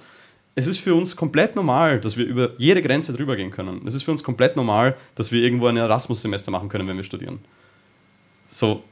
Es 0.56 0.66
ist 0.66 0.78
für 0.78 0.94
uns 0.94 1.16
komplett 1.16 1.56
normal, 1.56 2.00
dass 2.00 2.18
wir 2.18 2.26
über 2.26 2.50
jede 2.58 2.82
Grenze 2.82 3.14
drüber 3.14 3.34
gehen 3.34 3.50
können. 3.50 3.80
Es 3.86 3.94
ist 3.94 4.02
für 4.02 4.10
uns 4.10 4.22
komplett 4.22 4.56
normal, 4.56 4.94
dass 5.14 5.32
wir 5.32 5.42
irgendwo 5.42 5.68
ein 5.68 5.78
Erasmus-Semester 5.78 6.50
machen 6.50 6.68
können, 6.68 6.86
wenn 6.86 6.98
wir 6.98 7.02
studieren. 7.02 7.38
So, 8.46 8.84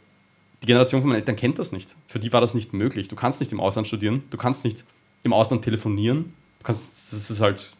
die 0.62 0.66
Generation 0.66 1.02
von 1.02 1.10
meinen 1.10 1.18
Eltern 1.18 1.36
kennt 1.36 1.58
das 1.58 1.72
nicht. 1.72 1.94
Für 2.06 2.18
die 2.18 2.32
war 2.32 2.40
das 2.40 2.54
nicht 2.54 2.72
möglich. 2.72 3.08
Du 3.08 3.16
kannst 3.16 3.38
nicht 3.40 3.52
im 3.52 3.60
Ausland 3.60 3.86
studieren, 3.86 4.22
du 4.30 4.38
kannst 4.38 4.64
nicht 4.64 4.86
im 5.22 5.32
Ausland 5.32 5.62
telefonieren. 5.62 6.34
Kannst, 6.62 7.12
das 7.12 7.30
ist 7.30 7.40
halt, 7.40 7.74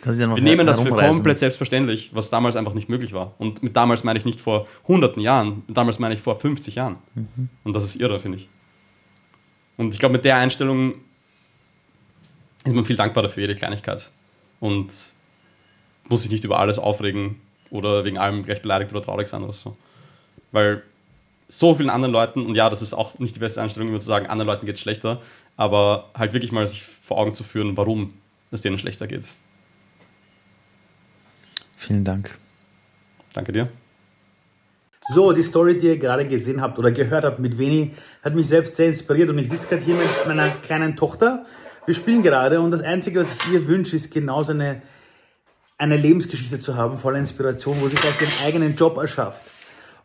Kannst 0.00 0.18
wir 0.18 0.26
nehmen 0.26 0.66
das 0.66 0.80
für 0.80 0.90
komplett 0.90 1.38
selbstverständlich, 1.38 2.10
was 2.12 2.30
damals 2.30 2.56
einfach 2.56 2.74
nicht 2.74 2.88
möglich 2.88 3.12
war. 3.12 3.34
Und 3.38 3.62
mit 3.62 3.76
damals 3.76 4.04
meine 4.04 4.18
ich 4.18 4.24
nicht 4.24 4.40
vor 4.40 4.66
hunderten 4.86 5.22
Jahren, 5.22 5.62
mit 5.66 5.76
damals 5.76 5.98
meine 5.98 6.14
ich 6.14 6.20
vor 6.20 6.38
50 6.38 6.74
Jahren. 6.74 6.96
Und 7.64 7.74
das 7.74 7.84
ist 7.84 7.96
irre, 7.96 8.20
finde 8.20 8.38
ich. 8.38 8.48
Und 9.76 9.94
ich 9.94 10.00
glaube, 10.00 10.14
mit 10.14 10.24
der 10.24 10.36
Einstellung 10.36 10.94
ist 12.64 12.74
man 12.74 12.84
viel 12.84 12.96
dankbarer 12.96 13.28
für 13.28 13.40
jede 13.40 13.54
Kleinigkeit 13.54 14.10
und 14.60 15.12
muss 16.08 16.22
sich 16.22 16.30
nicht 16.30 16.44
über 16.44 16.58
alles 16.58 16.78
aufregen 16.78 17.40
oder 17.70 18.04
wegen 18.04 18.18
allem 18.18 18.42
gleich 18.42 18.62
beleidigt 18.62 18.92
oder 18.92 19.02
traurig 19.02 19.28
sein 19.28 19.42
oder 19.42 19.52
so. 19.52 19.76
Weil 20.52 20.82
so 21.48 21.74
vielen 21.74 21.90
anderen 21.90 22.12
Leuten, 22.12 22.44
und 22.44 22.54
ja, 22.54 22.68
das 22.70 22.82
ist 22.82 22.92
auch 22.92 23.18
nicht 23.18 23.36
die 23.36 23.40
beste 23.40 23.62
Einstellung, 23.62 23.88
immer 23.88 23.98
zu 23.98 24.06
sagen, 24.06 24.26
anderen 24.26 24.48
Leuten 24.48 24.66
geht 24.66 24.76
es 24.76 24.80
schlechter, 24.80 25.20
aber 25.56 26.10
halt 26.14 26.32
wirklich 26.32 26.52
mal 26.52 26.66
sich 26.66 26.82
vor 26.82 27.18
Augen 27.18 27.32
zu 27.32 27.44
führen, 27.44 27.76
warum 27.76 28.14
es 28.50 28.62
denen 28.62 28.78
schlechter 28.78 29.06
geht. 29.06 29.28
Vielen 31.76 32.04
Dank. 32.04 32.38
Danke 33.32 33.52
dir. 33.52 33.68
So, 35.08 35.32
die 35.32 35.42
Story, 35.42 35.76
die 35.76 35.86
ihr 35.86 35.98
gerade 35.98 36.26
gesehen 36.26 36.60
habt 36.60 36.78
oder 36.78 36.90
gehört 36.90 37.24
habt 37.24 37.38
mit 37.38 37.58
Veni, 37.58 37.92
hat 38.24 38.34
mich 38.34 38.48
selbst 38.48 38.74
sehr 38.76 38.88
inspiriert 38.88 39.30
und 39.30 39.38
ich 39.38 39.48
sitze 39.48 39.68
gerade 39.68 39.82
hier 39.82 39.94
mit 39.94 40.08
meiner 40.26 40.50
kleinen 40.50 40.96
Tochter. 40.96 41.44
Wir 41.84 41.94
spielen 41.94 42.22
gerade 42.22 42.60
und 42.60 42.72
das 42.72 42.82
Einzige, 42.82 43.20
was 43.20 43.32
ich 43.32 43.52
ihr 43.52 43.68
wünsche, 43.68 43.94
ist 43.94 44.12
genauso 44.12 44.50
eine, 44.50 44.82
eine 45.78 45.96
Lebensgeschichte 45.96 46.58
zu 46.58 46.74
haben, 46.74 46.98
voller 46.98 47.20
Inspiration, 47.20 47.76
wo 47.80 47.86
sie 47.86 47.94
gleich 47.94 48.18
den 48.18 48.30
eigenen 48.44 48.74
Job 48.74 48.96
erschafft. 48.96 49.52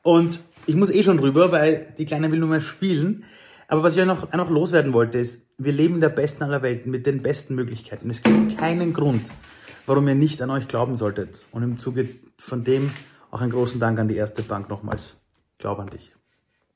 Und 0.03 0.39
ich 0.67 0.75
muss 0.75 0.91
eh 0.91 1.01
schon 1.01 1.17
drüber, 1.17 1.51
weil 1.51 1.93
die 1.97 2.05
Kleine 2.05 2.31
will 2.31 2.39
nur 2.39 2.49
mehr 2.49 2.61
spielen. 2.61 3.23
Aber 3.71 3.83
was 3.83 3.95
ich 3.95 4.05
noch, 4.05 4.33
noch 4.33 4.49
loswerden 4.49 4.91
wollte, 4.91 5.17
ist, 5.17 5.47
wir 5.57 5.71
leben 5.71 5.95
in 5.95 6.01
der 6.01 6.09
besten 6.09 6.43
aller 6.43 6.61
Welten 6.61 6.91
mit 6.91 7.05
den 7.05 7.21
besten 7.21 7.55
Möglichkeiten. 7.55 8.09
Es 8.09 8.21
gibt 8.21 8.57
keinen 8.57 8.91
Grund, 8.91 9.31
warum 9.85 10.09
ihr 10.09 10.15
nicht 10.15 10.41
an 10.41 10.49
euch 10.49 10.67
glauben 10.67 10.97
solltet. 10.97 11.45
Und 11.53 11.63
im 11.63 11.79
Zuge 11.79 12.09
von 12.37 12.65
dem 12.65 12.91
auch 13.31 13.39
einen 13.39 13.51
großen 13.51 13.79
Dank 13.79 13.97
an 13.97 14.09
die 14.09 14.17
Erste 14.17 14.43
Bank 14.43 14.69
nochmals. 14.69 15.25
Ich 15.53 15.59
glaube 15.59 15.83
an 15.83 15.87
dich. 15.87 16.13